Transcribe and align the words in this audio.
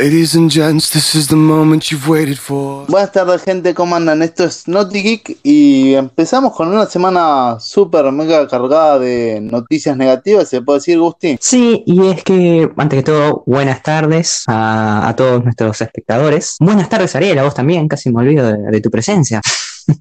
Ladies 0.00 0.36
and 0.36 0.48
gents, 0.48 0.90
this 0.90 1.16
is 1.16 1.26
the 1.26 1.34
moment 1.34 1.90
you've 1.90 2.08
waited 2.08 2.38
for. 2.38 2.86
Buenas 2.86 3.10
tardes, 3.10 3.42
gente, 3.42 3.74
¿cómo 3.74 3.96
andan? 3.96 4.22
Esto 4.22 4.44
es 4.44 4.68
Naughty 4.68 5.02
Geek 5.02 5.38
y 5.42 5.94
empezamos 5.94 6.54
con 6.54 6.68
una 6.68 6.86
semana 6.86 7.56
súper 7.58 8.12
mega 8.12 8.46
cargada 8.46 9.00
de 9.00 9.40
noticias 9.40 9.96
negativas, 9.96 10.48
¿se 10.48 10.62
puede 10.62 10.78
decir, 10.78 11.00
Gusti? 11.00 11.36
Sí, 11.40 11.82
y 11.84 12.06
es 12.06 12.22
que, 12.22 12.70
antes 12.76 12.98
que 13.00 13.02
todo, 13.02 13.42
buenas 13.44 13.82
tardes 13.82 14.44
a, 14.46 15.08
a 15.08 15.16
todos 15.16 15.42
nuestros 15.42 15.80
espectadores. 15.80 16.58
Buenas 16.60 16.88
tardes, 16.88 17.16
Ariel, 17.16 17.40
a 17.40 17.42
vos 17.42 17.54
también, 17.54 17.88
casi 17.88 18.12
me 18.12 18.20
olvido 18.20 18.46
de, 18.46 18.70
de 18.70 18.80
tu 18.80 18.92
presencia. 18.92 19.40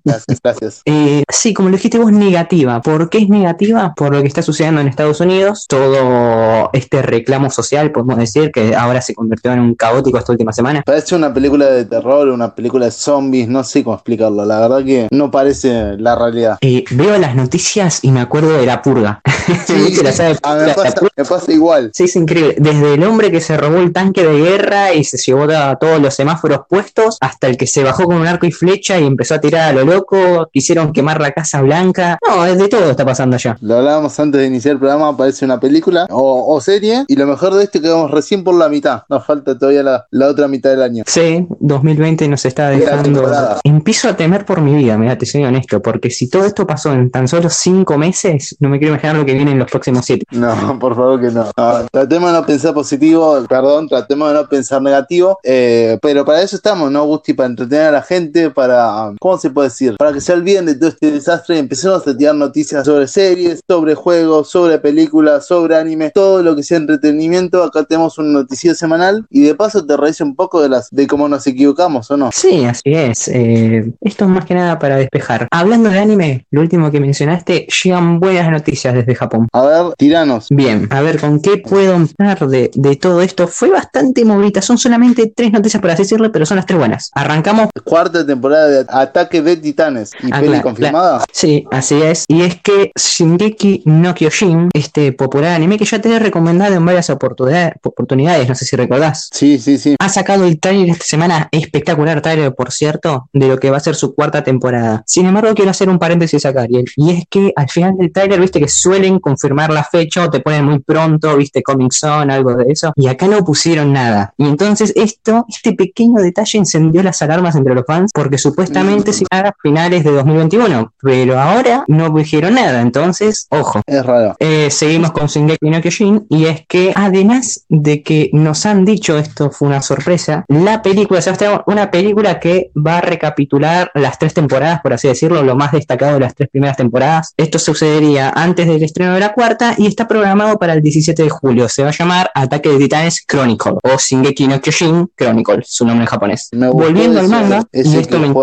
Gracias, 0.04 0.40
gracias. 0.44 0.82
Eh, 0.98 1.24
sí, 1.30 1.54
como 1.54 1.70
lo 1.70 1.76
dijiste 1.76 2.00
vos, 2.00 2.12
negativa. 2.12 2.82
¿Por 2.82 3.10
qué 3.10 3.20
es 3.20 3.30
negativa? 3.30 3.94
Por 3.96 4.14
lo 4.16 4.22
que 4.22 4.28
está 4.28 4.42
sucediendo 4.42 4.82
en 4.82 4.88
Estados 4.88 5.20
Unidos. 5.20 5.66
Todo 5.68 6.70
este 6.74 7.02
reclamo 7.02 7.50
social, 7.50 7.92
podemos 7.92 8.18
decir, 8.18 8.52
que 8.52 8.76
ahora 8.76 9.02
se 9.02 9.14
convirtió 9.14 9.52
en 9.52 9.60
un 9.60 9.76
caótico 9.76 10.18
esta 10.18 10.32
última 10.32 10.54
semana. 10.54 10.84
Parece 10.86 11.16
una 11.16 11.34
película 11.34 11.68
de 11.68 11.86
terror, 11.86 12.30
una 12.30 12.56
película 12.56 12.86
de 12.86 12.92
zombies, 12.92 13.48
no 13.48 13.64
sé 13.64 13.84
cómo 13.84 13.96
explicarlo. 13.96 14.46
La 14.46 14.60
verdad 14.60 14.84
que 14.84 15.08
no 15.12 15.30
parece 15.30 15.98
la 15.98 16.16
realidad. 16.16 16.58
Eh, 16.62 16.84
veo 16.92 17.18
las 17.18 17.36
noticias 17.36 18.00
y 18.04 18.12
me 18.12 18.22
acuerdo 18.22 18.54
de 18.54 18.66
la 18.66 18.82
purga. 18.82 19.22
Sí, 19.66 19.96
la 20.04 20.12
sabe 20.12 20.36
me 20.60 20.68
la 20.68 20.76
pasa, 20.76 20.96
purga. 20.96 21.14
me 21.16 21.24
pasa 21.24 21.52
igual. 21.54 21.92
Sí, 21.94 22.04
es 22.04 22.16
increíble. 22.18 22.56
Desde 22.58 22.96
el 22.96 23.04
hombre 23.04 23.32
que 23.32 23.40
se 23.40 23.56
robó 23.56 23.78
el 23.78 23.94
tanque 23.94 24.26
de 24.26 24.38
guerra 24.40 24.94
y 24.94 25.06
se 25.06 25.18
llevó 25.18 25.44
a 25.44 25.78
todos 25.78 26.02
los 26.02 26.14
semáforos 26.14 26.62
puestos, 26.70 27.18
hasta 27.22 27.48
el 27.48 27.56
que 27.56 27.66
se 27.66 27.84
bajó 27.84 28.04
con 28.04 28.18
un 28.18 28.28
arco 28.28 28.46
y 28.46 28.52
flecha 28.52 29.00
y 29.00 29.06
empezó 29.06 29.36
a 29.36 29.40
tirar 29.40 29.70
a 29.70 29.74
lo 29.86 29.94
loco, 29.94 30.50
quisieron 30.52 30.92
quemar 30.94 31.22
la 31.22 31.32
Casa 31.32 31.62
Blanca. 31.62 32.18
No, 32.28 32.46
es 32.46 32.58
de 32.58 32.68
todo 32.68 32.90
está 32.92 33.06
pasando 33.06 33.36
allá. 33.36 33.58
Lo 33.62 33.78
hablábamos 33.78 34.20
antes 34.20 34.42
de 34.42 34.48
iniciar 34.48 34.74
el 34.74 34.80
programa, 34.80 35.16
parece 35.16 35.46
una 35.46 35.60
película 35.60 36.08
o, 36.10 36.56
o 36.56 36.62
serie. 36.62 37.06
Y 37.08 37.16
lo 37.16 37.26
mejor 37.28 37.54
de 37.54 37.64
esto 37.64 37.78
es 37.78 37.84
que 37.84 37.90
vamos 37.90 38.12
recién 38.12 38.44
por 38.44 38.56
la 38.56 38.70
mitad. 38.70 39.04
Nos 39.10 39.26
falta 39.26 39.58
todavía 39.58 39.84
la, 39.84 40.06
la 40.12 40.28
otra 40.28 40.48
mitad 40.48 40.70
del 40.72 40.82
año. 40.82 41.04
Sí, 41.08 41.48
2020 41.60 42.28
nos 42.28 42.46
está 42.46 42.70
dejando. 42.70 43.24
Empiezo 43.64 44.10
a 44.10 44.16
temer 44.16 44.46
por 44.46 44.62
mi 44.62 44.74
vida, 44.76 44.98
mira, 44.98 45.18
te 45.18 45.26
soy 45.26 45.44
honesto, 45.44 45.82
porque 45.82 46.10
si 46.10 46.30
todo 46.30 46.46
esto 46.46 46.66
pasó 46.66 46.94
en 46.94 47.10
tan 47.12 47.28
solo 47.28 47.50
cinco 47.50 47.98
meses, 47.98 48.56
no 48.60 48.70
me 48.70 48.80
quiero 48.80 48.94
imaginar 48.94 49.16
lo 49.16 49.26
que 49.26 49.34
viene 49.34 49.52
en 49.52 49.60
los 49.60 49.70
próximos 49.70 50.06
siete. 50.06 50.26
No, 50.32 50.78
por 50.80 50.96
favor 50.96 51.22
que 51.22 51.32
no. 51.32 51.46
No, 51.58 51.88
Tratemos 51.92 52.32
de 52.32 52.40
no 52.40 52.46
pensar 52.46 52.74
positivo, 52.74 53.44
perdón, 53.48 53.88
tratemos 53.88 54.30
de 54.30 54.34
no 54.36 54.48
pensar 54.50 54.82
negativo. 54.82 55.40
eh, 55.44 55.98
pero 56.02 56.26
para 56.26 56.42
eso 56.42 56.56
estamos, 56.56 56.92
¿no, 56.92 57.06
Gusti? 57.06 57.34
Para 57.34 57.48
entretener 57.50 57.88
a 57.88 57.92
la 57.92 58.02
gente, 58.02 58.50
para. 58.52 59.12
¿Cómo 59.20 59.38
se 59.38 59.50
puede 59.50 59.67
decir? 59.68 59.96
Para 59.98 60.14
que 60.14 60.22
se 60.22 60.34
olviden 60.34 60.66
de 60.66 60.76
todo 60.76 60.90
este 60.90 61.12
desastre 61.12 61.58
empecemos 61.58 62.08
a 62.08 62.18
tirar 62.18 62.36
noticias 62.36 62.86
sobre 62.86 63.08
series, 63.08 63.62
sobre 63.68 63.96
juegos, 63.96 64.50
sobre 64.50 64.78
películas, 64.80 65.46
sobre 65.48 65.76
anime, 65.76 66.12
todo 66.14 66.44
lo 66.44 66.56
que 66.56 66.64
sea 66.64 66.78
entretenimiento. 66.78 67.64
Acá 67.64 67.84
tenemos 67.84 68.18
un 68.18 68.34
noticiero 68.34 68.76
semanal 68.76 69.26
y 69.30 69.42
de 69.44 69.56
paso 69.56 69.86
te 69.86 69.98
reís 69.98 70.22
un 70.22 70.36
poco 70.36 70.62
de 70.62 70.70
las 70.70 70.90
de 70.92 71.08
cómo 71.08 71.28
nos 71.28 71.46
equivocamos, 71.48 72.10
¿o 72.12 72.18
no? 72.18 72.30
Sí, 72.34 72.66
así 72.66 72.94
es. 72.94 73.28
eh, 73.28 73.92
esto 74.02 74.26
es 74.26 74.32
más 74.32 74.46
que 74.46 74.54
nada 74.56 74.80
para 74.80 74.98
despejar. 74.98 75.48
Hablando 75.52 75.90
de 75.90 76.00
anime, 76.00 76.46
lo 76.52 76.62
último 76.62 76.92
que 76.92 77.00
mencionaste, 77.00 77.68
llegan 77.84 78.20
buenas 78.20 78.50
noticias 78.50 78.94
desde 78.94 79.16
Japón. 79.16 79.48
A 79.54 79.62
ver, 79.66 79.94
tiranos. 79.98 80.48
Bien, 80.50 80.88
a 80.92 81.02
ver 81.02 81.20
con 81.20 81.42
qué 81.42 81.58
puedo 81.58 81.94
empezar 81.94 82.48
de, 82.48 82.72
de 82.74 82.96
todo 82.96 83.22
esto. 83.22 83.48
Fue 83.48 83.70
bastante 83.70 84.24
movidita, 84.26 84.62
son 84.62 84.78
solamente 84.78 85.32
tres 85.36 85.52
noticias 85.52 85.82
por 85.82 85.92
así 85.92 86.04
decirlo, 86.04 86.32
pero 86.32 86.46
son 86.46 86.58
las 86.58 86.66
tres 86.66 86.80
buenas. 86.80 87.12
Arrancamos 87.14 87.70
Cuarta 87.84 88.26
temporada 88.26 88.68
de 88.68 88.86
Ataque 88.90 89.42
de 89.42 89.57
Titanes 89.62 90.12
y 90.22 90.28
Ah, 90.32 90.40
peli 90.40 90.48
claro, 90.50 90.64
confirmada. 90.64 91.24
Sí, 91.32 91.66
así 91.72 92.02
es. 92.02 92.26
Y 92.28 92.42
es 92.42 92.60
que 92.62 92.92
Shingeki 92.96 93.84
no 93.86 94.14
Kyojin, 94.14 94.70
este 94.74 95.12
popular 95.14 95.54
anime 95.54 95.78
que 95.78 95.86
ya 95.86 96.00
te 96.00 96.14
he 96.14 96.20
recomendado 96.20 96.76
en 96.76 96.86
varias 96.86 97.10
oportunidades, 97.10 97.74
oportunidades, 97.84 98.48
no 98.48 98.56
sé 98.56 98.66
si 98.66 98.76
recordás. 98.76 99.30
Sí, 99.34 99.60
sí, 99.60 99.78
sí. 99.78 99.96
Ha 100.00 100.10
sacado 100.10 100.46
el 100.46 100.60
trailer 100.60 100.90
esta 100.90 101.06
semana, 101.06 101.50
espectacular 101.52 102.22
trailer, 102.22 102.54
por 102.54 102.72
cierto, 102.72 103.30
de 103.34 103.48
lo 103.48 103.58
que 103.60 103.70
va 103.70 103.78
a 103.78 103.82
ser 103.82 103.96
su 103.96 104.14
cuarta 104.14 104.44
temporada. 104.44 105.04
Sin 105.06 105.26
embargo, 105.26 105.54
quiero 105.56 105.72
hacer 105.72 105.90
un 105.90 106.00
paréntesis 106.00 106.46
acá, 106.46 106.62
Ariel. 106.64 106.86
Y 106.96 107.12
es 107.12 107.24
que 107.30 107.52
al 107.56 107.70
final 107.70 107.96
del 107.98 108.12
trailer, 108.12 108.40
viste 108.40 108.60
que 108.60 108.68
suelen 108.68 109.20
confirmar 109.20 109.72
la 109.72 109.84
fecha 109.84 110.26
o 110.26 110.30
te 110.30 110.40
ponen 110.40 110.66
muy 110.66 110.80
pronto, 110.80 111.36
viste, 111.38 111.64
Comic 111.64 111.92
Zone, 111.94 112.34
algo 112.34 112.56
de 112.56 112.72
eso. 112.72 112.94
Y 112.96 113.08
acá 113.08 113.28
no 113.28 113.44
pusieron 113.44 113.94
nada. 113.94 114.34
Y 114.38 114.46
entonces 114.46 114.94
esto, 114.96 115.46
este 115.50 115.74
pequeño 115.74 116.22
detalle 116.22 116.60
encendió 116.60 117.04
las 117.04 117.22
alarmas 117.22 117.56
entre 117.56 117.74
los 117.76 117.86
fans 117.86 118.12
porque 118.14 118.38
supuestamente 118.38 119.14
se 119.14 119.24
iba 119.30 119.37
a 119.46 119.56
finales 119.62 120.04
de 120.04 120.12
2021. 120.12 120.94
Pero 121.02 121.40
ahora 121.40 121.84
no 121.88 122.10
dijeron 122.10 122.56
nada. 122.56 122.82
Entonces, 122.82 123.48
ojo. 123.50 123.82
Es 123.86 124.06
raro. 124.06 124.36
Eh, 124.40 124.70
seguimos 124.72 125.12
con 125.12 125.28
Shingeki 125.28 125.70
no 125.70 125.82
Kyojin 125.82 126.26
y 126.30 126.46
es 126.46 126.66
que 126.68 126.94
además 126.96 127.66
de 127.70 128.02
que 128.04 128.30
nos 128.34 128.66
han 128.66 128.86
dicho 128.86 129.18
esto 129.18 129.52
fue 129.52 129.68
una 129.68 129.82
sorpresa, 129.82 130.46
la 130.48 130.82
película, 130.82 131.20
o 131.20 131.22
sea, 131.22 131.34
tenemos 131.34 131.62
una 131.68 131.92
película 131.92 132.40
que 132.40 132.72
va 132.76 132.98
a 132.98 133.02
recapitular 133.02 133.92
las 133.94 134.20
tres 134.20 134.34
temporadas, 134.34 134.82
por 134.82 134.94
así 134.94 135.08
decirlo, 135.08 135.44
lo 135.44 135.56
más 135.56 135.72
destacado 135.72 136.14
de 136.14 136.20
las 136.22 136.36
tres 136.36 136.50
primeras 136.50 136.78
temporadas. 136.78 137.34
Esto 137.38 137.60
sucedería 137.60 138.32
antes 138.36 138.68
del 138.68 138.84
estreno 138.84 139.14
de 139.14 139.20
la 139.20 139.34
cuarta 139.34 139.76
y 139.78 139.88
está 139.88 140.08
programado 140.08 140.58
para 140.58 140.74
el 140.74 140.82
17 140.82 141.24
de 141.24 141.30
julio. 141.30 141.70
Se 141.70 141.84
va 141.84 141.90
a 141.90 141.94
llamar 141.94 142.32
Ataque 142.34 142.70
de 142.70 142.78
Titanes 142.78 143.24
Chronicle 143.28 143.74
o 143.84 143.98
Shingeki 143.98 144.48
no 144.48 144.62
Kyojin 144.62 145.10
Chronicle, 145.16 145.62
su 145.66 145.86
nombre 145.86 146.04
en 146.04 146.10
japonés. 146.10 146.50
Volviendo 146.52 147.20
al 147.20 147.30
manga, 147.30 147.64
y 147.72 147.98
esto 147.98 148.20
me 148.20 148.34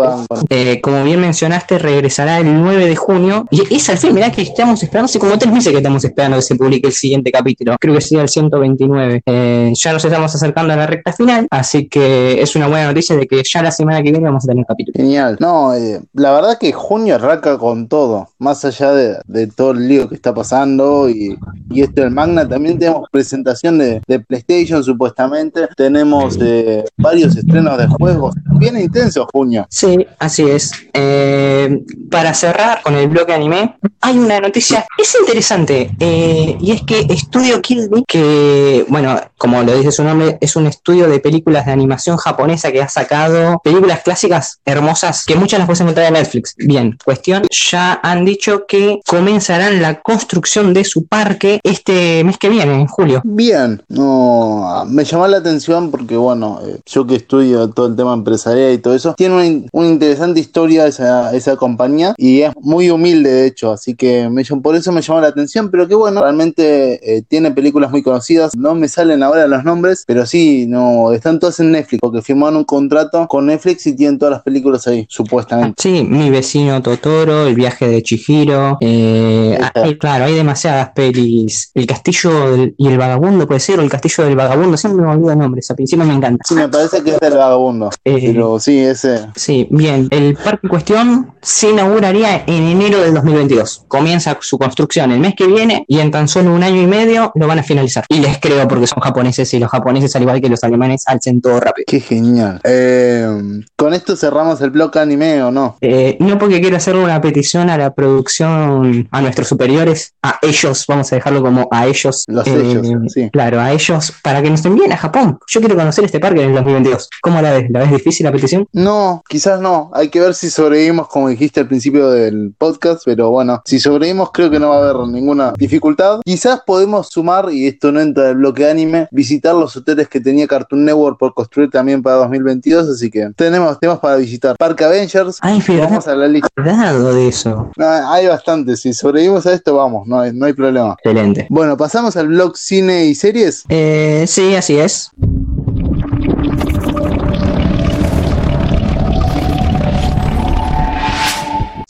eh, 0.49 0.81
como 0.85 1.03
bien 1.03 1.19
mencionaste, 1.19 1.79
regresará 1.79 2.37
el 2.37 2.61
9 2.61 2.85
de 2.85 2.95
junio. 2.95 3.47
Y 3.49 3.73
es 3.73 3.89
al 3.89 3.97
fin, 3.97 4.13
mirá 4.13 4.31
que 4.31 4.43
estamos 4.43 4.83
esperando, 4.83 5.05
hace 5.05 5.17
como 5.17 5.35
tres 5.35 5.51
meses 5.51 5.71
que 5.71 5.79
estamos 5.79 6.05
esperando 6.05 6.37
que 6.37 6.43
se 6.43 6.53
publique 6.53 6.85
el 6.85 6.93
siguiente 6.93 7.31
capítulo. 7.31 7.75
Creo 7.79 7.95
que 7.95 8.01
sería 8.01 8.21
el 8.21 8.29
129. 8.29 9.23
Eh, 9.25 9.73
ya 9.73 9.93
nos 9.93 10.05
estamos 10.05 10.35
acercando 10.35 10.73
a 10.73 10.75
la 10.75 10.85
recta 10.85 11.11
final, 11.11 11.47
así 11.49 11.87
que 11.87 12.39
es 12.39 12.55
una 12.55 12.67
buena 12.67 12.85
noticia 12.85 13.15
de 13.15 13.25
que 13.25 13.41
ya 13.51 13.63
la 13.63 13.71
semana 13.71 14.03
que 14.03 14.11
viene 14.11 14.27
vamos 14.27 14.43
a 14.43 14.49
tener 14.49 14.63
capítulo. 14.63 14.93
Genial. 14.95 15.37
No, 15.39 15.73
eh, 15.73 16.01
la 16.13 16.31
verdad 16.33 16.59
que 16.59 16.71
junio 16.71 17.15
arranca 17.15 17.57
con 17.57 17.87
todo. 17.87 18.29
Más 18.37 18.63
allá 18.63 18.91
de, 18.91 19.17
de 19.25 19.47
todo 19.47 19.71
el 19.71 19.87
lío 19.87 20.07
que 20.07 20.13
está 20.13 20.35
pasando 20.35 21.09
y, 21.09 21.35
y 21.71 21.81
esto 21.81 22.01
del 22.01 22.11
Magna, 22.11 22.47
también 22.47 22.77
tenemos 22.77 23.09
presentación 23.11 23.79
de, 23.79 24.03
de 24.07 24.19
PlayStation 24.19 24.83
supuestamente. 24.83 25.67
Tenemos 25.75 26.37
eh, 26.39 26.85
varios 26.95 27.35
estrenos 27.35 27.75
de 27.75 27.87
juegos. 27.87 28.35
Bien 28.59 28.79
intenso 28.79 29.27
junio. 29.33 29.65
Sí, 29.71 30.05
así 30.19 30.43
es. 30.43 30.74
Eh, 30.93 31.81
para 32.09 32.33
cerrar 32.33 32.81
con 32.81 32.95
el 32.95 33.07
bloque 33.07 33.33
anime, 33.33 33.75
hay 34.01 34.17
una 34.17 34.39
noticia, 34.39 34.85
es 34.97 35.15
interesante, 35.19 35.91
eh, 35.99 36.57
y 36.59 36.71
es 36.71 36.83
que 36.83 37.05
Studio 37.17 37.59
Ghibli, 37.61 38.03
que, 38.07 38.85
bueno, 38.87 39.19
como 39.37 39.61
lo 39.63 39.75
dice 39.75 39.91
su 39.91 40.03
nombre, 40.03 40.37
es 40.39 40.55
un 40.55 40.67
estudio 40.67 41.07
de 41.07 41.19
películas 41.19 41.65
de 41.65 41.71
animación 41.71 42.17
japonesa 42.17 42.71
que 42.71 42.81
ha 42.81 42.87
sacado 42.87 43.59
películas 43.63 44.01
clásicas 44.03 44.59
hermosas 44.65 45.25
que 45.25 45.35
muchas 45.35 45.59
las 45.59 45.67
puedes 45.67 45.81
encontrar 45.81 46.07
en 46.07 46.13
Netflix. 46.13 46.55
Bien, 46.57 46.97
cuestión, 47.03 47.43
ya 47.71 47.99
han 48.01 48.25
dicho 48.25 48.65
que 48.67 48.99
comenzarán 49.05 49.81
la 49.81 50.01
construcción 50.01 50.73
de 50.73 50.85
su 50.85 51.07
parque 51.07 51.59
este 51.63 52.23
mes 52.23 52.37
que 52.37 52.49
viene, 52.49 52.73
en 52.73 52.87
julio. 52.87 53.21
Bien, 53.23 53.81
no, 53.89 54.85
me 54.87 55.03
llamó 55.03 55.27
la 55.27 55.37
atención 55.37 55.91
porque, 55.91 56.15
bueno, 56.15 56.59
eh, 56.65 56.79
yo 56.85 57.05
que 57.05 57.15
estudio 57.15 57.69
todo 57.69 57.87
el 57.87 57.95
tema 57.95 58.13
empresarial 58.13 58.73
y 58.73 58.77
todo 58.77 58.95
eso, 58.95 59.13
tiene 59.15 59.67
una 59.71 59.87
interesante 59.87 60.39
historia 60.39 60.64
esa, 60.71 61.33
esa 61.35 61.55
compañía 61.55 62.13
y 62.17 62.41
es 62.41 62.51
muy 62.61 62.89
humilde, 62.89 63.31
de 63.31 63.47
hecho, 63.47 63.71
así 63.71 63.95
que 63.95 64.29
me, 64.29 64.43
por 64.61 64.75
eso 64.75 64.91
me 64.91 65.01
llamó 65.01 65.21
la 65.21 65.27
atención, 65.27 65.69
pero 65.71 65.87
que 65.87 65.95
bueno, 65.95 66.21
realmente 66.21 67.17
eh, 67.17 67.21
tiene 67.27 67.51
películas 67.51 67.91
muy 67.91 68.01
conocidas, 68.03 68.55
no 68.55 68.75
me 68.75 68.87
salen 68.87 69.23
ahora 69.23 69.47
los 69.47 69.63
nombres, 69.63 70.03
pero 70.07 70.25
sí, 70.25 70.65
no, 70.67 71.11
están 71.13 71.39
todas 71.39 71.59
en 71.59 71.71
Netflix, 71.71 71.99
porque 72.01 72.21
firmaron 72.21 72.57
un 72.57 72.63
contrato 72.63 73.27
con 73.27 73.45
Netflix 73.47 73.85
y 73.87 73.95
tienen 73.95 74.17
todas 74.19 74.33
las 74.33 74.41
películas 74.43 74.87
ahí, 74.87 75.05
supuestamente. 75.09 75.81
Sí, 75.81 76.03
mi 76.03 76.29
vecino 76.29 76.81
Totoro, 76.81 77.47
el 77.47 77.55
viaje 77.55 77.87
de 77.87 78.01
Chihiro. 78.03 78.77
eh, 78.81 79.57
hay- 79.73 79.97
claro, 79.97 80.25
hay 80.25 80.33
demasiadas 80.35 80.89
pelis. 80.95 81.71
El 81.73 81.85
castillo 81.85 82.51
del- 82.51 82.75
y 82.77 82.87
el 82.87 82.97
vagabundo, 82.97 83.47
puede 83.47 83.59
ser, 83.59 83.79
o 83.79 83.81
el 83.83 83.89
castillo 83.89 84.23
del 84.25 84.35
vagabundo. 84.35 84.77
Siempre 84.77 85.03
me 85.05 85.11
olvido 85.11 85.31
el 85.31 85.37
nombre, 85.39 85.59
esa 85.59 85.75
encima 85.77 86.03
me 86.05 86.13
encanta. 86.13 86.43
Sí, 86.47 86.55
me 86.55 86.67
parece 86.69 87.03
que 87.03 87.11
es 87.11 87.21
el 87.21 87.33
vagabundo, 87.33 87.89
Eh, 88.03 88.21
pero 88.33 88.59
sí, 88.59 88.79
ese... 88.79 89.27
Sí, 89.35 89.67
bien. 89.71 90.07
El 90.11 90.35
parque 90.35 90.54
en 90.61 90.69
cuestión 90.69 91.33
se 91.41 91.69
inauguraría 91.69 92.43
en 92.47 92.63
enero 92.63 93.01
del 93.01 93.13
2022. 93.13 93.85
Comienza 93.87 94.37
su 94.41 94.57
construcción 94.57 95.11
el 95.11 95.19
mes 95.19 95.35
que 95.35 95.47
viene 95.47 95.85
y 95.87 95.99
en 95.99 96.11
tan 96.11 96.27
solo 96.27 96.53
un 96.53 96.63
año 96.63 96.81
y 96.81 96.87
medio 96.87 97.31
lo 97.35 97.47
van 97.47 97.59
a 97.59 97.63
finalizar. 97.63 98.05
Y 98.09 98.19
les 98.19 98.39
creo 98.39 98.67
porque 98.67 98.87
son 98.87 99.01
japoneses 99.01 99.53
y 99.53 99.59
los 99.59 99.69
japoneses, 99.69 100.15
al 100.15 100.23
igual 100.23 100.41
que 100.41 100.49
los 100.49 100.63
alemanes, 100.63 101.03
hacen 101.07 101.41
todo 101.41 101.59
rápido. 101.59 101.85
Qué 101.87 101.99
genial. 101.99 102.61
Eh, 102.63 103.61
con 103.75 103.93
esto 103.93 104.15
cerramos 104.15 104.61
el 104.61 104.71
bloque 104.71 104.99
anime 104.99 105.41
o 105.43 105.51
no. 105.51 105.77
Eh, 105.81 106.17
no 106.19 106.37
porque 106.37 106.61
quiero 106.61 106.77
hacerle 106.77 107.03
una 107.03 107.21
petición 107.21 107.69
a 107.69 107.77
la 107.77 107.93
producción, 107.93 109.07
a 109.11 109.21
nuestros 109.21 109.47
superiores, 109.47 110.13
a 110.21 110.39
ellos, 110.41 110.85
vamos 110.87 111.11
a 111.11 111.15
dejarlo 111.15 111.41
como 111.41 111.67
a 111.71 111.87
ellos. 111.87 112.23
Los 112.27 112.47
eh, 112.47 112.61
ellos, 112.63 113.13
sí. 113.13 113.29
Claro, 113.31 113.59
a 113.59 113.71
ellos, 113.71 114.13
para 114.23 114.41
que 114.41 114.49
nos 114.49 114.63
envíen 114.65 114.91
a 114.91 114.97
Japón. 114.97 115.39
Yo 115.47 115.59
quiero 115.59 115.75
conocer 115.75 116.05
este 116.05 116.19
parque 116.19 116.41
en 116.41 116.49
el 116.49 116.55
2022. 116.55 117.09
¿Cómo 117.21 117.41
la 117.41 117.51
ves? 117.51 117.65
¿La 117.69 117.79
ves 117.81 117.91
difícil 117.91 118.25
la 118.25 118.31
petición? 118.31 118.67
No, 118.71 119.23
quizás 119.27 119.59
no. 119.59 119.91
Hay 119.93 120.09
que 120.09 120.19
ver 120.19 120.33
si 120.33 120.44
si 120.45 120.51
sobrevivimos 120.51 121.07
como 121.07 121.29
dijiste 121.29 121.59
al 121.61 121.67
principio 121.67 122.11
del 122.11 122.53
podcast, 122.55 123.01
pero 123.03 123.31
bueno, 123.31 123.61
si 123.65 123.79
sobrevivimos 123.79 124.29
creo 124.31 124.51
que 124.51 124.59
no 124.59 124.69
va 124.69 124.75
a 124.77 124.89
haber 124.89 125.07
ninguna 125.07 125.53
dificultad. 125.57 126.19
Quizás 126.23 126.61
podemos 126.65 127.07
sumar, 127.07 127.49
y 127.51 127.65
esto 127.65 127.91
no 127.91 127.99
entra 127.99 128.25
del 128.25 128.37
bloque 128.37 128.69
anime, 128.69 129.07
visitar 129.11 129.55
los 129.55 129.75
hoteles 129.75 130.07
que 130.07 130.19
tenía 130.19 130.47
Cartoon 130.47 130.85
Network 130.85 131.17
por 131.17 131.33
construir 131.33 131.71
también 131.71 132.03
para 132.03 132.17
2022, 132.17 132.89
así 132.89 133.09
que 133.09 133.31
tenemos 133.35 133.79
temas 133.79 133.97
para 133.99 134.17
visitar. 134.17 134.55
Park 134.57 134.83
Avengers, 134.83 135.39
Ay, 135.41 135.63
vamos 135.79 136.07
a 136.07 136.15
la 136.15 136.27
lista. 136.27 136.47
verdad 136.55 137.13
de 137.13 137.27
eso. 137.27 137.71
Ah, 137.79 138.11
hay 138.13 138.27
bastante, 138.27 138.77
si 138.77 138.93
sobrevivimos 138.93 139.47
a 139.47 139.53
esto 139.53 139.75
vamos, 139.75 140.07
no 140.07 140.19
hay, 140.19 140.31
no 140.31 140.45
hay 140.45 140.53
problema. 140.53 140.95
Excelente. 141.03 141.47
Bueno, 141.49 141.75
pasamos 141.75 142.15
al 142.17 142.27
blog 142.27 142.55
cine 142.55 143.05
y 143.05 143.15
series. 143.15 143.63
Eh, 143.69 144.25
sí, 144.27 144.55
así 144.55 144.77
es. 144.77 145.09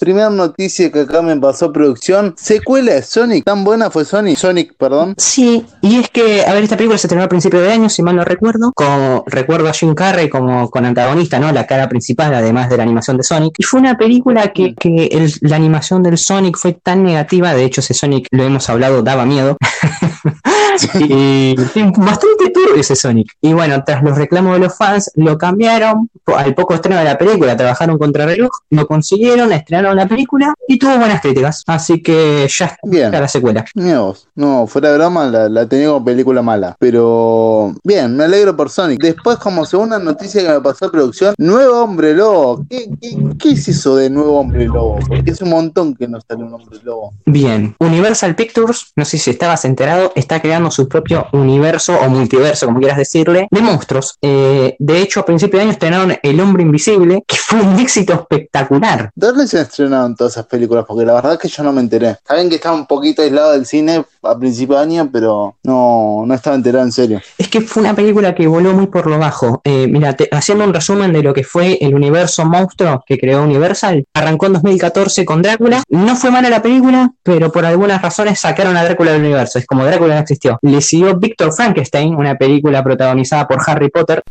Primera 0.05 0.29
noticia 0.29 0.91
que 0.91 0.99
acá 0.99 1.23
me 1.23 1.35
pasó 1.37 1.73
producción, 1.73 2.35
secuela 2.37 2.93
de 2.93 3.01
Sonic, 3.01 3.43
tan 3.43 3.63
buena 3.63 3.89
fue 3.89 4.05
Sonic, 4.05 4.37
Sonic, 4.37 4.75
perdón. 4.77 5.15
Sí, 5.17 5.65
y 5.81 5.95
es 5.97 6.11
que, 6.11 6.45
a 6.45 6.53
ver, 6.53 6.61
esta 6.63 6.77
película 6.77 6.99
se 6.99 7.07
estrenó 7.07 7.23
a 7.23 7.27
principio 7.27 7.59
de 7.59 7.71
año, 7.71 7.89
si 7.89 8.03
mal 8.03 8.15
no 8.15 8.23
recuerdo, 8.23 8.71
con, 8.75 9.23
recuerdo 9.25 9.67
a 9.67 9.73
Jim 9.73 9.95
Carrey 9.95 10.29
como 10.29 10.69
con 10.69 10.85
antagonista, 10.85 11.39
¿no? 11.39 11.51
La 11.51 11.65
cara 11.65 11.89
principal, 11.89 12.35
además 12.35 12.69
de 12.69 12.77
la 12.77 12.83
animación 12.83 13.17
de 13.17 13.23
Sonic. 13.23 13.55
Y 13.57 13.63
fue 13.63 13.79
una 13.79 13.97
película 13.97 14.49
que, 14.53 14.75
que 14.75 15.07
el- 15.11 15.33
la 15.41 15.55
animación 15.55 16.03
del 16.03 16.19
Sonic 16.19 16.55
fue 16.55 16.73
tan 16.73 17.01
negativa, 17.03 17.55
de 17.55 17.63
hecho 17.65 17.81
ese 17.81 17.95
Sonic, 17.95 18.27
lo 18.29 18.43
hemos 18.43 18.69
hablado, 18.69 19.01
daba 19.01 19.25
miedo. 19.25 19.57
y 20.99 21.55
bastante 21.55 22.49
turbio 22.53 22.75
ese 22.81 22.95
Sonic. 22.95 23.31
Y 23.41 23.53
bueno, 23.53 23.83
tras 23.85 24.03
los 24.03 24.17
reclamos 24.17 24.53
de 24.53 24.59
los 24.59 24.77
fans, 24.77 25.11
lo 25.15 25.37
cambiaron. 25.37 26.09
Al 26.27 26.53
poco 26.55 26.73
estreno 26.73 26.97
de 26.99 27.05
la 27.05 27.17
película, 27.17 27.55
trabajaron 27.55 27.97
contra 27.97 28.25
reloj, 28.25 28.49
lo 28.71 28.85
consiguieron, 28.87 29.51
estrenaron 29.51 29.94
la 29.95 30.07
película 30.07 30.53
y 30.67 30.77
tuvo 30.77 30.97
buenas 30.97 31.21
críticas. 31.21 31.63
Así 31.67 32.01
que 32.01 32.47
ya 32.49 32.77
Bien. 32.83 33.05
está 33.05 33.21
la 33.21 33.27
secuela. 33.27 33.65
Vos. 33.73 34.27
No, 34.35 34.67
fuera 34.67 34.91
de 34.91 34.97
broma, 34.97 35.25
la, 35.25 35.49
la 35.49 35.67
tenía 35.67 35.87
como 35.87 36.05
película 36.05 36.41
mala. 36.41 36.75
Pero 36.79 37.73
bien, 37.83 38.15
me 38.15 38.25
alegro 38.25 38.55
por 38.55 38.69
Sonic. 38.69 39.01
Después, 39.01 39.37
como 39.37 39.65
segunda 39.65 39.99
noticia 39.99 40.41
que 40.41 40.49
me 40.49 40.61
pasó 40.61 40.91
producción, 40.91 41.35
Nuevo 41.37 41.83
Hombre 41.83 42.13
Lobo. 42.13 42.65
¿Qué, 42.69 42.89
qué, 43.01 43.17
qué 43.39 43.51
es 43.51 43.67
eso 43.67 43.95
de 43.95 44.09
Nuevo 44.09 44.39
Hombre 44.39 44.65
Lobo? 44.65 44.99
Porque 45.07 45.31
es 45.31 45.41
un 45.41 45.49
montón 45.49 45.95
que 45.95 46.07
no 46.07 46.19
sale 46.21 46.43
un 46.43 46.53
Hombre 46.53 46.79
Lobo. 46.83 47.13
Bien, 47.25 47.75
Universal 47.79 48.35
Pictures, 48.35 48.91
no 48.95 49.05
sé 49.05 49.17
si 49.17 49.31
estabas 49.31 49.65
enterado, 49.65 50.11
está 50.15 50.41
creando 50.41 50.71
su 50.71 50.87
propio 50.87 51.27
universo 51.33 51.97
o 51.97 52.09
multiverso, 52.09 52.65
como 52.65 52.79
quieras 52.79 52.97
decirle, 52.97 53.47
de 53.49 53.61
monstruos. 53.61 54.17
Eh, 54.21 54.75
de 54.79 55.01
hecho, 55.01 55.19
a 55.21 55.25
principio 55.25 55.57
de 55.57 55.63
año 55.63 55.71
estrenaron 55.71 56.15
El 56.21 56.39
Hombre 56.39 56.63
Invisible, 56.63 57.23
que 57.27 57.37
fue 57.37 57.61
un 57.61 57.79
éxito 57.79 58.13
espectacular. 58.13 59.11
¿Dónde 59.15 59.47
se 59.47 59.59
estrenaron 59.85 60.15
todas 60.15 60.33
esas 60.33 60.45
películas? 60.45 60.85
Porque 60.87 61.05
la 61.05 61.13
verdad 61.13 61.33
es 61.33 61.39
que 61.39 61.47
yo 61.47 61.63
no 61.63 61.71
me 61.71 61.81
enteré. 61.81 62.17
Saben 62.27 62.49
que 62.49 62.55
estaba 62.55 62.75
un 62.75 62.85
poquito 62.85 63.21
aislado 63.21 63.53
del 63.53 63.65
cine 63.65 64.03
a 64.23 64.37
principio 64.37 64.75
de 64.75 64.81
año, 64.81 65.09
pero 65.11 65.55
no, 65.63 66.23
no 66.25 66.33
estaba 66.33 66.55
enterado 66.55 66.85
en 66.85 66.91
serio. 66.91 67.21
Es 67.37 67.47
que 67.47 67.61
fue 67.61 67.83
una 67.83 67.95
película 67.95 68.33
que 68.33 68.47
voló 68.47 68.73
muy 68.73 68.87
por 68.87 69.07
lo 69.07 69.19
bajo. 69.19 69.61
Eh, 69.63 69.87
mira, 69.87 70.15
haciendo 70.31 70.63
un 70.63 70.73
resumen 70.73 71.13
de 71.13 71.23
lo 71.23 71.33
que 71.33 71.43
fue 71.43 71.77
el 71.81 71.93
universo 71.93 72.45
monstruo 72.45 73.03
que 73.05 73.17
creó 73.17 73.43
Universal, 73.43 74.05
arrancó 74.13 74.47
en 74.47 74.53
2014 74.53 75.25
con 75.25 75.41
Drácula. 75.41 75.83
No 75.89 76.15
fue 76.15 76.31
mala 76.31 76.49
la 76.49 76.61
película, 76.61 77.11
pero 77.23 77.51
por 77.51 77.65
algunas 77.65 78.01
razones 78.01 78.39
sacaron 78.39 78.75
a 78.77 78.83
Drácula 78.83 79.11
del 79.11 79.21
universo. 79.21 79.59
Es 79.59 79.65
como 79.65 79.85
Drácula 79.85 80.15
no 80.15 80.21
existió. 80.21 80.57
Le 80.61 80.81
siguió 80.81 81.17
Victor 81.17 81.53
Frankenstein, 81.53 82.15
una 82.15 82.35
película 82.35 82.83
protagonizada 82.83 83.47
por 83.47 83.59
Harry 83.65 83.89
Potter. 83.89 84.23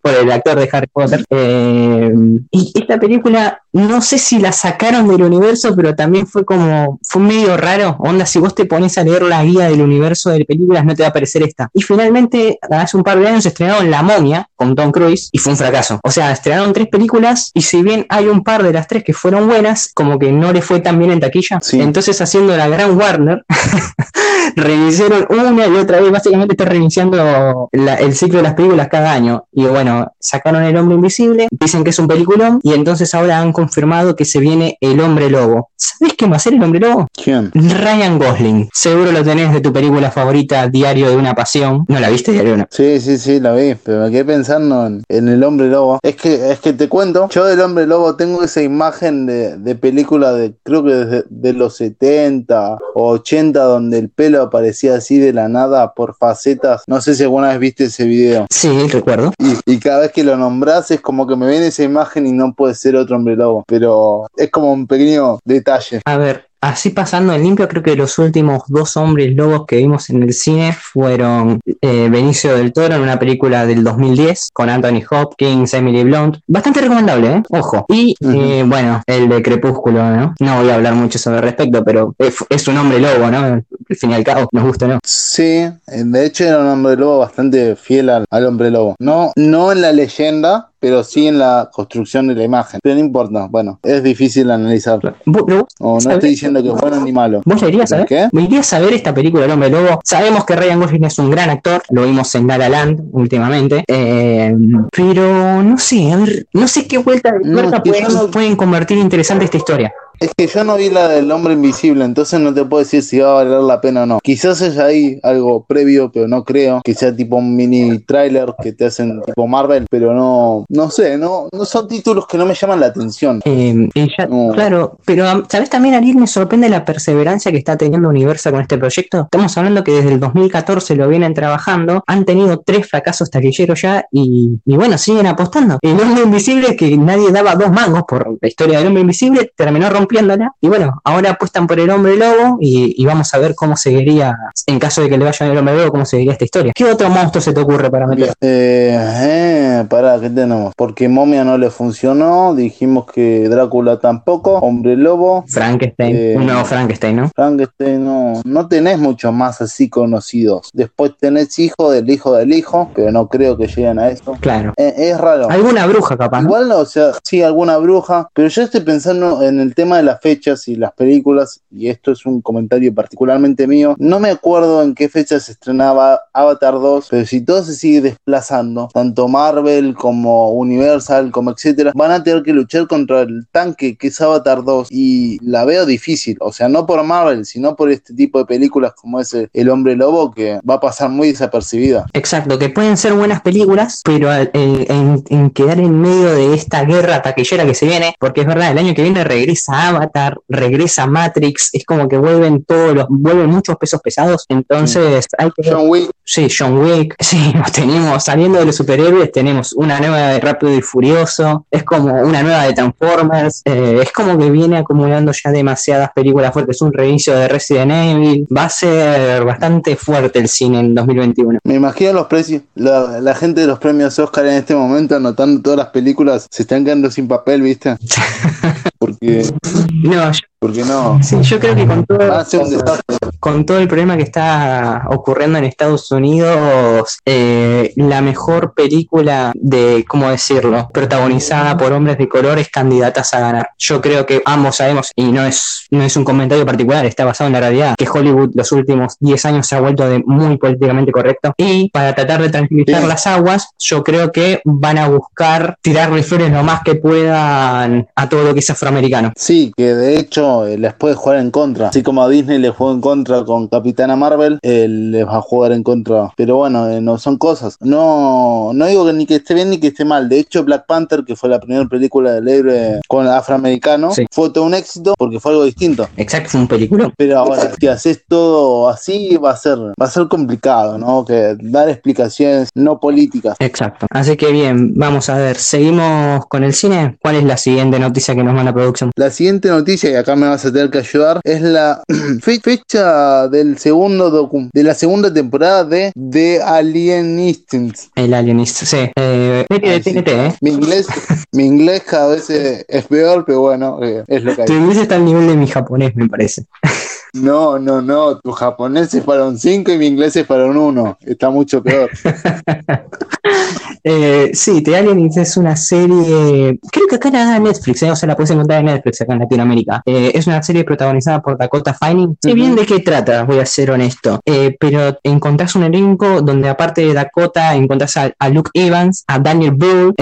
Por 0.00 0.14
el 0.14 0.30
actor 0.30 0.58
de 0.58 0.68
Harry 0.72 0.86
Potter. 0.86 1.24
Eh, 1.30 2.12
y 2.50 2.72
esta 2.74 2.98
película, 2.98 3.62
no 3.72 4.00
sé 4.00 4.18
si 4.18 4.38
la 4.38 4.52
sacaron 4.52 5.08
del 5.08 5.22
universo, 5.22 5.74
pero 5.76 5.94
también 5.94 6.26
fue 6.26 6.44
como, 6.44 6.98
fue 7.02 7.22
medio 7.22 7.56
raro. 7.56 7.96
Onda, 7.98 8.24
si 8.26 8.38
vos 8.38 8.54
te 8.54 8.64
pones 8.64 8.96
a 8.98 9.04
leer 9.04 9.22
la 9.22 9.44
guía 9.44 9.68
del 9.68 9.82
universo 9.82 10.30
de 10.30 10.44
películas, 10.44 10.84
no 10.84 10.94
te 10.94 11.02
va 11.02 11.08
a 11.08 11.10
aparecer 11.10 11.42
esta. 11.42 11.68
Y 11.74 11.82
finalmente, 11.82 12.58
hace 12.70 12.96
un 12.96 13.02
par 13.02 13.18
de 13.18 13.28
años 13.28 13.44
estrenaron 13.46 13.90
La 13.90 14.02
momia 14.02 14.48
con 14.56 14.74
Tom 14.74 14.90
Cruise 14.90 15.28
y 15.32 15.38
fue 15.38 15.52
un 15.52 15.58
fracaso. 15.58 16.00
O 16.02 16.10
sea, 16.10 16.32
estrenaron 16.32 16.72
tres 16.72 16.88
películas 16.88 17.50
y 17.54 17.62
si 17.62 17.82
bien 17.82 18.06
hay 18.08 18.26
un 18.26 18.42
par 18.42 18.62
de 18.62 18.72
las 18.72 18.86
tres 18.88 19.04
que 19.04 19.12
fueron 19.12 19.46
buenas, 19.46 19.90
como 19.94 20.18
que 20.18 20.32
no 20.32 20.52
le 20.52 20.62
fue 20.62 20.80
tan 20.80 20.98
bien 20.98 21.10
en 21.12 21.20
taquilla. 21.20 21.58
Sí. 21.60 21.80
Entonces, 21.80 22.20
haciendo 22.20 22.56
la 22.56 22.68
gran 22.68 22.96
Warner, 22.98 23.44
reiniciaron 24.56 25.26
una 25.30 25.66
y 25.66 25.76
otra 25.76 26.00
vez, 26.00 26.10
básicamente 26.10 26.54
está 26.54 26.64
reiniciando 26.64 27.68
la- 27.72 27.94
el 27.96 28.14
ciclo 28.14 28.38
de 28.38 28.42
las 28.44 28.54
películas 28.54 28.88
cada 28.88 29.12
año. 29.12 29.44
Y 29.52 29.64
bueno, 29.64 30.12
sacaron 30.18 30.62
El 30.62 30.76
Hombre 30.76 30.96
Invisible, 30.96 31.48
dicen 31.50 31.84
que 31.84 31.90
es 31.90 31.98
un 31.98 32.08
peliculón, 32.08 32.60
y 32.62 32.72
entonces 32.74 33.14
ahora 33.14 33.40
han 33.40 33.52
confirmado 33.58 34.14
que 34.14 34.24
se 34.24 34.38
viene 34.38 34.78
El 34.80 35.00
Hombre 35.00 35.28
Lobo. 35.28 35.70
¿Sabés 35.74 36.14
qué 36.16 36.28
va 36.28 36.36
a 36.36 36.38
ser 36.38 36.54
El 36.54 36.62
Hombre 36.62 36.78
Lobo? 36.78 37.08
¿Quién? 37.12 37.50
Ryan 37.52 38.16
Gosling. 38.16 38.68
Seguro 38.72 39.10
lo 39.10 39.24
tenés 39.24 39.52
de 39.52 39.60
tu 39.60 39.72
película 39.72 40.12
favorita, 40.12 40.68
Diario 40.68 41.10
de 41.10 41.16
una 41.16 41.34
Pasión. 41.34 41.84
¿No 41.88 41.98
la 41.98 42.08
viste, 42.08 42.30
Diario 42.30 42.50
de 42.50 42.54
una? 42.54 42.68
Sí, 42.70 43.00
sí, 43.00 43.18
sí, 43.18 43.40
la 43.40 43.54
vi, 43.54 43.74
pero 43.74 44.04
me 44.04 44.12
quedé 44.12 44.24
pensando 44.24 44.86
en, 44.86 45.02
en 45.08 45.26
el 45.26 45.42
hombre 45.42 45.66
lobo. 45.66 45.98
Es 46.04 46.14
que, 46.14 46.52
es 46.52 46.60
que 46.60 46.72
te 46.72 46.88
cuento, 46.88 47.28
yo 47.30 47.46
del 47.46 47.60
hombre 47.60 47.84
lobo 47.88 48.14
tengo 48.14 48.44
esa 48.44 48.62
imagen 48.62 49.26
de, 49.26 49.56
de 49.56 49.74
película 49.74 50.32
de, 50.32 50.54
creo 50.62 50.84
que 50.84 50.92
desde 50.92 51.24
de 51.28 51.52
los 51.52 51.76
70 51.78 52.78
o 52.94 53.08
80, 53.08 53.60
donde 53.60 53.98
el 53.98 54.08
pelo 54.08 54.40
aparecía 54.40 54.94
así 54.94 55.18
de 55.18 55.32
la 55.32 55.48
nada 55.48 55.94
por 55.94 56.14
facetas. 56.16 56.84
No 56.86 57.00
sé 57.00 57.16
si 57.16 57.24
alguna 57.24 57.48
vez 57.48 57.58
viste 57.58 57.84
ese 57.86 58.04
video. 58.04 58.46
Sí, 58.50 58.86
recuerdo. 58.86 59.32
Y, 59.38 59.72
y 59.74 59.78
cada 59.80 60.02
vez 60.02 60.12
que 60.12 60.22
lo 60.22 60.36
nombras 60.36 60.92
es 60.92 61.00
como 61.00 61.26
que 61.26 61.34
me 61.34 61.48
viene 61.48 61.66
esa 61.66 61.82
imagen 61.82 62.24
y 62.24 62.30
no 62.32 62.54
puede 62.54 62.76
ser 62.76 62.94
otro 62.94 63.16
hombre 63.16 63.34
lobo. 63.34 63.47
Pero 63.66 64.26
es 64.36 64.50
como 64.50 64.72
un 64.72 64.86
pequeño 64.86 65.38
detalle. 65.44 66.00
A 66.04 66.16
ver, 66.16 66.48
así 66.60 66.90
pasando 66.90 67.32
en 67.32 67.42
limpio, 67.42 67.68
creo 67.68 67.82
que 67.82 67.96
los 67.96 68.18
últimos 68.18 68.62
dos 68.68 68.96
hombres 68.96 69.34
lobos 69.34 69.66
que 69.66 69.76
vimos 69.76 70.10
en 70.10 70.22
el 70.22 70.32
cine 70.32 70.72
fueron 70.72 71.60
eh, 71.80 72.08
Benicio 72.10 72.56
del 72.56 72.72
Toro 72.72 72.94
en 72.94 73.02
una 73.02 73.18
película 73.18 73.66
del 73.66 73.84
2010 73.84 74.50
con 74.52 74.68
Anthony 74.68 75.02
Hopkins, 75.10 75.74
Emily 75.74 76.04
Blunt. 76.04 76.38
Bastante 76.46 76.80
recomendable, 76.80 77.28
¿eh? 77.28 77.42
Ojo. 77.50 77.86
Y 77.88 78.14
eh, 78.20 78.64
bueno, 78.66 79.02
el 79.06 79.28
de 79.28 79.42
Crepúsculo, 79.42 80.10
¿no? 80.10 80.34
No 80.40 80.60
voy 80.60 80.70
a 80.70 80.74
hablar 80.74 80.94
mucho 80.94 81.18
sobre 81.18 81.38
el 81.38 81.42
respecto, 81.44 81.84
pero 81.84 82.14
es, 82.18 82.36
es 82.48 82.68
un 82.68 82.78
hombre 82.78 82.98
lobo, 82.98 83.30
¿no? 83.30 83.38
Al 83.38 83.64
fin 83.96 84.10
y 84.10 84.14
al 84.14 84.24
cabo, 84.24 84.48
nos 84.52 84.64
gusta, 84.64 84.86
¿no? 84.86 84.98
Sí, 85.04 85.42
eh, 85.42 85.72
de 85.86 86.26
hecho 86.26 86.44
era 86.44 86.58
un 86.58 86.68
hombre 86.68 86.96
lobo 86.96 87.18
bastante 87.18 87.76
fiel 87.76 88.10
al, 88.10 88.24
al 88.30 88.46
hombre 88.46 88.70
lobo. 88.70 88.96
No, 88.98 89.32
no 89.36 89.72
en 89.72 89.82
la 89.82 89.92
leyenda, 89.92 90.70
pero 90.80 91.02
sí 91.04 91.26
en 91.26 91.38
la 91.38 91.70
construcción 91.72 92.28
de 92.28 92.34
la 92.34 92.44
imagen. 92.44 92.80
Pero 92.82 92.94
no 92.96 93.00
importa, 93.00 93.46
bueno, 93.50 93.78
es 93.82 94.02
difícil 94.02 94.50
analizarlo. 94.50 95.14
¿Vos, 95.24 95.42
pero 95.46 95.58
vos 95.60 95.74
O 95.80 95.98
no 96.00 96.10
estoy 96.14 96.30
diciendo 96.30 96.62
que 96.62 96.68
es 96.68 96.74
bueno 96.74 97.00
ni 97.04 97.12
malo. 97.12 97.40
¿Vos 97.44 97.60
la 97.62 97.68
irías 97.68 97.92
a 97.92 97.98
ver? 97.98 98.06
¿Qué? 98.06 98.28
¿Me 98.32 98.42
irías 98.42 98.72
a 98.72 98.78
ver 98.78 98.92
esta 98.94 99.12
película 99.14 99.44
El 99.44 99.50
Hombre 99.52 99.70
Lobo? 99.70 100.00
Sabemos 100.04 100.44
que 100.44 100.56
Ryan 100.56 100.80
Gosling 100.80 101.04
es 101.04 101.18
un 101.18 101.30
gran 101.30 101.50
actor, 101.50 101.82
lo 101.90 102.04
vimos 102.04 102.34
en 102.34 102.46
La 102.46 102.58
La 102.58 102.68
Land 102.68 103.00
últimamente, 103.12 103.84
eh, 103.86 104.54
pero 104.92 105.62
no 105.62 105.78
sé, 105.78 106.12
a 106.12 106.16
ver, 106.16 106.46
no 106.52 106.68
sé 106.68 106.86
qué 106.86 106.98
vuelta 106.98 107.32
de 107.32 107.40
pueden, 107.80 108.04
no- 108.12 108.30
pueden 108.30 108.56
convertir 108.56 108.98
interesante 108.98 109.44
esta 109.44 109.56
historia. 109.56 109.92
Es 110.20 110.32
que 110.36 110.46
yo 110.46 110.64
no 110.64 110.76
vi 110.76 110.90
la 110.90 111.08
del 111.08 111.30
hombre 111.30 111.54
invisible, 111.54 112.04
entonces 112.04 112.40
no 112.40 112.52
te 112.52 112.64
puedo 112.64 112.82
decir 112.82 113.02
si 113.02 113.18
va 113.18 113.30
a 113.30 113.44
valer 113.44 113.60
la 113.60 113.80
pena 113.80 114.02
o 114.02 114.06
no. 114.06 114.18
Quizás 114.22 114.60
haya 114.62 114.86
ahí 114.86 115.18
algo 115.22 115.64
previo, 115.64 116.10
pero 116.12 116.26
no 116.28 116.44
creo. 116.44 116.80
Que 116.84 116.94
sea 116.94 117.14
tipo 117.14 117.36
un 117.36 117.54
mini 117.54 117.98
trailer 118.00 118.54
que 118.62 118.72
te 118.72 118.86
hacen 118.86 119.20
tipo 119.22 119.46
Marvel, 119.46 119.86
pero 119.90 120.12
no, 120.14 120.64
no 120.68 120.90
sé, 120.90 121.16
no, 121.16 121.48
no 121.52 121.64
son 121.64 121.86
títulos 121.88 122.26
que 122.26 122.38
no 122.38 122.46
me 122.46 122.54
llaman 122.54 122.80
la 122.80 122.86
atención. 122.86 123.40
Eh, 123.44 123.88
No. 124.28 124.50
Claro, 124.52 124.98
pero 125.04 125.24
¿sabes 125.48 125.70
también, 125.70 125.94
Ariel? 125.94 126.16
Me 126.16 126.26
sorprende 126.26 126.68
la 126.68 126.84
perseverancia 126.84 127.52
que 127.52 127.58
está 127.58 127.76
teniendo 127.76 128.08
Universal 128.08 128.52
con 128.52 128.62
este 128.62 128.78
proyecto. 128.78 129.22
Estamos 129.22 129.56
hablando 129.56 129.84
que 129.84 129.92
desde 129.92 130.12
el 130.12 130.20
2014 130.20 130.96
lo 130.96 131.08
vienen 131.08 131.34
trabajando, 131.34 132.02
han 132.06 132.24
tenido 132.24 132.58
tres 132.64 132.88
fracasos 132.88 133.30
taquilleros 133.30 133.80
ya 133.80 134.04
y, 134.10 134.58
y 134.64 134.76
bueno, 134.76 134.98
siguen 134.98 135.26
apostando. 135.26 135.78
El 135.82 136.00
hombre 136.00 136.24
invisible, 136.24 136.76
que 136.76 136.96
nadie 136.96 137.30
daba 137.30 137.54
dos 137.54 137.70
mangos 137.70 138.02
por 138.08 138.38
la 138.40 138.48
historia 138.48 138.78
del 138.78 138.88
hombre 138.88 139.02
invisible, 139.02 139.52
terminó 139.56 139.88
rompiéndola 140.08 140.54
y 140.60 140.68
bueno, 140.68 141.00
ahora 141.04 141.30
apuestan 141.30 141.66
por 141.66 141.78
el 141.78 141.90
hombre 141.90 142.16
lobo 142.16 142.58
y, 142.60 142.94
y 143.00 143.04
vamos 143.04 143.32
a 143.34 143.38
ver 143.38 143.54
cómo 143.54 143.76
seguiría, 143.76 144.34
en 144.66 144.78
caso 144.78 145.02
de 145.02 145.08
que 145.08 145.18
le 145.18 145.24
vayan 145.24 145.50
el 145.50 145.58
hombre 145.58 145.76
lobo, 145.76 145.90
cómo 145.90 146.04
seguiría 146.04 146.32
esta 146.32 146.44
historia. 146.44 146.72
¿Qué 146.74 146.84
otro 146.84 147.08
monstruo 147.10 147.42
se 147.42 147.52
te 147.52 147.60
ocurre 147.60 147.90
para 147.90 148.06
meter? 148.06 148.32
Eh, 148.40 148.98
eh, 148.98 149.84
pará, 149.88 150.18
¿qué 150.20 150.30
tenemos? 150.30 150.72
Porque 150.76 151.08
Momia 151.08 151.44
no 151.44 151.58
le 151.58 151.70
funcionó, 151.70 152.54
dijimos 152.54 153.06
que 153.12 153.48
Drácula 153.48 153.98
tampoco, 153.98 154.54
Hombre 154.58 154.96
Lobo, 154.96 155.44
Frankenstein, 155.48 156.16
Eh, 156.16 156.34
un 156.36 156.46
nuevo 156.46 156.64
Frankenstein, 156.64 157.16
¿no? 157.16 157.30
Frankenstein, 157.34 158.04
no, 158.04 158.40
no 158.44 158.68
tenés 158.68 158.98
muchos 158.98 159.32
más 159.32 159.60
así 159.60 159.88
conocidos. 159.88 160.70
Después 160.72 161.12
tenés 161.20 161.58
hijo 161.58 161.90
del 161.90 162.08
hijo 162.10 162.34
del 162.34 162.52
hijo, 162.52 162.90
pero 162.94 163.12
no 163.12 163.28
creo 163.28 163.56
que 163.56 163.66
lleguen 163.66 163.98
a 163.98 164.08
eso. 164.08 164.36
Claro. 164.40 164.72
Eh, 164.76 164.94
es 164.96 165.18
raro. 165.18 165.50
Alguna 165.50 165.86
bruja 165.86 166.16
capaz. 166.16 166.40
¿no? 166.42 166.48
Igual, 166.48 166.72
o 166.72 166.84
sea, 166.84 167.12
sí, 167.22 167.42
alguna 167.42 167.76
bruja, 167.78 168.28
pero 168.32 168.48
yo 168.48 168.62
estoy 168.62 168.80
pensando 168.80 169.42
en 169.42 169.60
el 169.60 169.74
tema 169.74 169.97
de 169.98 170.04
las 170.04 170.20
fechas 170.20 170.66
y 170.68 170.76
las 170.76 170.92
películas, 170.92 171.60
y 171.70 171.88
esto 171.88 172.12
es 172.12 172.24
un 172.26 172.40
comentario 172.40 172.94
particularmente 172.94 173.66
mío, 173.66 173.94
no 173.98 174.18
me 174.20 174.30
acuerdo 174.30 174.82
en 174.82 174.94
qué 174.94 175.08
fecha 175.08 175.38
se 175.40 175.52
estrenaba 175.52 176.20
Avatar 176.32 176.74
2, 176.74 177.08
pero 177.10 177.26
si 177.26 177.40
todo 177.42 177.62
se 177.64 177.74
sigue 177.74 178.00
desplazando, 178.00 178.88
tanto 178.92 179.28
Marvel 179.28 179.94
como 179.94 180.50
Universal, 180.52 181.30
como 181.30 181.50
etcétera, 181.50 181.92
van 181.94 182.10
a 182.12 182.22
tener 182.22 182.42
que 182.42 182.52
luchar 182.52 182.86
contra 182.86 183.22
el 183.22 183.46
tanque 183.50 183.96
que 183.96 184.08
es 184.08 184.20
Avatar 184.20 184.64
2 184.64 184.88
y 184.90 185.38
la 185.44 185.64
veo 185.64 185.86
difícil, 185.86 186.36
o 186.40 186.52
sea, 186.52 186.68
no 186.68 186.86
por 186.86 187.02
Marvel, 187.02 187.44
sino 187.44 187.76
por 187.76 187.90
este 187.90 188.14
tipo 188.14 188.38
de 188.38 188.44
películas 188.46 188.92
como 188.94 189.20
ese 189.20 189.48
El 189.52 189.68
Hombre 189.70 189.96
Lobo 189.96 190.30
que 190.32 190.60
va 190.68 190.74
a 190.74 190.80
pasar 190.80 191.10
muy 191.10 191.28
desapercibida. 191.28 192.06
Exacto, 192.12 192.58
que 192.58 192.68
pueden 192.68 192.96
ser 192.96 193.14
buenas 193.14 193.40
películas, 193.42 194.02
pero 194.04 194.32
en, 194.32 194.48
en- 194.52 195.24
en 195.28 195.50
quedar 195.50 195.78
en 195.78 196.00
medio 196.00 196.34
de 196.34 196.54
esta 196.54 196.84
guerra 196.84 197.22
taquillera 197.22 197.64
que 197.66 197.74
se 197.74 197.86
viene, 197.86 198.14
porque 198.18 198.42
es 198.42 198.46
verdad, 198.46 198.70
el 198.72 198.78
año 198.78 198.94
que 198.94 199.02
viene 199.02 199.24
regresa 199.24 199.87
Avatar, 199.88 200.38
regresa 200.48 201.06
Matrix, 201.06 201.70
es 201.72 201.84
como 201.84 202.08
que 202.08 202.18
vuelven 202.18 202.64
todos 202.64 202.94
los, 202.94 203.06
vuelven 203.08 203.50
muchos 203.50 203.76
pesos 203.76 204.00
pesados, 204.00 204.44
entonces 204.48 205.26
hay 205.36 205.50
que 205.50 205.70
John 205.70 205.88
Wick, 205.88 206.10
Sí, 206.30 206.46
John 206.56 206.76
Wick. 206.78 207.16
Sí, 207.28 207.52
tenemos, 207.74 208.24
saliendo 208.24 208.58
de 208.58 208.66
los 208.66 208.76
superhéroes, 208.76 209.32
tenemos 209.32 209.72
una 209.74 209.98
nueva 209.98 210.28
de 210.28 210.40
Rápido 210.40 210.74
y 210.74 210.80
Furioso. 210.82 211.66
Es 211.70 211.84
como 211.84 212.12
una 212.22 212.42
nueva 212.42 212.64
de 212.64 212.72
Transformers. 212.72 213.62
eh, 213.64 214.00
es 214.02 214.12
como 214.12 214.38
que 214.38 214.50
viene 214.50 214.78
acumulando 214.78 215.32
ya 215.32 215.50
demasiadas 215.50 216.10
películas 216.14 216.52
fuertes. 216.52 216.80
Un 216.80 216.92
reinicio 216.92 217.34
de 217.34 217.48
Resident 217.48 217.92
Evil. 217.92 218.46
Va 218.54 218.64
a 218.64 218.68
ser 218.68 219.44
bastante 219.44 219.96
fuerte 219.96 220.38
el 220.38 220.48
cine 220.48 220.80
en 220.80 220.94
2021. 220.94 221.58
me 221.64 221.74
imagino 221.74 222.12
los 222.12 222.26
precios, 222.26 222.62
la, 222.74 223.20
la 223.20 223.34
gente 223.34 223.62
de 223.62 223.66
los 223.66 223.78
premios 223.78 224.18
Oscar 224.18 224.46
en 224.46 224.54
este 224.54 224.74
momento 224.74 225.16
anotando 225.16 225.60
todas 225.60 225.78
las 225.78 225.88
películas, 225.88 226.46
se 226.50 226.62
están 226.62 226.84
quedando 226.84 227.10
sin 227.10 227.28
papel, 227.28 227.62
¿viste? 227.62 227.96
Porque, 228.98 229.44
No, 229.86 230.12
yo, 230.12 230.30
porque 230.58 230.82
no, 230.84 231.22
sí, 231.22 231.36
yo 231.42 231.58
creo 231.60 231.74
que 231.74 231.86
con 231.86 232.04
todo, 232.04 232.18
va 232.18 232.40
a 232.40 232.44
ser 232.44 232.60
un 232.60 232.70
desastre. 232.70 233.16
con 233.38 233.64
todo 233.64 233.78
el 233.78 233.86
problema 233.88 234.16
que 234.16 234.24
está 234.24 235.04
ocurriendo 235.10 235.58
en 235.58 235.64
Estados 235.64 236.10
Unidos, 236.10 237.18
eh, 237.24 237.92
la 237.96 238.20
mejor 238.20 238.74
película 238.74 239.52
de, 239.54 240.04
¿cómo 240.08 240.28
decirlo?, 240.30 240.88
protagonizada 240.92 241.76
por 241.76 241.92
hombres 241.92 242.18
de 242.18 242.28
color 242.28 242.58
es 242.58 242.68
candidatas 242.70 243.32
a 243.34 243.40
ganar. 243.40 243.70
Yo 243.78 244.00
creo 244.00 244.26
que 244.26 244.42
ambos 244.44 244.76
sabemos, 244.76 245.12
y 245.14 245.30
no 245.30 245.44
es, 245.44 245.86
no 245.90 246.02
es 246.02 246.16
un 246.16 246.24
comentario 246.24 246.66
particular, 246.66 247.06
está 247.06 247.24
basado 247.24 247.46
en 247.48 247.52
la 247.54 247.60
realidad, 247.60 247.94
que 247.96 248.08
Hollywood 248.08 248.50
los 248.54 248.72
últimos 248.72 249.16
10 249.20 249.44
años 249.46 249.66
se 249.66 249.76
ha 249.76 249.80
vuelto 249.80 250.08
de 250.08 250.22
muy 250.26 250.56
políticamente 250.58 251.12
correcto. 251.12 251.54
Y 251.56 251.88
para 251.90 252.14
tratar 252.14 252.42
de 252.42 252.50
tranquilizar 252.50 253.02
Sí. 253.02 253.06
las 253.06 253.26
aguas, 253.26 253.68
yo 253.78 254.02
creo 254.02 254.32
que 254.32 254.60
van 254.64 254.98
a 254.98 255.08
buscar 255.08 255.76
tirarle 255.82 256.22
flores 256.22 256.50
lo 256.50 256.62
más 256.64 256.82
que 256.82 256.94
puedan 256.96 258.08
a 258.16 258.28
todo 258.28 258.44
lo 258.44 258.54
que 258.54 258.60
es 258.60 258.70
afroamericano. 258.70 259.32
Sí, 259.36 259.72
que 259.76 259.94
de 259.94 260.18
hecho 260.18 260.47
eh, 260.66 260.78
les 260.78 260.94
puede 260.94 261.14
jugar 261.14 261.38
en 261.38 261.50
contra. 261.50 261.88
Así 261.88 262.02
como 262.02 262.22
a 262.22 262.28
Disney 262.28 262.58
le 262.58 262.70
jugó 262.70 262.92
en 262.92 263.00
contra 263.00 263.44
con 263.44 263.68
Capitana 263.68 264.16
Marvel, 264.16 264.58
les 264.62 265.26
va 265.26 265.36
a 265.36 265.40
jugar 265.42 265.72
en 265.72 265.82
contra. 265.82 266.30
Pero 266.36 266.56
bueno, 266.56 266.88
eh, 266.88 267.00
no 267.00 267.18
son 267.18 267.36
cosas. 267.38 267.76
No, 267.80 268.70
no 268.74 268.86
digo 268.86 269.06
que 269.06 269.12
ni 269.12 269.26
que 269.26 269.36
esté 269.36 269.54
bien 269.54 269.70
ni 269.70 269.78
que 269.78 269.88
esté 269.88 270.04
mal. 270.04 270.28
De 270.28 270.38
hecho, 270.38 270.64
Black 270.64 270.86
Panther, 270.86 271.24
que 271.24 271.36
fue 271.36 271.48
la 271.48 271.60
primera 271.60 271.84
película 271.86 272.32
del 272.32 272.48
héroe 272.48 273.00
con 273.08 273.26
afroamericano, 273.26 274.12
Sí. 274.12 274.26
fue 274.30 274.50
todo 274.50 274.64
un 274.64 274.74
éxito 274.74 275.14
porque 275.18 275.40
fue 275.40 275.52
algo 275.52 275.64
distinto. 275.64 276.08
Exacto, 276.16 276.50
fue 276.50 276.60
un 276.60 276.68
película. 276.68 277.12
Pero 277.16 277.38
ahora, 277.38 277.72
si 277.78 277.86
haces 277.86 278.22
todo 278.28 278.88
así, 278.88 279.36
va 279.36 279.50
a 279.52 279.56
ser, 279.56 279.78
va 279.78 280.06
a 280.06 280.10
ser 280.10 280.28
complicado, 280.28 280.98
¿no? 280.98 281.24
Que 281.24 281.56
dar 281.60 281.88
explicaciones 281.88 282.68
no 282.74 283.00
políticas. 283.00 283.56
Exacto. 283.60 284.06
Así 284.10 284.36
que 284.36 284.50
bien, 284.52 284.94
vamos 284.94 285.28
a 285.28 285.36
ver, 285.36 285.56
seguimos 285.56 286.46
con 286.46 286.64
el 286.64 286.72
cine. 286.74 287.18
¿Cuál 287.22 287.36
es 287.36 287.44
la 287.44 287.56
siguiente 287.56 287.98
noticia 287.98 288.34
que 288.34 288.42
nos 288.42 288.54
manda 288.54 288.72
producción? 288.72 289.10
La 289.16 289.30
siguiente 289.30 289.68
noticia, 289.68 290.10
y 290.10 290.14
acá 290.14 290.36
me 290.38 290.48
vas 290.48 290.64
a 290.64 290.72
tener 290.72 290.90
que 290.90 290.98
ayudar, 290.98 291.40
es 291.44 291.60
la 291.60 292.02
fe- 292.40 292.60
fecha 292.60 293.48
del 293.48 293.76
segundo 293.78 294.30
docu 294.30 294.68
de 294.72 294.82
la 294.82 294.94
segunda 294.94 295.32
temporada 295.32 295.84
de 295.84 296.12
The 296.30 296.62
Alien 296.62 297.38
Instincts. 297.38 298.10
El 298.14 298.32
Alienista, 298.34 298.86
sí. 298.86 299.10
Eh, 299.16 299.66
de. 299.68 300.00
TNT, 300.00 300.28
¿eh? 300.28 300.54
Mi 300.60 300.70
inglés, 300.70 301.06
mi 301.52 301.64
inglés 301.66 302.02
cada 302.08 302.34
vez 302.34 302.48
es, 302.50 303.04
peor, 303.06 303.44
pero 303.46 303.60
bueno, 303.60 303.98
eh, 304.02 304.24
es 304.26 304.42
lo 304.44 304.54
que 304.56 304.64
Tu 304.64 304.72
hay. 304.72 304.78
inglés 304.78 304.98
está 304.98 305.16
al 305.16 305.24
nivel 305.24 305.46
de 305.48 305.56
mi 305.56 305.66
japonés, 305.66 306.14
me 306.16 306.28
parece. 306.28 306.64
No, 307.34 307.78
no, 307.78 308.00
no, 308.00 308.38
tu 308.38 308.52
japonés 308.52 309.12
es 309.12 309.22
para 309.22 309.44
un 309.44 309.58
5 309.58 309.92
y 309.92 309.98
mi 309.98 310.06
inglés 310.06 310.34
es 310.36 310.46
para 310.46 310.64
un 310.64 310.78
1. 310.78 311.18
Está 311.26 311.50
mucho 311.50 311.82
peor. 311.82 312.08
Eh, 314.04 314.50
sí, 314.54 314.82
The 314.82 314.96
Alienist 314.96 315.38
es 315.38 315.56
una 315.56 315.76
serie, 315.76 316.78
creo 316.90 317.06
que 317.08 317.16
acá 317.16 317.30
la 317.30 317.44
da 317.44 317.58
Netflix, 317.58 318.02
eh, 318.02 318.10
o 318.10 318.16
sea, 318.16 318.26
la 318.28 318.36
puedes 318.36 318.50
encontrar 318.50 318.80
en 318.80 318.86
Netflix 318.86 319.20
acá 319.20 319.32
en 319.34 319.40
Latinoamérica. 319.40 320.02
Eh, 320.06 320.32
es 320.34 320.46
una 320.46 320.62
serie 320.62 320.84
protagonizada 320.84 321.40
por 321.40 321.56
Dakota 321.58 321.94
Fanning. 321.94 322.36
Sé 322.42 322.54
bien 322.54 322.74
de 322.76 322.86
qué 322.86 323.00
trata, 323.00 323.44
voy 323.44 323.58
a 323.58 323.66
ser 323.66 323.90
honesto, 323.90 324.40
Eh, 324.44 324.76
pero 324.78 325.18
encontrás 325.22 325.74
un 325.74 325.84
elenco 325.84 326.40
donde 326.42 326.68
aparte 326.68 327.02
de 327.02 327.14
Dakota 327.14 327.74
encontrás 327.74 328.16
a, 328.16 328.30
a 328.38 328.48
Luke 328.48 328.70
Evans, 328.74 329.24
a 329.26 329.38
Daniel 329.38 329.72
Bull, 329.72 330.14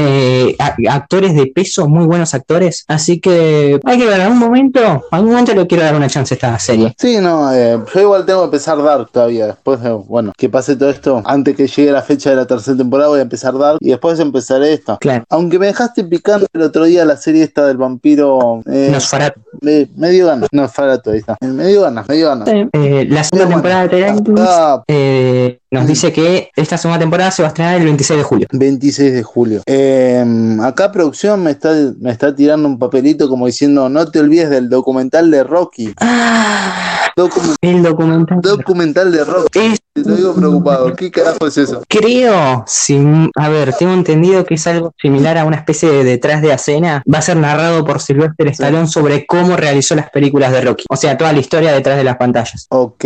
a- 0.59 0.77
actores 0.95 1.35
de 1.35 1.47
peso, 1.55 1.89
muy 1.89 2.07
buenos 2.07 2.35
actores. 2.35 2.85
Así 2.89 3.21
que 3.21 3.79
hay 3.85 3.99
que 3.99 4.07
ver, 4.07 4.21
algún 4.21 4.39
momento, 4.39 5.05
algún 5.11 5.31
momento 5.31 5.55
le 5.55 5.67
quiero 5.67 5.85
dar 5.85 5.95
una 5.95 6.09
chance 6.09 6.35
a 6.35 6.37
esta 6.37 6.59
serie. 6.59 6.95
Sí, 6.99 7.19
no, 7.21 7.53
yo 7.55 8.01
igual 8.01 8.25
tengo 8.27 8.41
que 8.41 8.45
empezar 8.47 8.83
Dark 8.83 9.11
todavía. 9.11 9.47
Después 9.47 9.81
de, 9.81 9.91
bueno, 9.91 10.33
que 10.37 10.49
pase 10.49 10.77
todo 10.77 10.91
esto, 10.91 11.23
antes 11.25 11.57
que 11.57 11.67
llegue 11.67 11.93
la 11.93 12.03
fecha 12.03 12.31
de 12.31 12.37
la 12.37 12.47
tercera 12.47 12.77
temporada, 12.77 13.09
voy 13.11 13.19
a 13.21 13.23
empezar 13.23 13.57
Dark 13.59 13.76
y 13.81 13.91
después 13.91 14.19
empezaré 14.21 14.73
esta. 14.73 14.97
Claro, 14.99 15.25
Aunque 15.31 15.59
me 15.59 15.67
dejaste 15.67 16.05
picando 16.05 16.47
el 16.53 16.63
otro 16.63 16.85
día 16.85 17.05
la 17.05 17.17
serie 17.17 17.43
esta 17.43 17.67
del 17.67 17.77
vampiro. 17.77 18.63
Eh, 18.71 18.89
Nosferatu. 18.93 19.41
me, 19.61 19.89
me 19.97 20.11
dio 20.11 20.27
ganas. 20.27 20.49
No, 20.53 20.69
Farato, 20.69 21.11
ahí 21.13 21.19
está. 21.19 21.37
Me 21.41 21.67
dio 21.69 21.83
ganas, 21.83 22.09
me 22.09 22.17
dio 22.17 22.29
ganas. 22.29 22.49
Eh, 22.49 23.07
la 23.09 23.25
segunda 23.25 23.49
temporada 23.55 23.83
de 23.83 23.89
The 23.89 24.05
Alienist 24.07 24.39
ah, 24.41 24.83
eh, 24.89 25.59
nos 25.71 25.87
dice 25.87 26.13
que 26.13 26.51
esta 26.57 26.77
segunda 26.79 26.99
temporada 27.01 27.31
se 27.31 27.43
va 27.43 27.49
a 27.49 27.51
estrenar 27.51 27.77
el 27.79 27.85
26 27.85 28.19
de 28.19 28.25
julio. 28.25 28.47
26 28.53 29.13
de 29.13 29.23
julio. 29.23 29.63
Eh, 29.67 30.57
acá 30.63 30.91
producción 30.93 31.43
me 31.43 31.51
está, 31.53 31.73
me 32.01 32.11
está 32.11 32.35
tirando 32.35 32.67
un 32.69 32.79
papelito 32.79 33.29
como 33.29 33.47
diciendo 33.47 33.89
no 33.89 34.07
te 34.11 34.21
olvides 34.21 34.51
del 34.51 34.69
documental 34.69 35.31
de 35.31 35.45
Rocky. 35.45 35.93
Ah, 36.01 37.11
Docu- 37.17 37.57
el 37.63 37.83
documental. 37.83 38.41
documental 38.43 39.11
de 39.13 39.25
Rocky. 39.25 39.59
Es- 39.59 39.81
Te 40.03 40.15
digo 40.15 40.35
preocupado. 40.35 40.95
¿Qué 40.95 41.11
carajo 41.11 41.47
es 41.47 41.59
eso? 41.59 41.83
creo, 41.89 42.65
sin, 42.67 43.31
a 43.37 43.49
ver, 43.49 43.73
tengo 43.75 43.93
entendido 43.93 44.45
que 44.45 44.55
es 44.55 44.67
algo 44.67 44.93
similar 45.01 45.39
a 45.39 45.45
una 45.45 45.57
especie 45.57 45.91
de 45.91 46.05
detrás 46.05 46.43
de 46.43 46.53
escena. 46.53 47.03
Va 47.13 47.19
a 47.19 47.23
ser 47.23 47.37
narrado 47.37 47.85
por 47.85 48.01
Sylvester 48.01 48.49
Stallone 48.49 48.89
sobre 48.89 49.27
cómo 49.27 49.57
realizó 49.57 49.95
las 49.95 50.11
películas 50.11 50.53
de 50.53 50.61
Rocky. 50.61 50.85
O 50.89 50.97
sea, 50.97 51.17
toda 51.17 51.33
la 51.33 51.39
historia 51.39 51.73
detrás 51.73 51.97
de 51.97 52.05
las 52.05 52.17
pantallas. 52.17 52.67
Ok, 52.71 53.05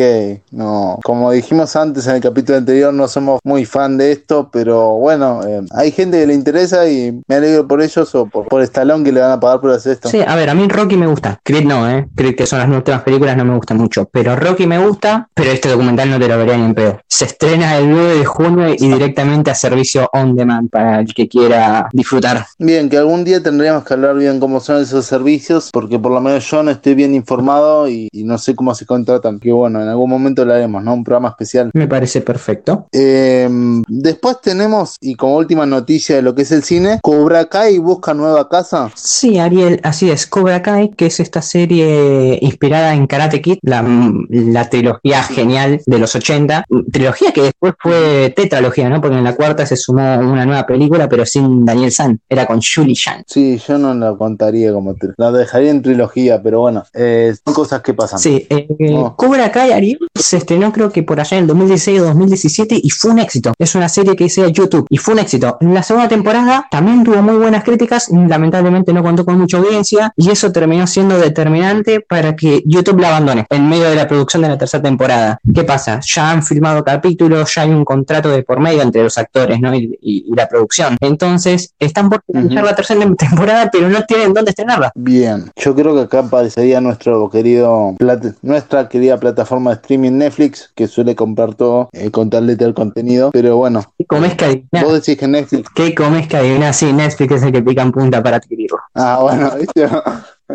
no. 0.50 0.98
Como 1.02 1.30
dijimos 1.30 1.76
antes 1.76 2.06
en 2.06 2.16
el 2.16 2.20
capítulo 2.20 2.58
anterior, 2.58 2.92
no 2.92 3.08
somos 3.08 3.40
muy 3.44 3.64
fan 3.64 3.96
de 3.96 4.12
esto, 4.12 4.50
pero 4.52 4.94
bueno, 4.94 5.40
eh, 5.46 5.62
hay 5.72 5.92
gente 5.92 6.20
que 6.20 6.26
le 6.26 6.34
interesa 6.34 6.88
y 6.88 7.20
me 7.26 7.36
alegro 7.36 7.66
por 7.66 7.82
ellos 7.82 8.14
o 8.14 8.26
por, 8.26 8.46
por 8.48 8.62
Stallone 8.62 9.04
que 9.04 9.12
le 9.12 9.20
van 9.20 9.32
a 9.32 9.40
pagar 9.40 9.60
por 9.60 9.70
hacer 9.70 9.92
esto. 9.92 10.08
Sí, 10.08 10.20
a 10.26 10.34
ver, 10.36 10.50
a 10.50 10.54
mí 10.54 10.66
Rocky 10.68 10.96
me 10.96 11.06
gusta. 11.06 11.38
Creed 11.44 11.64
no, 11.64 11.88
¿eh? 11.88 12.08
Creed 12.14 12.36
que 12.36 12.46
son 12.46 12.58
las 12.58 12.68
últimas 12.68 13.02
películas, 13.02 13.36
no 13.36 13.44
me 13.44 13.54
gustan 13.54 13.78
mucho. 13.78 14.08
Pero 14.10 14.36
Rocky 14.36 14.66
me 14.66 14.78
gusta, 14.78 15.28
pero 15.34 15.50
este 15.50 15.68
documental 15.68 16.10
no 16.10 16.18
te 16.18 16.28
lo 16.28 16.38
vería 16.38 16.56
ni 16.56 16.64
en 16.64 16.74
Se 17.06 17.24
estrena 17.24 17.76
el 17.76 17.90
9 17.90 18.18
de 18.18 18.24
junio 18.24 18.74
y 18.74 18.88
directamente 18.88 19.50
a 19.50 19.54
servicio 19.54 20.08
on 20.12 20.34
demand 20.36 20.70
para 20.70 21.00
el 21.00 21.12
que 21.12 21.28
quiera 21.28 21.88
disfrutar. 21.92 22.46
Bien, 22.58 22.88
que 22.88 22.98
algún 22.98 23.24
día 23.24 23.42
tendríamos 23.42 23.84
que 23.84 23.94
hablar 23.94 24.16
bien 24.16 24.40
cómo 24.40 24.60
son 24.60 24.82
esos 24.82 25.06
servicios, 25.06 25.70
porque 25.72 25.98
por 25.98 26.12
lo 26.12 26.20
menos 26.20 26.48
yo 26.50 26.62
no 26.62 26.70
estoy 26.70 26.94
bien 26.94 27.14
informado 27.14 27.88
y, 27.88 28.08
y 28.12 28.24
no 28.24 28.38
sé 28.38 28.54
cómo 28.54 28.74
se 28.74 28.86
contratan. 28.86 29.38
Que 29.38 29.52
bueno, 29.52 29.82
en 29.82 29.88
algún 29.88 30.10
momento 30.10 30.44
lo 30.44 30.54
haremos, 30.54 30.82
¿no? 30.82 30.94
Un 30.94 31.04
programa 31.04 31.28
especial. 31.30 31.70
Me 31.74 31.88
parece 31.88 32.20
perfecto. 32.20 32.86
Eh, 32.92 33.48
después 33.88 34.40
tenemos, 34.40 34.96
y 35.00 35.14
como 35.14 35.36
última 35.36 35.66
noticia 35.66 36.16
de 36.16 36.22
lo 36.22 36.34
que 36.34 36.42
es 36.42 36.52
el 36.52 36.62
cine, 36.62 37.00
Cobra 37.02 37.46
Kai 37.46 37.78
busca 37.78 38.14
nueva 38.14 38.48
casa. 38.48 38.90
Sí, 38.94 39.38
Ariel, 39.38 39.80
así 39.82 40.10
es. 40.10 40.26
Cobra 40.26 40.62
Kai, 40.62 40.90
que 40.90 41.06
es 41.06 41.20
esta 41.20 41.42
serie 41.42 42.38
inspirada 42.40 42.94
en 42.94 43.06
Karate 43.06 43.40
Kid, 43.40 43.58
la, 43.62 43.84
la 44.28 44.70
trilogía 44.70 45.22
genial 45.22 45.80
de 45.86 45.98
los 45.98 46.14
80. 46.14 46.64
Trilogía 46.92 47.32
que 47.32 47.42
después 47.42 47.74
fue 47.78 48.32
tetralogía, 48.36 48.88
¿no? 48.88 49.00
Porque 49.00 49.16
en 49.18 49.24
la 49.24 49.34
cuarta 49.34 49.66
se 49.66 49.76
sumó 49.76 50.18
una 50.18 50.46
nueva 50.46 50.66
película, 50.66 51.08
pero 51.08 51.26
sin 51.26 51.64
Daniel 51.64 51.90
San. 51.92 52.20
Era 52.28 52.46
con 52.46 52.60
Julie 52.62 52.94
Chan. 52.94 53.24
Sí, 53.26 53.60
yo 53.66 53.78
no 53.78 53.94
la 53.94 54.14
contaría 54.16 54.72
como 54.72 54.94
tri- 54.94 55.14
la 55.16 55.32
dejaría 55.32 55.70
en 55.70 55.82
trilogía, 55.82 56.40
pero 56.42 56.60
bueno, 56.60 56.84
eh, 56.94 57.34
son 57.44 57.54
cosas 57.54 57.80
que 57.82 57.94
pasan. 57.94 58.18
Sí, 58.18 58.46
eh, 58.48 58.66
Oh. 58.92 59.14
Cobra 59.16 59.50
Kai 59.50 59.72
Ariel 59.72 59.98
se 60.14 60.36
estrenó 60.38 60.72
creo 60.72 60.90
que 60.90 61.02
por 61.02 61.20
allá 61.20 61.36
en 61.36 61.42
el 61.42 61.46
2016 61.48 62.00
o 62.00 62.04
2017 62.04 62.80
y 62.82 62.90
fue 62.90 63.10
un 63.10 63.18
éxito. 63.18 63.52
Es 63.58 63.74
una 63.74 63.88
serie 63.88 64.14
que 64.16 64.24
hice 64.24 64.42
a 64.44 64.48
YouTube 64.48 64.86
y 64.90 64.96
fue 64.96 65.14
un 65.14 65.20
éxito. 65.20 65.56
La 65.60 65.82
segunda 65.82 66.08
temporada 66.08 66.66
también 66.70 67.02
tuvo 67.04 67.20
muy 67.22 67.36
buenas 67.36 67.64
críticas, 67.64 68.08
lamentablemente 68.10 68.92
no 68.92 69.02
contó 69.02 69.24
con 69.24 69.38
mucha 69.38 69.58
audiencia 69.58 70.12
y 70.16 70.30
eso 70.30 70.50
terminó 70.52 70.86
siendo 70.86 71.18
determinante 71.18 72.00
para 72.00 72.36
que 72.36 72.62
YouTube 72.64 73.00
la 73.00 73.08
abandone 73.08 73.46
en 73.50 73.68
medio 73.68 73.88
de 73.90 73.96
la 73.96 74.06
producción 74.06 74.42
de 74.42 74.48
la 74.48 74.58
tercera 74.58 74.82
temporada. 74.82 75.38
¿Qué 75.54 75.64
pasa? 75.64 76.00
Ya 76.14 76.30
han 76.30 76.42
filmado 76.42 76.59
filmado 76.60 76.84
capítulos, 76.84 77.52
ya 77.54 77.62
hay 77.62 77.70
un 77.70 77.84
contrato 77.86 78.28
de 78.28 78.42
por 78.42 78.60
medio 78.60 78.82
entre 78.82 79.02
los 79.02 79.16
actores 79.16 79.58
¿no? 79.60 79.74
y, 79.74 79.98
y- 80.02 80.26
y 80.30 80.34
la 80.36 80.46
producción. 80.46 80.96
Entonces, 81.00 81.72
están 81.78 82.10
por 82.10 82.20
Ujú. 82.26 82.48
la 82.54 82.74
tercera 82.74 83.00
temporada, 83.16 83.70
pero 83.72 83.88
no 83.88 84.02
tienen 84.04 84.34
dónde 84.34 84.50
estrenarla. 84.50 84.92
Bien, 84.94 85.50
yo 85.56 85.74
creo 85.74 85.94
que 85.94 86.02
acá 86.02 86.18
aparecería 86.20 86.80
nuestro 86.82 87.30
querido 87.30 87.94
nuestra 88.42 88.88
querida 88.88 89.18
plataforma 89.18 89.70
de 89.70 89.76
streaming 89.76 90.12
Netflix, 90.18 90.70
que 90.74 90.86
suele 90.86 91.14
comprar 91.16 91.54
todo 91.54 91.88
eh, 91.92 92.10
con 92.10 92.28
tal 92.28 92.46
letra 92.46 92.66
el 92.68 92.74
contenido. 92.74 93.30
Pero 93.32 93.56
bueno, 93.56 93.82
¿Qué 93.96 94.04
comes 94.04 94.34
que 94.34 94.44
adivinar? 94.44 94.84
vos 94.84 94.92
decís 94.94 95.16
que 95.16 95.26
Netflix. 95.28 95.68
¿Qué 95.74 95.94
comes 95.94 96.28
que 96.28 96.36
adivinar? 96.36 96.74
Sí, 96.74 96.92
Netflix 96.92 97.32
es 97.36 97.42
el 97.42 97.52
que 97.52 97.62
pica 97.62 97.82
en 97.82 97.92
punta 97.92 98.22
para 98.22 98.36
adquirirlo. 98.36 98.78
Ah, 98.94 99.18
bueno, 99.22 99.50
¿viste? 99.58 99.88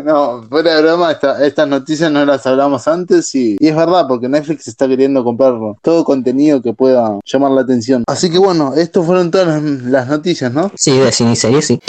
No, 0.04 0.42
fuera 0.48 0.74
de 0.76 0.82
broma, 0.82 1.12
esta- 1.12 1.44
estas 1.44 1.68
noticias 1.68 2.10
no 2.10 2.24
las 2.24 2.46
hablamos 2.46 2.86
antes 2.86 3.34
y, 3.34 3.56
es 3.58 3.74
verdad, 3.74 4.06
porque 4.06 4.28
Netflix 4.28 4.68
está 4.68 4.86
queriendo 4.86 5.24
comprar 5.24 5.54
todo 5.82 6.04
contenido 6.04 6.60
que 6.60 6.72
pueda 6.72 7.18
llamar 7.24 7.52
la 7.52 7.62
atención. 7.62 8.04
Así 8.06 8.30
que 8.30 8.38
bueno, 8.38 8.74
estos 8.74 9.06
fueron 9.06 9.30
todas 9.30 9.62
las, 9.62 10.06
noticias, 10.08 10.52
¿no? 10.52 10.70
Sí, 10.74 10.98
de 10.98 11.12
cine 11.12 11.32
y 11.32 11.62
sí. 11.62 11.80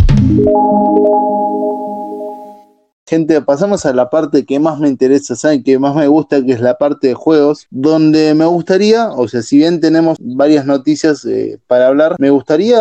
Gente, 3.08 3.42
pasamos 3.42 3.86
a 3.86 3.94
la 3.94 4.10
parte 4.10 4.46
que 4.46 4.60
más 4.60 4.80
me 4.80 4.90
interesa, 4.90 5.36
¿saben? 5.36 5.64
Que 5.64 5.80
más 5.80 5.96
me 5.96 6.08
gusta, 6.08 6.44
que 6.44 6.52
es 6.52 6.60
la 6.60 6.78
parte 6.78 7.08
de 7.08 7.14
juegos, 7.14 7.66
donde 7.70 8.34
me 8.34 8.46
gustaría, 8.46 9.10
o 9.12 9.30
sea, 9.30 9.42
si 9.42 9.58
bien 9.58 9.80
tenemos 9.80 10.18
varias 10.20 10.66
noticias 10.66 11.24
eh, 11.24 11.58
para 11.68 11.88
hablar, 11.88 12.16
me 12.20 12.30
gustaría 12.30 12.78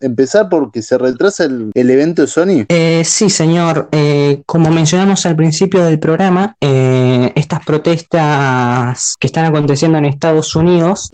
empezar 0.00 0.48
porque 0.48 0.82
se 0.82 0.98
retrasa 0.98 1.44
el, 1.44 1.70
evento 1.74 2.22
de 2.22 2.28
Sony. 2.28 2.64
Eh, 2.68 3.02
sí, 3.04 3.30
señor. 3.30 3.88
Eh, 3.92 4.42
como 4.46 4.70
mencionamos 4.70 5.26
al 5.26 5.36
principio 5.36 5.84
del 5.84 5.98
programa, 6.00 6.56
eh, 6.60 7.32
estas 7.36 7.64
protestas 7.64 9.14
que 9.20 9.26
están 9.28 9.44
aconteciendo 9.44 9.98
en 9.98 10.06
Estados 10.06 10.56
Unidos 10.56 11.08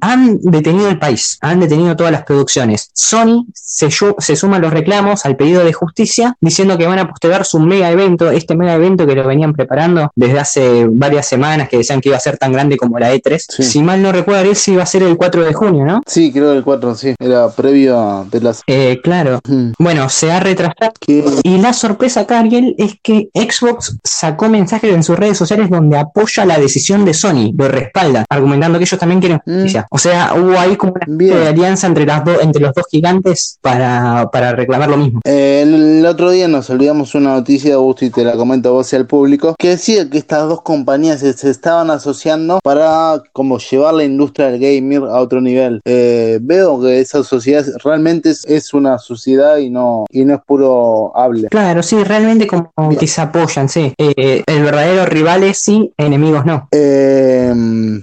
han 0.00 0.38
detenido 0.40 0.88
el 0.88 0.98
país, 0.98 1.38
han 1.40 1.60
detenido 1.60 1.96
todas 1.96 2.12
las 2.12 2.24
producciones. 2.24 2.90
Sony 2.92 3.46
se, 3.54 3.88
se 3.90 4.36
suma 4.36 4.56
a 4.58 4.60
los 4.60 4.72
reclamos, 4.72 5.24
al 5.24 5.36
pedido 5.36 5.64
de 5.64 5.72
justicia, 5.72 6.36
diciendo 6.40 6.78
que 6.78 6.86
van 6.86 6.98
a 6.98 7.08
postergar 7.08 7.44
su 7.44 7.58
mega 7.72 7.90
evento, 7.90 8.30
este 8.30 8.54
mega 8.54 8.74
evento 8.74 9.06
que 9.06 9.14
lo 9.14 9.26
venían 9.26 9.52
preparando 9.52 10.10
desde 10.14 10.38
hace 10.38 10.86
varias 10.90 11.26
semanas, 11.26 11.68
que 11.68 11.78
decían 11.78 12.00
que 12.00 12.08
iba 12.10 12.16
a 12.18 12.20
ser 12.20 12.36
tan 12.38 12.52
grande 12.52 12.76
como 12.76 12.98
la 12.98 13.14
E3. 13.14 13.38
Sí. 13.48 13.62
Si 13.62 13.82
mal 13.82 14.02
no 14.02 14.12
recuerdo, 14.12 14.54
sí 14.54 14.72
iba 14.72 14.82
a 14.82 14.86
ser 14.86 15.02
el 15.02 15.16
4 15.16 15.44
de 15.44 15.52
junio, 15.54 15.84
¿no? 15.84 16.00
Sí, 16.06 16.32
creo 16.32 16.50
que 16.52 16.58
el 16.58 16.64
4, 16.64 16.94
sí, 16.94 17.14
era 17.18 17.48
previo 17.50 17.98
a 17.98 18.24
de 18.30 18.40
las... 18.40 18.62
Eh, 18.66 19.00
claro. 19.02 19.40
Hmm, 19.48 19.72
Bueno, 19.78 20.08
se 20.08 20.30
ha 20.32 20.40
retrasado. 20.40 20.92
Y 21.06 21.58
la 21.58 21.72
sorpresa 21.72 22.20
acá, 22.20 22.40
Ariel, 22.40 22.74
es 22.78 22.94
que 23.02 23.28
Xbox 23.34 23.98
sacó 24.04 24.48
mensajes 24.48 24.92
en 24.94 25.02
sus 25.02 25.18
redes 25.18 25.36
sociales 25.38 25.70
donde 25.70 25.96
apoya 25.98 26.44
la 26.44 26.58
decisión 26.58 27.04
de 27.04 27.14
Sony, 27.14 27.52
lo 27.56 27.68
respalda, 27.68 28.24
argumentando 28.28 28.78
que 28.78 28.84
ellos 28.84 28.98
también 29.00 29.20
quieren 29.20 29.40
Mm. 29.44 29.52
justicia. 29.54 29.86
O 29.90 29.98
sea, 29.98 30.34
hubo 30.34 30.58
ahí 30.58 30.76
como 30.76 30.92
una 30.94 31.06
Bien. 31.16 31.46
alianza 31.46 31.86
entre, 31.86 32.04
las 32.06 32.24
dos 32.24 32.38
entre 32.42 32.62
los 32.62 32.72
dos 32.74 32.84
gigantes 32.90 33.58
para, 33.60 34.28
para 34.32 34.52
reclamar 34.52 34.88
lo 34.90 34.96
mismo. 34.96 35.20
Eh, 35.24 35.62
el 35.62 36.04
otro 36.06 36.30
día 36.30 36.48
nos 36.48 36.68
olvidamos 36.70 37.14
una 37.14 37.30
noticia, 37.34 37.61
Augusto, 37.70 38.04
y 38.04 38.10
te 38.10 38.24
la 38.24 38.32
comento 38.32 38.70
a 38.70 38.72
vos 38.72 38.92
y 38.92 38.96
al 38.96 39.06
público, 39.06 39.54
que 39.58 39.70
decía 39.70 40.08
que 40.08 40.18
estas 40.18 40.48
dos 40.48 40.62
compañías 40.62 41.20
se, 41.20 41.32
se 41.32 41.50
estaban 41.50 41.90
asociando 41.90 42.58
para 42.62 43.22
como 43.32 43.58
llevar 43.58 43.94
la 43.94 44.04
industria 44.04 44.50
del 44.50 44.60
gaming 44.60 45.04
a 45.04 45.20
otro 45.20 45.40
nivel. 45.40 45.80
Eh, 45.84 46.38
veo 46.42 46.80
que 46.80 47.00
esa 47.00 47.22
sociedad 47.22 47.64
realmente 47.84 48.30
es, 48.30 48.44
es 48.46 48.74
una 48.74 48.98
sociedad 48.98 49.58
y 49.58 49.70
no, 49.70 50.06
y 50.10 50.24
no 50.24 50.34
es 50.34 50.40
puro 50.46 51.16
hable. 51.16 51.48
Claro, 51.48 51.82
sí, 51.82 52.02
realmente 52.02 52.46
como 52.46 52.70
Bien. 52.76 52.96
que 52.96 53.06
se 53.06 53.20
apoyan, 53.20 53.68
sí. 53.68 53.92
Eh, 53.98 54.42
el 54.46 54.62
verdadero 54.62 55.06
rival 55.06 55.42
es 55.44 55.60
sí, 55.60 55.92
enemigos 55.96 56.44
no. 56.44 56.68
Eh, 56.72 57.52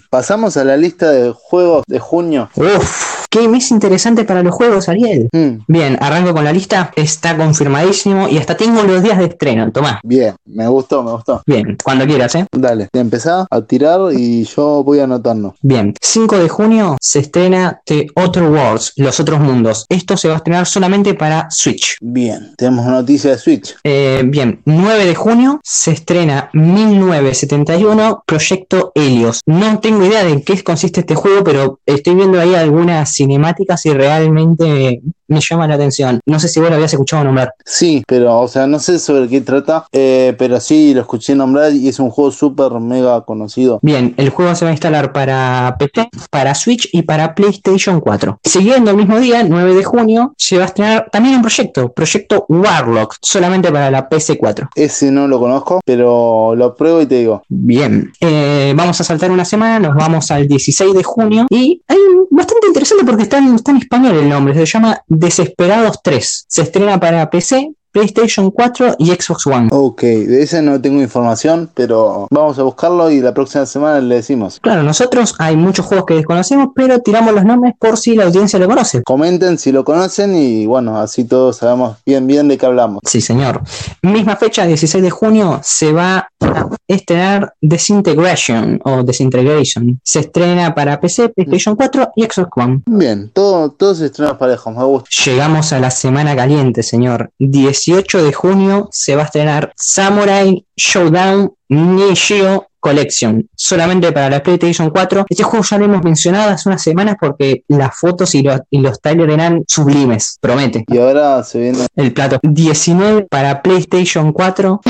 pasamos 0.10 0.58
a 0.58 0.64
la 0.64 0.78
lista 0.78 1.12
de 1.12 1.32
juegos 1.32 1.84
de 1.88 2.00
junio. 2.00 2.50
Uf, 2.56 3.09
qué 3.30 3.48
mes 3.48 3.72
interesante 3.72 4.24
para 4.26 4.44
los 4.44 4.54
juegos, 4.54 4.90
Ariel. 4.90 5.30
Hmm, 5.32 5.60
Bien, 5.68 5.98
arranco 6.02 6.34
con 6.34 6.44
la 6.44 6.52
lista, 6.52 6.92
está 6.96 7.38
confirmadísimo 7.38 8.28
y 8.28 8.38
hasta 8.38 8.58
tengo 8.58 8.84
los 8.84 9.04
días 9.04 9.18
de 9.18 9.26
estreno, 9.26 9.72
tomá. 9.72 10.00
bien, 10.04 10.36
me 10.46 10.68
gustó, 10.68 11.04
me 11.04 11.12
gustó. 11.12 11.42
Bien, 11.46 11.78
cuando 11.84 12.06
quieras, 12.06 12.36
¿eh? 12.36 12.46
Dale, 12.52 12.88
te 12.92 13.00
empezá 13.00 13.46
a 13.50 13.62
tirar 13.62 14.00
y 14.14 14.44
yo 14.46 14.84
voy 14.84 15.00
anotando. 15.00 15.56
Bien, 15.62 15.94
5 16.02 16.38
de 16.38 16.50
junio 16.50 16.98
se 17.00 17.20
estrena 17.20 17.82
The 17.86 18.08
Other 18.16 18.44
Worlds, 18.44 18.94
Los 18.98 19.20
Otros 19.20 19.40
Mundos. 19.40 19.86
Esto 19.90 20.18
se 20.18 20.28
va 20.28 20.36
a 20.36 20.38
estrenar 20.38 20.66
solamente 20.66 21.14
para 21.14 21.48
Switch. 21.50 21.98
Bien, 22.02 22.54
tenemos 22.58 22.86
noticia 22.86 23.32
de 23.32 23.38
Switch. 23.38 23.76
Eh, 23.84 24.24
bien, 24.26 24.62
9 24.66 25.06
de 25.06 25.16
junio 25.16 25.60
se 25.64 25.92
estrena 25.92 26.50
1971 26.54 28.24
Proyecto 28.26 28.92
Helios. 28.96 29.42
No 29.46 29.80
tengo 29.80 30.06
idea 30.06 30.24
de 30.24 30.32
en 30.32 30.42
qué 30.44 30.62
consiste 30.64 31.02
este 31.02 31.16
juego, 31.16 31.44
pero 31.44 31.80
estoy 31.86 32.16
viendo 32.16 32.40
ahí 32.40 32.56
algunas 32.56 33.19
cinemáticas 33.20 33.86
y 33.86 33.94
realmente 33.94 35.02
me 35.28 35.40
llama 35.48 35.68
la 35.68 35.76
atención. 35.76 36.20
No 36.26 36.40
sé 36.40 36.48
si 36.48 36.60
vos 36.60 36.70
lo 36.70 36.76
habías 36.76 36.92
escuchado 36.92 37.24
nombrar. 37.24 37.54
Sí, 37.64 38.04
pero, 38.08 38.40
o 38.40 38.48
sea, 38.48 38.66
no 38.66 38.80
sé 38.80 38.98
sobre 38.98 39.28
qué 39.28 39.42
trata, 39.42 39.86
eh, 39.92 40.34
pero 40.38 40.60
sí 40.60 40.94
lo 40.94 41.02
escuché 41.02 41.36
nombrar 41.36 41.72
y 41.72 41.88
es 41.88 42.00
un 42.00 42.10
juego 42.10 42.32
súper 42.32 42.72
mega 42.80 43.22
conocido. 43.22 43.80
Bien, 43.82 44.14
el 44.18 44.30
juego 44.30 44.56
se 44.56 44.66
va 44.66 44.70
a 44.70 44.74
instalar 44.74 45.14
para 45.14 45.76
PC, 45.78 46.10
para 46.32 46.56
Switch 46.56 46.90
y 46.92 47.04
para 47.04 47.36
PlayStation 47.36 48.00
4. 48.00 48.40
Siguiendo 48.44 48.92
el 48.92 48.98
mismo 48.98 49.20
día, 49.20 49.44
9 49.44 49.76
de 49.76 49.84
junio, 49.84 50.34
se 50.38 50.58
va 50.58 50.64
a 50.64 50.68
estrenar 50.68 51.10
también 51.12 51.36
un 51.36 51.42
proyecto, 51.42 51.92
proyecto 51.92 52.46
Warlock, 52.50 53.18
solamente 53.22 53.72
para 53.72 53.92
la 53.92 54.10
PC4. 54.10 54.70
Ese 54.76 55.12
no 55.12 55.28
lo 55.28 55.40
conozco, 55.40 55.82
pero 55.86 56.56
lo 56.56 56.76
pruebo 56.76 57.02
y 57.02 57.06
te 57.06 57.16
digo. 57.16 57.44
Bien, 57.48 58.12
eh, 58.20 58.74
vamos 58.76 59.00
a 59.00 59.04
saltar 59.04 59.30
una 59.30 59.46
semana, 59.46 59.80
nos 59.80 59.96
vamos 59.96 60.32
al 60.32 60.48
16 60.48 60.94
de 60.94 61.04
junio 61.04 61.46
y 61.50 61.82
hay 61.88 61.98
bastante 62.32 62.68
interesante 62.68 63.04
porque 63.10 63.24
está 63.24 63.40
en, 63.40 63.56
está 63.56 63.72
en 63.72 63.78
español 63.78 64.18
el 64.18 64.30
nombre, 64.30 64.54
se 64.54 64.68
llama 64.68 65.02
Desesperados 65.08 66.00
3. 66.04 66.46
Se 66.48 66.62
estrena 66.62 67.00
para 67.00 67.28
PC, 67.28 67.72
PlayStation 67.92 68.52
4 68.52 68.98
y 69.00 69.08
Xbox 69.08 69.48
One. 69.48 69.70
Ok, 69.72 70.02
de 70.04 70.44
ese 70.44 70.62
no 70.62 70.80
tengo 70.80 71.02
información, 71.02 71.72
pero 71.74 72.28
vamos 72.30 72.60
a 72.60 72.64
buscarlo 72.64 73.10
y 73.10 73.20
la 73.20 73.34
próxima 73.34 73.66
semana 73.66 74.00
le 74.00 74.16
decimos. 74.16 74.60
Claro, 74.62 74.84
nosotros 74.84 75.34
hay 75.40 75.56
muchos 75.56 75.88
juegos 75.88 76.06
que 76.06 76.14
desconocemos, 76.14 76.68
pero 76.76 77.00
tiramos 77.00 77.34
los 77.34 77.46
nombres 77.46 77.74
por 77.80 77.98
si 77.98 78.16
la 78.16 78.26
audiencia 78.26 78.60
lo 78.60 78.68
conoce. 78.68 79.02
Comenten 79.02 79.58
si 79.58 79.72
lo 79.72 79.84
conocen 79.84 80.36
y 80.36 80.68
bueno, 80.68 81.00
así 81.00 81.24
todos 81.24 81.58
sabemos 81.58 81.98
bien 82.06 82.28
bien 82.28 82.48
de 82.48 82.60
qué 82.60 82.68
hablamos. 82.68 83.00
Sí, 83.06 83.22
señor. 83.22 83.64
Misma 84.04 84.36
fecha, 84.36 84.68
16 84.68 85.04
de 85.04 85.10
junio, 85.10 85.60
se 85.64 85.92
va 85.92 86.29
a 86.42 86.70
estrenar 86.88 87.54
Disintegration 87.62 88.80
o 88.84 89.04
Disintegration. 89.04 90.00
Se 90.04 90.20
estrena 90.22 90.74
para 90.74 91.00
PC, 91.00 91.30
PlayStation 91.30 91.76
4 91.76 92.12
y 92.16 92.24
Xbox 92.24 92.50
One. 92.56 92.82
Bien, 92.86 93.30
todo, 93.34 93.72
todos 93.72 94.02
estrenos 94.02 94.38
parejos, 94.38 94.76
me 94.76 94.84
gusta. 94.84 95.10
Llegamos 95.26 95.74
a 95.74 95.80
la 95.80 95.92
semana 95.92 96.36
caliente, 96.36 96.84
señor. 96.84 97.32
18 97.40 98.24
de 98.24 98.34
junio 98.34 98.90
se 98.92 99.16
va 99.16 99.24
a 99.24 99.26
estrenar 99.26 99.74
Samurai 99.76 100.66
Showdown 100.76 101.54
Nishio 101.70 102.68
Collection, 102.80 103.48
solamente 103.56 104.12
para 104.12 104.30
la 104.30 104.42
PlayStation 104.42 104.90
4. 104.90 105.26
Este 105.30 105.44
juego 105.44 105.66
ya 105.66 105.78
lo 105.78 105.86
hemos 105.86 106.04
mencionado 106.04 106.52
hace 106.52 106.70
unas 106.70 106.82
semanas 106.82 107.16
porque 107.20 107.64
las 107.68 107.98
fotos 107.98 108.34
y 108.36 108.42
los, 108.42 108.62
y 108.70 108.80
los 108.80 109.00
trailers 109.02 109.34
eran 109.34 109.64
sublimes, 109.68 110.38
promete. 110.40 110.86
Y 110.88 110.98
ahora 110.98 111.44
se 111.44 111.60
viene 111.60 111.88
El 111.96 112.14
plato 112.14 112.40
19 112.42 113.28
para 113.30 113.62
PlayStation 113.62 114.32
4. 114.32 114.82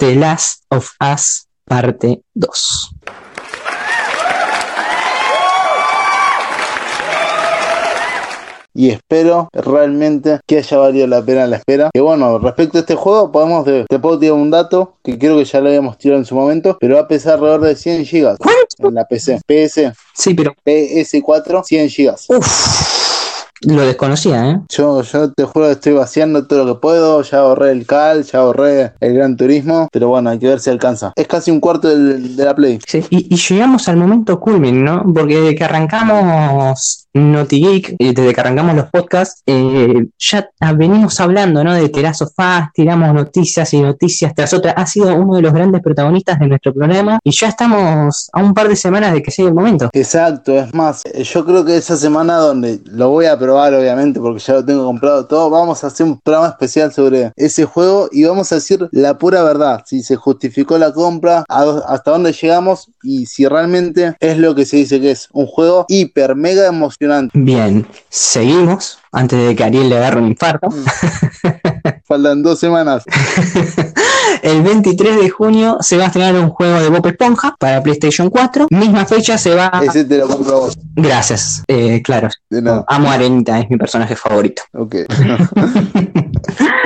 The 0.00 0.14
Last 0.16 0.64
of 0.70 0.90
Us 1.00 1.46
parte 1.66 2.22
2. 2.34 2.90
y 8.72 8.90
espero 8.90 9.48
realmente 9.52 10.38
que 10.46 10.58
haya 10.58 10.78
valido 10.78 11.06
la 11.08 11.20
pena 11.22 11.46
la 11.46 11.56
espera. 11.56 11.90
Que 11.92 12.00
bueno, 12.00 12.38
respecto 12.38 12.78
a 12.78 12.82
este 12.82 12.94
juego, 12.94 13.30
podemos 13.32 13.64
de- 13.66 13.84
te 13.88 13.98
puedo 13.98 14.18
tirar 14.18 14.34
un 14.34 14.50
dato 14.50 14.94
que 15.02 15.18
creo 15.18 15.36
que 15.36 15.44
ya 15.44 15.60
lo 15.60 15.68
habíamos 15.68 15.98
tirado 15.98 16.20
en 16.20 16.24
su 16.24 16.34
momento, 16.36 16.78
pero 16.80 16.94
va 16.94 17.02
a 17.02 17.08
pesar 17.08 17.34
alrededor 17.34 17.62
de 17.62 17.74
100 17.76 18.04
GB 18.04 18.36
en 18.78 18.94
la 18.94 19.04
PC. 19.06 19.40
PS, 19.44 19.92
Sí, 20.14 20.34
pero 20.34 20.54
PS4, 20.64 21.62
100 21.64 21.88
GB. 21.88 22.14
uff, 22.28 22.99
lo 23.62 23.82
desconocía, 23.82 24.50
¿eh? 24.50 24.60
Yo, 24.70 25.02
yo 25.02 25.32
te 25.32 25.44
juro 25.44 25.66
que 25.66 25.72
estoy 25.72 25.92
vaciando 25.94 26.46
todo 26.46 26.64
lo 26.64 26.74
que 26.74 26.80
puedo. 26.80 27.22
Ya 27.22 27.38
ahorré 27.38 27.72
el 27.72 27.86
CAL, 27.86 28.24
ya 28.24 28.40
ahorré 28.40 28.92
el 29.00 29.14
Gran 29.14 29.36
Turismo. 29.36 29.88
Pero 29.92 30.08
bueno, 30.08 30.30
hay 30.30 30.38
que 30.38 30.48
ver 30.48 30.60
si 30.60 30.70
alcanza. 30.70 31.12
Es 31.16 31.26
casi 31.26 31.50
un 31.50 31.60
cuarto 31.60 31.88
del- 31.88 32.36
de 32.36 32.44
la 32.44 32.54
Play. 32.54 32.78
Sí, 32.86 33.04
y, 33.10 33.34
y 33.34 33.36
llegamos 33.36 33.88
al 33.88 33.96
momento 33.96 34.40
culmin, 34.40 34.82
¿no? 34.84 35.04
Porque 35.14 35.36
desde 35.40 35.54
que 35.54 35.64
arrancamos 35.64 37.06
Naughty 37.12 37.60
Geek, 37.60 37.96
desde 37.98 38.32
que 38.34 38.40
arrancamos 38.40 38.76
los 38.76 38.86
podcasts, 38.90 39.42
eh, 39.46 40.06
ya 40.18 40.48
venimos 40.74 41.18
hablando, 41.20 41.64
¿no? 41.64 41.74
De 41.74 41.88
Terazo 41.88 42.28
Fast, 42.34 42.70
tiramos 42.74 43.12
noticias 43.12 43.72
y 43.74 43.80
noticias 43.82 44.32
tras 44.34 44.54
otras. 44.54 44.74
Ha 44.76 44.86
sido 44.86 45.14
uno 45.14 45.34
de 45.36 45.42
los 45.42 45.52
grandes 45.52 45.82
protagonistas 45.82 46.38
de 46.38 46.46
nuestro 46.46 46.72
programa 46.72 47.18
y 47.24 47.32
ya 47.32 47.48
estamos 47.48 48.28
a 48.32 48.42
un 48.42 48.54
par 48.54 48.68
de 48.68 48.76
semanas 48.76 49.12
de 49.12 49.22
que 49.22 49.30
llegue 49.30 49.48
el 49.48 49.54
momento. 49.54 49.90
Exacto, 49.92 50.52
es 50.56 50.72
más, 50.74 51.02
eh, 51.12 51.24
yo 51.24 51.44
creo 51.44 51.64
que 51.64 51.76
esa 51.76 51.96
semana 51.96 52.36
donde 52.36 52.80
lo 52.84 53.10
voy 53.10 53.26
a 53.26 53.36
probar 53.38 53.49
probar, 53.50 53.74
obviamente, 53.74 54.20
porque 54.20 54.38
ya 54.38 54.54
lo 54.54 54.64
tengo 54.64 54.84
comprado 54.84 55.26
todo. 55.26 55.50
Vamos 55.50 55.82
a 55.82 55.88
hacer 55.88 56.06
un 56.06 56.20
programa 56.20 56.50
especial 56.50 56.92
sobre 56.92 57.32
ese 57.34 57.64
juego 57.64 58.08
y 58.12 58.22
vamos 58.22 58.52
a 58.52 58.56
decir 58.56 58.88
la 58.92 59.18
pura 59.18 59.42
verdad, 59.42 59.82
si 59.84 60.04
se 60.04 60.14
justificó 60.14 60.78
la 60.78 60.92
compra, 60.92 61.44
hasta 61.48 62.12
dónde 62.12 62.32
llegamos 62.32 62.92
y 63.02 63.26
si 63.26 63.48
realmente 63.48 64.14
es 64.20 64.38
lo 64.38 64.54
que 64.54 64.64
se 64.64 64.76
dice 64.76 65.00
que 65.00 65.10
es 65.10 65.28
un 65.32 65.46
juego 65.46 65.84
hiper, 65.88 66.36
mega 66.36 66.68
emocionante. 66.68 67.36
Bien, 67.36 67.84
seguimos 68.08 68.98
antes 69.10 69.44
de 69.44 69.56
que 69.56 69.64
Ariel 69.64 69.88
le 69.88 69.96
agarre 69.96 70.20
un 70.20 70.28
infarto. 70.28 70.68
Mm. 70.70 70.84
Faltan 72.04 72.44
dos 72.44 72.60
semanas. 72.60 73.02
El 74.42 74.62
23 74.62 75.16
de 75.16 75.30
junio 75.30 75.78
se 75.80 75.96
va 75.96 76.04
a 76.04 76.06
estrenar 76.06 76.34
un 76.34 76.50
juego 76.50 76.80
de 76.80 76.88
Bob 76.88 77.06
Esponja 77.06 77.54
para 77.58 77.82
PlayStation 77.82 78.30
4. 78.30 78.68
Misma 78.70 79.04
fecha 79.04 79.38
se 79.38 79.54
va. 79.54 79.70
Ese 79.82 80.04
te 80.04 80.18
lo 80.18 80.28
compro 80.28 80.60
vos. 80.60 80.78
Gracias, 80.94 81.62
eh, 81.68 82.02
claro. 82.02 82.28
Amo 82.86 83.10
a 83.10 83.14
Arenita, 83.14 83.58
es 83.58 83.70
mi 83.70 83.76
personaje 83.76 84.16
favorito. 84.16 84.62
Ok. 84.72 84.96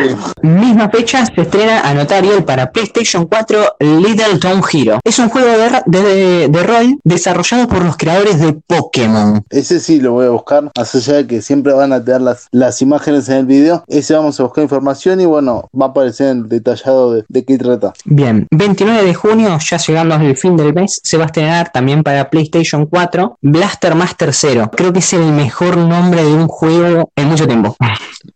Misma 0.42 0.88
fecha 0.90 1.24
se 1.26 1.40
estrena 1.40 1.80
a 1.80 1.94
Notarial 1.94 2.44
para 2.44 2.70
PlayStation 2.70 3.26
4 3.26 3.76
Little 3.80 4.38
Town 4.40 4.62
Hero. 4.72 5.00
Es 5.04 5.18
un 5.18 5.28
juego 5.28 5.48
de, 5.86 6.48
de, 6.48 6.62
rol 6.62 6.98
desarrollado 7.04 7.68
por 7.68 7.84
los 7.84 7.96
creadores 7.96 8.40
de 8.40 8.52
Pokémon. 8.52 9.44
Ese 9.50 9.80
sí 9.80 10.00
lo 10.00 10.12
voy 10.12 10.26
a 10.26 10.30
buscar, 10.30 10.70
más 10.76 10.94
allá 10.94 11.14
de 11.14 11.26
que 11.26 11.42
siempre 11.42 11.72
van 11.72 11.92
a 11.92 12.04
tener 12.04 12.20
las, 12.20 12.48
las 12.50 12.82
imágenes 12.82 13.28
en 13.28 13.36
el 13.36 13.46
video. 13.46 13.84
Ese 13.86 14.14
vamos 14.14 14.38
a 14.40 14.44
buscar 14.44 14.62
información 14.62 15.20
y 15.20 15.26
bueno, 15.26 15.68
va 15.78 15.86
a 15.86 15.88
aparecer 15.90 16.28
en 16.28 16.48
detallado 16.48 17.12
de, 17.12 17.24
de 17.28 17.43
qué 17.44 17.59
trata. 17.59 17.92
Bien, 18.04 18.46
29 18.50 19.04
de 19.04 19.14
junio, 19.14 19.59
ya 19.59 19.76
llegando 19.76 20.14
al 20.14 20.37
fin 20.37 20.57
del 20.57 20.74
mes, 20.74 21.00
se 21.02 21.16
va 21.16 21.24
a 21.24 21.26
estrenar 21.26 21.70
también 21.72 22.02
para 22.02 22.30
PlayStation 22.30 22.87
4 22.87 23.38
Blaster 23.40 23.94
Master 23.94 24.33
0. 24.33 24.70
Creo 24.74 24.92
que 24.92 24.98
es 24.98 25.12
el 25.12 25.33
mejor 25.33 25.76
nombre 25.76 26.24
de 26.24 26.33
un 26.33 26.48
juego 26.48 27.11
en 27.16 27.28
mucho 27.28 27.46
tiempo. 27.46 27.76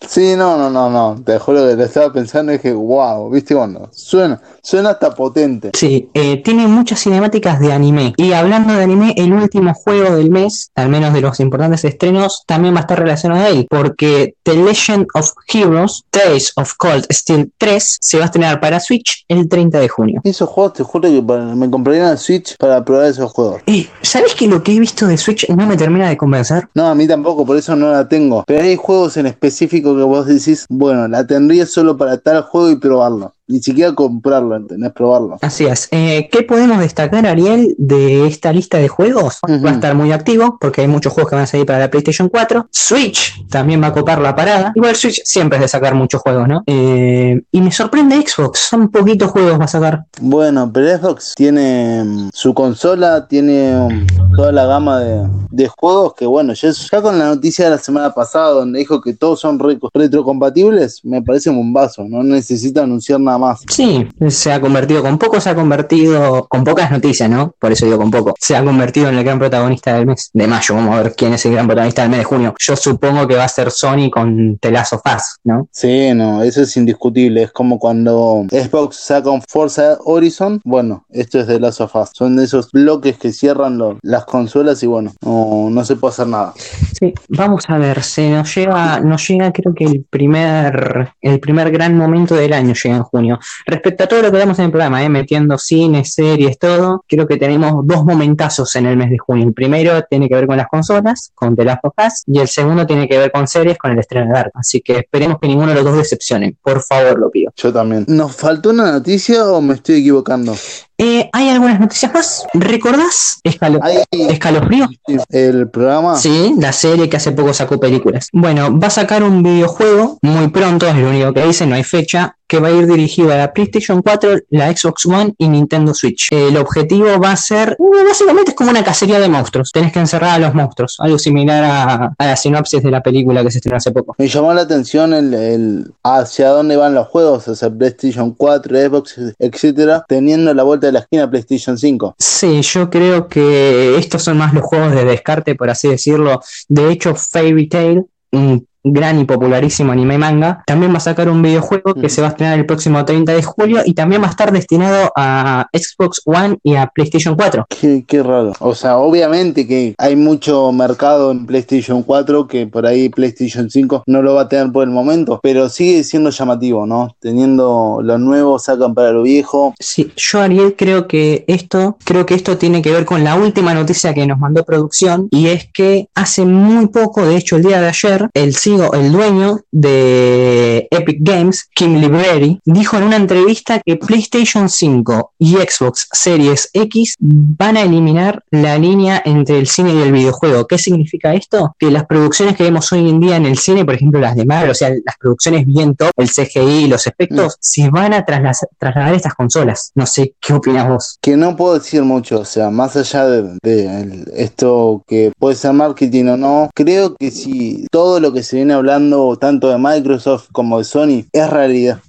Sí, 0.06 0.34
no, 0.36 0.56
no, 0.56 0.70
no, 0.70 0.90
no. 0.90 1.22
Te 1.24 1.38
juro 1.38 1.66
que 1.66 1.76
te 1.76 1.84
estaba 1.84 2.12
pensando 2.12 2.52
y 2.52 2.56
dije, 2.56 2.72
wow, 2.72 3.30
viste 3.30 3.54
cuando 3.54 3.88
suena, 3.92 4.40
suena 4.62 4.90
hasta 4.90 5.14
potente. 5.14 5.70
Sí, 5.74 6.10
eh, 6.14 6.42
tiene 6.42 6.66
muchas 6.66 7.00
cinemáticas 7.00 7.58
de 7.60 7.72
anime. 7.72 8.12
Y 8.16 8.32
hablando 8.32 8.74
de 8.74 8.82
anime, 8.82 9.14
el 9.16 9.32
último 9.32 9.74
juego 9.74 10.16
del 10.16 10.30
mes, 10.30 10.70
al 10.74 10.88
menos 10.88 11.12
de 11.12 11.20
los 11.20 11.40
importantes 11.40 11.84
estrenos, 11.84 12.42
también 12.46 12.74
va 12.74 12.78
a 12.78 12.80
estar 12.82 12.98
relacionado 12.98 13.44
a 13.44 13.48
él, 13.48 13.66
porque 13.68 14.34
The 14.42 14.54
Legend 14.54 15.06
of 15.14 15.32
Heroes, 15.52 16.04
Days 16.12 16.52
of 16.56 16.74
Cold 16.76 17.06
Steel 17.10 17.50
3, 17.56 17.98
se 18.00 18.18
va 18.18 18.24
a 18.24 18.26
estrenar 18.26 18.60
para 18.60 18.80
Switch 18.80 18.97
el 19.28 19.48
30 19.48 19.80
de 19.80 19.88
junio. 19.88 20.20
Esos 20.24 20.48
juegos, 20.48 20.74
te 20.74 20.82
juro 20.82 21.08
que 21.08 21.22
me 21.22 21.70
compraría 21.70 22.10
el 22.10 22.18
Switch 22.18 22.56
para 22.56 22.84
probar 22.84 23.06
esos 23.06 23.32
juegos. 23.32 23.62
Y, 23.66 23.88
¿sabes 24.02 24.34
que 24.34 24.46
lo 24.46 24.62
que 24.62 24.74
he 24.74 24.80
visto 24.80 25.06
de 25.06 25.16
Switch 25.16 25.48
no 25.48 25.66
me 25.66 25.76
termina 25.76 26.08
de 26.08 26.16
convencer? 26.16 26.68
No, 26.74 26.86
a 26.86 26.94
mí 26.94 27.06
tampoco, 27.06 27.44
por 27.44 27.56
eso 27.56 27.76
no 27.76 27.90
la 27.90 28.08
tengo. 28.08 28.44
Pero 28.46 28.62
hay 28.62 28.76
juegos 28.76 29.16
en 29.16 29.26
específico 29.26 29.96
que 29.96 30.02
vos 30.02 30.26
decís, 30.26 30.66
bueno, 30.68 31.08
la 31.08 31.26
tendría 31.26 31.66
solo 31.66 31.96
para 31.96 32.18
tal 32.18 32.42
juego 32.42 32.70
y 32.70 32.76
probarlo 32.76 33.34
ni 33.48 33.60
siquiera 33.60 33.94
comprarlo, 33.94 34.56
¿entendés? 34.56 34.92
Probarlo. 34.92 35.38
Así 35.40 35.64
es. 35.64 35.88
Eh, 35.90 36.28
¿Qué 36.30 36.42
podemos 36.42 36.78
destacar, 36.78 37.26
Ariel, 37.26 37.74
de 37.78 38.26
esta 38.26 38.52
lista 38.52 38.78
de 38.78 38.88
juegos? 38.88 39.38
Va 39.48 39.70
a 39.70 39.74
estar 39.74 39.94
muy 39.94 40.12
activo 40.12 40.58
porque 40.60 40.82
hay 40.82 40.88
muchos 40.88 41.12
juegos 41.12 41.30
que 41.30 41.36
van 41.36 41.44
a 41.44 41.46
salir 41.46 41.66
para 41.66 41.78
la 41.78 41.90
PlayStation 41.90 42.28
4. 42.28 42.68
Switch 42.70 43.46
también 43.48 43.82
va 43.82 43.88
a 43.88 43.92
copar 43.92 44.20
la 44.20 44.36
parada. 44.36 44.72
Igual 44.74 44.94
Switch 44.94 45.22
siempre 45.24 45.56
es 45.56 45.62
de 45.62 45.68
sacar 45.68 45.94
muchos 45.94 46.20
juegos, 46.20 46.46
¿no? 46.46 46.62
Eh, 46.66 47.42
y 47.50 47.60
me 47.60 47.72
sorprende 47.72 48.16
Xbox. 48.16 48.60
Son 48.68 48.90
poquitos 48.90 49.30
juegos 49.30 49.58
va 49.58 49.64
a 49.64 49.68
sacar. 49.68 50.04
Bueno, 50.20 50.70
pero 50.72 50.98
Xbox 50.98 51.34
tiene 51.34 52.04
mm, 52.04 52.30
su 52.32 52.52
consola, 52.54 53.26
tiene 53.26 53.72
mm, 53.74 54.27
toda 54.38 54.52
la 54.52 54.66
gama 54.66 55.00
de, 55.00 55.66
juegos 55.66 56.14
que, 56.14 56.24
bueno, 56.24 56.52
ya, 56.52 56.70
ya, 56.70 57.02
con 57.02 57.18
la 57.18 57.26
noticia 57.26 57.64
de 57.64 57.72
la 57.72 57.78
semana 57.78 58.14
pasada 58.14 58.50
donde 58.50 58.78
dijo 58.78 59.00
que 59.00 59.12
todos 59.12 59.40
son 59.40 59.58
retrocompatibles, 59.92 61.04
me 61.04 61.20
parece 61.22 61.50
un 61.50 61.72
vaso. 61.72 62.04
No 62.08 62.22
necesita 62.22 62.84
anunciar 62.84 63.18
nada 63.18 63.36
más. 63.38 63.62
Sí, 63.68 64.06
se 64.28 64.52
ha 64.52 64.60
convertido, 64.60 65.02
con 65.02 65.18
poco 65.18 65.40
se 65.40 65.50
ha 65.50 65.56
convertido, 65.56 66.46
con 66.48 66.62
pocas 66.62 66.88
noticias, 66.92 67.28
¿no? 67.28 67.52
Por 67.58 67.72
eso 67.72 67.84
digo 67.84 67.98
con 67.98 68.12
poco, 68.12 68.34
se 68.38 68.54
ha 68.54 68.64
convertido 68.64 69.08
en 69.08 69.18
el 69.18 69.24
gran 69.24 69.40
protagonista 69.40 69.94
del 69.94 70.06
mes 70.06 70.30
de 70.32 70.46
mayo. 70.46 70.76
Vamos 70.76 70.94
a 70.94 71.02
ver 71.02 71.14
quién 71.16 71.34
es 71.34 71.44
el 71.44 71.54
gran 71.54 71.66
protagonista 71.66 72.02
del 72.02 72.12
mes 72.12 72.20
de 72.20 72.24
junio. 72.24 72.54
Yo 72.60 72.76
supongo 72.76 73.26
que 73.26 73.34
va 73.34 73.42
a 73.42 73.48
ser 73.48 73.72
Sony 73.72 74.08
con 74.08 74.56
Telazo 74.58 75.00
Fast, 75.00 75.40
¿no? 75.42 75.66
Sí, 75.72 76.14
no, 76.14 76.44
eso 76.44 76.62
es 76.62 76.76
indiscutible. 76.76 77.42
Es 77.42 77.50
como 77.50 77.80
cuando 77.80 78.46
Xbox 78.50 78.98
saca 78.98 79.30
un 79.30 79.42
Forza 79.42 79.98
Horizon. 80.04 80.60
Bueno, 80.62 81.04
esto 81.10 81.40
es 81.40 81.48
de 81.48 81.58
Last 81.58 81.80
of 81.80 81.92
Son 82.12 82.36
de 82.36 82.44
esos 82.44 82.70
bloques 82.70 83.18
que 83.18 83.32
cierran 83.32 83.80
las 84.02 84.27
consolas 84.28 84.82
y 84.82 84.86
bueno, 84.86 85.12
no, 85.22 85.68
no 85.70 85.84
se 85.84 85.96
puede 85.96 86.12
hacer 86.12 86.26
nada. 86.26 86.54
Sí, 86.98 87.12
vamos 87.28 87.64
a 87.68 87.78
ver, 87.78 88.02
se 88.02 88.30
nos 88.30 88.54
llega, 88.54 89.00
nos 89.00 89.26
llega 89.26 89.52
creo 89.52 89.74
que 89.74 89.84
el 89.84 90.04
primer, 90.08 91.12
el 91.20 91.40
primer 91.40 91.70
gran 91.70 91.96
momento 91.96 92.34
del 92.34 92.52
año 92.52 92.74
llega 92.74 92.96
en 92.96 93.02
junio. 93.02 93.38
Respecto 93.66 94.04
a 94.04 94.06
todo 94.06 94.22
lo 94.22 94.30
que 94.30 94.38
vemos 94.38 94.58
en 94.58 94.66
el 94.66 94.70
programa, 94.70 95.02
¿eh? 95.02 95.08
metiendo 95.08 95.58
cines, 95.58 96.12
series, 96.14 96.58
todo, 96.58 97.04
creo 97.08 97.26
que 97.26 97.36
tenemos 97.36 97.86
dos 97.86 98.04
momentazos 98.04 98.74
en 98.76 98.86
el 98.86 98.96
mes 98.96 99.10
de 99.10 99.18
junio. 99.18 99.46
El 99.46 99.54
primero 99.54 100.02
tiene 100.08 100.28
que 100.28 100.34
ver 100.34 100.46
con 100.46 100.56
las 100.56 100.68
consolas, 100.68 101.32
con 101.34 101.56
The 101.56 101.64
Last 101.64 101.84
of 101.84 101.94
Us, 101.98 102.22
y 102.26 102.38
el 102.38 102.48
segundo 102.48 102.86
tiene 102.86 103.08
que 103.08 103.18
ver 103.18 103.32
con 103.32 103.46
series, 103.46 103.78
con 103.78 103.92
el 103.92 103.98
estreno 103.98 104.26
de 104.26 104.32
Dark. 104.32 104.52
Así 104.54 104.80
que 104.80 104.98
esperemos 104.98 105.38
que 105.40 105.48
ninguno 105.48 105.68
de 105.68 105.74
los 105.74 105.84
dos 105.84 105.96
decepcione. 105.96 106.54
Por 106.62 106.82
favor, 106.82 107.18
lo 107.18 107.30
pido. 107.30 107.52
Yo 107.56 107.72
también. 107.72 108.04
¿Nos 108.08 108.36
faltó 108.36 108.70
una 108.70 108.92
noticia 108.92 109.46
o 109.46 109.60
me 109.60 109.74
estoy 109.74 110.00
equivocando? 110.00 110.54
Eh, 111.00 111.30
¿Hay 111.32 111.48
algunas 111.48 111.78
noticias 111.78 112.12
más? 112.12 112.44
¿Recordás 112.54 113.40
Escalofrío? 113.44 114.88
El 115.28 115.70
programa. 115.70 116.16
Sí, 116.16 116.54
la 116.58 116.72
serie 116.72 117.08
que 117.08 117.16
hace 117.16 117.30
poco 117.30 117.54
sacó 117.54 117.78
películas. 117.78 118.28
Bueno, 118.32 118.76
va 118.76 118.88
a 118.88 118.90
sacar 118.90 119.22
un 119.22 119.44
videojuego 119.44 120.07
muy 120.22 120.48
pronto, 120.48 120.86
es 120.86 120.96
lo 120.96 121.08
único 121.08 121.32
que 121.32 121.46
dice, 121.46 121.66
no 121.66 121.74
hay 121.74 121.84
fecha, 121.84 122.36
que 122.48 122.58
va 122.58 122.68
a 122.68 122.70
ir 122.70 122.86
dirigido 122.86 123.30
a 123.32 123.36
la 123.36 123.52
PlayStation 123.52 124.00
4, 124.00 124.40
la 124.50 124.74
Xbox 124.74 125.04
One 125.04 125.34
y 125.36 125.48
Nintendo 125.48 125.92
Switch. 125.92 126.28
El 126.30 126.56
objetivo 126.56 127.20
va 127.20 127.32
a 127.32 127.36
ser, 127.36 127.76
básicamente 127.78 128.52
es 128.52 128.56
como 128.56 128.70
una 128.70 128.82
cacería 128.82 129.20
de 129.20 129.28
monstruos. 129.28 129.70
Tenés 129.70 129.92
que 129.92 129.98
encerrar 129.98 130.30
a 130.30 130.38
los 130.38 130.54
monstruos, 130.54 130.96
algo 130.98 131.18
similar 131.18 131.62
a, 131.64 132.14
la 132.18 132.36
sinopsis 132.36 132.82
de 132.82 132.90
la 132.90 133.02
película 133.02 133.44
que 133.44 133.50
se 133.50 133.58
estrenó 133.58 133.76
hace 133.76 133.92
poco. 133.92 134.14
Me 134.18 134.28
llamó 134.28 134.54
la 134.54 134.62
atención 134.62 135.12
el, 135.12 135.92
hacia 136.02 136.48
dónde 136.48 136.76
van 136.76 136.94
los 136.94 137.06
juegos, 137.08 137.46
hacia 137.48 137.70
PlayStation 137.70 138.32
4, 138.32 138.78
Xbox, 138.78 139.20
etcétera, 139.38 140.04
teniendo 140.08 140.54
la 140.54 140.62
vuelta 140.62 140.86
de 140.86 140.94
la 140.94 141.00
esquina 141.00 141.28
PlayStation 141.28 141.76
5. 141.76 142.14
Sí, 142.18 142.62
yo 142.62 142.88
creo 142.88 143.28
que 143.28 143.98
estos 143.98 144.22
son 144.22 144.38
más 144.38 144.54
los 144.54 144.64
juegos 144.64 144.94
de 144.94 145.04
descarte, 145.04 145.54
por 145.54 145.68
así 145.68 145.88
decirlo. 145.88 146.40
De 146.68 146.90
hecho, 146.90 147.14
Fairy 147.14 147.68
Tail, 147.68 148.06
un 148.32 148.66
gran 148.92 149.18
y 149.18 149.24
popularísimo 149.24 149.92
anime 149.92 150.18
manga, 150.18 150.62
también 150.66 150.92
va 150.92 150.98
a 150.98 151.00
sacar 151.00 151.28
un 151.28 151.42
videojuego 151.42 151.94
que 151.94 152.06
mm. 152.06 152.10
se 152.10 152.20
va 152.20 152.28
a 152.28 152.30
estrenar 152.30 152.58
el 152.58 152.66
próximo 152.66 153.04
30 153.04 153.32
de 153.32 153.42
julio 153.42 153.80
y 153.84 153.94
también 153.94 154.22
va 154.22 154.26
a 154.26 154.30
estar 154.30 154.52
destinado 154.52 155.10
a 155.16 155.66
Xbox 155.72 156.22
One 156.24 156.58
y 156.62 156.76
a 156.76 156.86
PlayStation 156.86 157.36
4. 157.36 157.66
Qué, 158.06 158.22
raro. 158.22 158.52
O 158.60 158.74
sea, 158.74 158.98
obviamente 158.98 159.66
que 159.66 159.94
hay 159.98 160.16
mucho 160.16 160.72
mercado 160.72 161.30
en 161.30 161.46
PlayStation 161.46 162.02
4 162.02 162.46
que 162.46 162.66
por 162.66 162.86
ahí 162.86 163.08
PlayStation 163.08 163.70
5 163.70 164.04
no 164.06 164.22
lo 164.22 164.34
va 164.34 164.42
a 164.42 164.48
tener 164.48 164.72
por 164.72 164.84
el 164.84 164.90
momento, 164.90 165.40
pero 165.42 165.68
sigue 165.68 166.04
siendo 166.04 166.30
llamativo, 166.30 166.86
¿no? 166.86 167.14
Teniendo 167.20 168.00
lo 168.02 168.18
nuevo, 168.18 168.58
sacan 168.58 168.94
para 168.94 169.12
lo 169.12 169.22
viejo. 169.22 169.74
Sí, 169.78 170.12
yo 170.16 170.40
Ariel 170.40 170.74
creo 170.76 171.06
que 171.06 171.44
esto, 171.46 171.96
creo 172.04 172.26
que 172.26 172.34
esto 172.34 172.58
tiene 172.58 172.82
que 172.82 172.92
ver 172.92 173.04
con 173.04 173.24
la 173.24 173.36
última 173.36 173.74
noticia 173.74 174.14
que 174.14 174.26
nos 174.26 174.38
mandó 174.38 174.64
producción 174.64 175.28
y 175.30 175.48
es 175.48 175.68
que 175.72 176.08
hace 176.14 176.44
muy 176.44 176.88
poco, 176.88 177.24
de 177.24 177.36
hecho 177.36 177.56
el 177.56 177.62
día 177.62 177.80
de 177.80 177.88
ayer, 177.88 178.28
el 178.34 178.54
el 178.92 179.12
dueño 179.12 179.60
de 179.70 180.88
Epic 180.90 181.18
Games, 181.20 181.68
Kim 181.74 182.00
Library, 182.00 182.60
dijo 182.64 182.96
en 182.96 183.04
una 183.04 183.16
entrevista 183.16 183.80
que 183.84 183.96
PlayStation 183.96 184.68
5 184.68 185.32
y 185.38 185.56
Xbox 185.56 186.08
Series 186.12 186.70
X 186.72 187.14
van 187.18 187.76
a 187.76 187.82
eliminar 187.82 188.42
la 188.50 188.78
línea 188.78 189.22
entre 189.24 189.58
el 189.58 189.66
cine 189.66 189.94
y 189.94 190.02
el 190.02 190.12
videojuego. 190.12 190.66
¿Qué 190.66 190.78
significa 190.78 191.34
esto? 191.34 191.74
Que 191.78 191.90
las 191.90 192.06
producciones 192.06 192.56
que 192.56 192.64
vemos 192.64 192.92
hoy 192.92 193.08
en 193.08 193.20
día 193.20 193.36
en 193.36 193.46
el 193.46 193.58
cine, 193.58 193.84
por 193.84 193.94
ejemplo 193.94 194.20
las 194.20 194.36
de 194.36 194.46
Marvel, 194.46 194.70
o 194.70 194.74
sea, 194.74 194.90
las 194.90 195.16
producciones 195.18 195.66
bien 195.66 195.94
top, 195.94 196.10
el 196.16 196.28
CGI, 196.28 196.88
los 196.88 197.06
efectos, 197.06 197.54
mm. 197.54 197.58
se 197.60 197.90
van 197.90 198.14
a 198.14 198.24
trasladar 198.24 199.12
a 199.12 199.14
estas 199.14 199.34
consolas. 199.34 199.92
No 199.94 200.06
sé, 200.06 200.34
¿qué 200.40 200.52
opinas 200.52 200.88
vos? 200.88 201.18
Que 201.20 201.36
no 201.36 201.56
puedo 201.56 201.74
decir 201.74 202.02
mucho, 202.02 202.40
o 202.40 202.44
sea, 202.44 202.70
más 202.70 202.96
allá 202.96 203.26
de, 203.26 204.24
esto 204.34 205.02
que 205.06 205.32
puede 205.38 205.56
ser 205.56 205.72
marketing 205.72 206.24
o 206.26 206.36
no, 206.36 206.70
creo 206.74 207.14
que 207.16 207.30
si 207.30 207.86
todo 207.90 208.20
lo 208.20 208.32
que 208.32 208.42
se 208.42 208.56
viene 208.56 208.67
hablando 208.70 209.36
tanto 209.36 209.68
de 209.68 209.78
Microsoft 209.78 210.48
como 210.52 210.78
de 210.78 210.84
Sony 210.84 211.24
es 211.32 211.50
realidad 211.50 212.00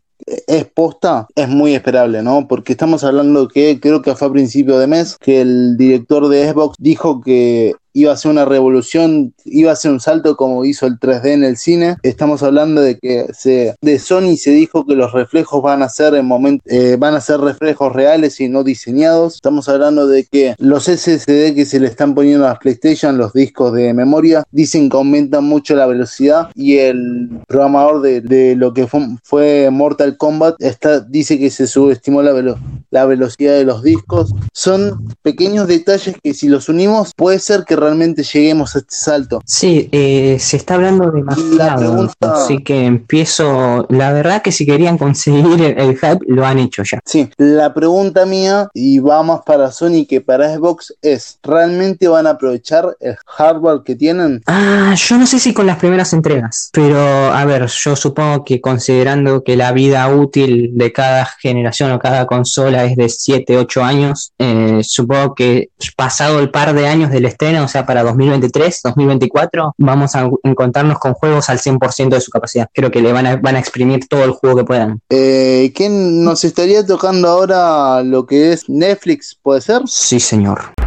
es 0.47 0.65
posta, 0.65 1.27
es 1.35 1.47
muy 1.47 1.73
esperable, 1.73 2.21
¿no? 2.21 2.47
Porque 2.47 2.73
estamos 2.73 3.03
hablando 3.03 3.47
que 3.47 3.79
creo 3.79 4.01
que 4.01 4.15
fue 4.15 4.27
a 4.27 4.31
principio 4.31 4.77
de 4.77 4.87
mes 4.87 5.17
que 5.19 5.41
el 5.41 5.77
director 5.77 6.27
de 6.27 6.49
Xbox 6.49 6.75
dijo 6.79 7.21
que 7.21 7.73
iba 7.93 8.13
a 8.13 8.17
ser 8.17 8.31
una 8.31 8.45
revolución, 8.45 9.33
iba 9.45 9.71
a 9.71 9.75
ser 9.75 9.91
un 9.91 9.99
salto 9.99 10.35
como 10.35 10.65
hizo 10.65 10.85
el 10.85 10.99
3D 10.99 11.25
en 11.27 11.43
el 11.43 11.57
cine. 11.57 11.97
Estamos 12.03 12.43
hablando 12.43 12.81
de 12.81 12.97
que 12.97 13.27
se, 13.33 13.75
de 13.81 13.99
Sony 13.99 14.37
se 14.37 14.51
dijo 14.51 14.85
que 14.85 14.95
los 14.95 15.11
reflejos 15.11 15.61
van 15.61 15.83
a 15.83 15.89
ser 15.89 16.15
en 16.15 16.25
momento, 16.25 16.63
eh, 16.67 16.97
van 16.97 17.15
a 17.15 17.21
ser 17.21 17.39
reflejos 17.39 17.93
reales 17.93 18.39
y 18.39 18.49
no 18.49 18.63
diseñados. 18.63 19.35
Estamos 19.35 19.67
hablando 19.69 20.07
de 20.07 20.25
que 20.25 20.55
los 20.57 20.85
SSD 20.85 21.55
que 21.55 21.65
se 21.65 21.79
le 21.79 21.87
están 21.87 22.15
poniendo 22.15 22.45
a 22.45 22.49
las 22.49 22.59
PlayStation, 22.59 23.17
los 23.17 23.33
discos 23.33 23.73
de 23.73 23.93
memoria, 23.93 24.43
dicen 24.51 24.89
que 24.89 24.97
aumentan 24.97 25.43
mucho 25.43 25.75
la 25.75 25.87
velocidad 25.87 26.49
y 26.55 26.77
el 26.77 27.29
programador 27.47 28.01
de, 28.01 28.21
de 28.21 28.55
lo 28.55 28.73
que 28.73 28.87
fue, 28.87 29.01
fue, 29.23 29.69
Mortal 29.71 30.17
Kombat 30.17 30.55
está, 30.59 30.99
dice 30.99 31.39
que 31.39 31.49
se 31.49 31.67
subestimó 31.67 32.21
la, 32.21 32.33
velo, 32.33 32.57
la 32.91 33.05
velocidad 33.05 33.53
de 33.53 33.65
los 33.65 33.83
discos. 33.83 34.33
Son 34.53 35.07
pequeños 35.21 35.67
detalles 35.67 36.15
que 36.21 36.33
si 36.33 36.47
los 36.47 36.69
unimos 36.69 37.13
puede 37.15 37.39
ser 37.39 37.63
que 37.63 37.75
realmente 37.79 38.23
lleguemos 38.23 38.75
a 38.75 38.79
este 38.79 38.95
salto. 38.95 39.41
Sí, 39.45 39.89
eh, 39.91 40.37
se 40.39 40.57
está 40.57 40.75
hablando 40.75 41.11
demasiado, 41.11 41.79
pregunta... 41.79 42.33
así 42.33 42.63
que 42.63 42.85
empiezo, 42.85 43.85
la 43.89 44.11
verdad 44.11 44.41
que 44.41 44.51
si 44.51 44.65
querían 44.65 44.97
conseguir 44.97 45.61
el, 45.61 45.79
el, 45.79 45.97
hype 45.97 46.19
lo 46.27 46.45
han 46.45 46.59
hecho 46.59 46.83
ya. 46.83 46.99
Sí, 47.05 47.29
la 47.37 47.73
pregunta 47.73 48.25
mía 48.25 48.69
y 48.73 48.99
va 48.99 49.23
más 49.23 49.41
para 49.45 49.71
Sony 49.71 50.05
que 50.07 50.21
para 50.21 50.53
Xbox 50.53 50.93
es, 51.01 51.39
¿realmente 51.43 52.07
van 52.07 52.27
a 52.27 52.31
aprovechar 52.31 52.95
el 52.99 53.15
hardware 53.25 53.81
que 53.83 53.95
tienen? 53.95 54.41
Ah, 54.47 54.93
yo 54.95 55.17
no 55.17 55.25
sé 55.25 55.39
si 55.39 55.53
con 55.53 55.65
las 55.65 55.77
primeras 55.77 56.13
entregas, 56.13 56.69
pero 56.73 56.99
a 56.99 57.45
ver, 57.45 57.67
yo 57.67 57.95
supongo 57.95 58.43
que 58.43 58.61
considerando 58.61 59.43
que 59.43 59.55
la 59.55 59.71
vida 59.71 60.07
útil 60.07 60.71
de 60.73 60.91
cada 60.91 61.25
generación 61.25 61.91
o 61.91 61.99
cada 61.99 62.25
consola 62.25 62.85
es 62.85 62.95
de 62.95 63.09
7, 63.09 63.57
8 63.57 63.83
años, 63.83 64.33
eh, 64.37 64.81
supongo 64.83 65.35
que 65.35 65.69
pasado 65.95 66.39
el 66.39 66.49
par 66.49 66.73
de 66.73 66.87
años 66.87 67.11
del 67.11 67.25
estreno, 67.25 67.67
sea, 67.69 67.85
para 67.85 68.03
2023, 68.03 68.81
2024, 68.83 69.73
vamos 69.77 70.15
a 70.15 70.29
encontrarnos 70.43 70.99
con 70.99 71.13
juegos 71.13 71.49
al 71.49 71.59
100% 71.59 72.09
de 72.09 72.21
su 72.21 72.31
capacidad. 72.31 72.69
Creo 72.73 72.91
que 72.91 73.01
le 73.01 73.13
van 73.13 73.25
a, 73.25 73.35
van 73.37 73.55
a 73.55 73.59
exprimir 73.59 74.07
todo 74.07 74.23
el 74.23 74.31
juego 74.31 74.57
que 74.57 74.63
puedan. 74.65 74.99
Eh, 75.09 75.71
¿Quién 75.75 76.23
nos 76.23 76.43
estaría 76.43 76.85
tocando 76.85 77.27
ahora 77.27 78.03
lo 78.03 78.25
que 78.25 78.53
es 78.53 78.69
Netflix? 78.69 79.37
¿Puede 79.41 79.61
ser? 79.61 79.81
Sí, 79.85 80.19
señor. 80.19 80.78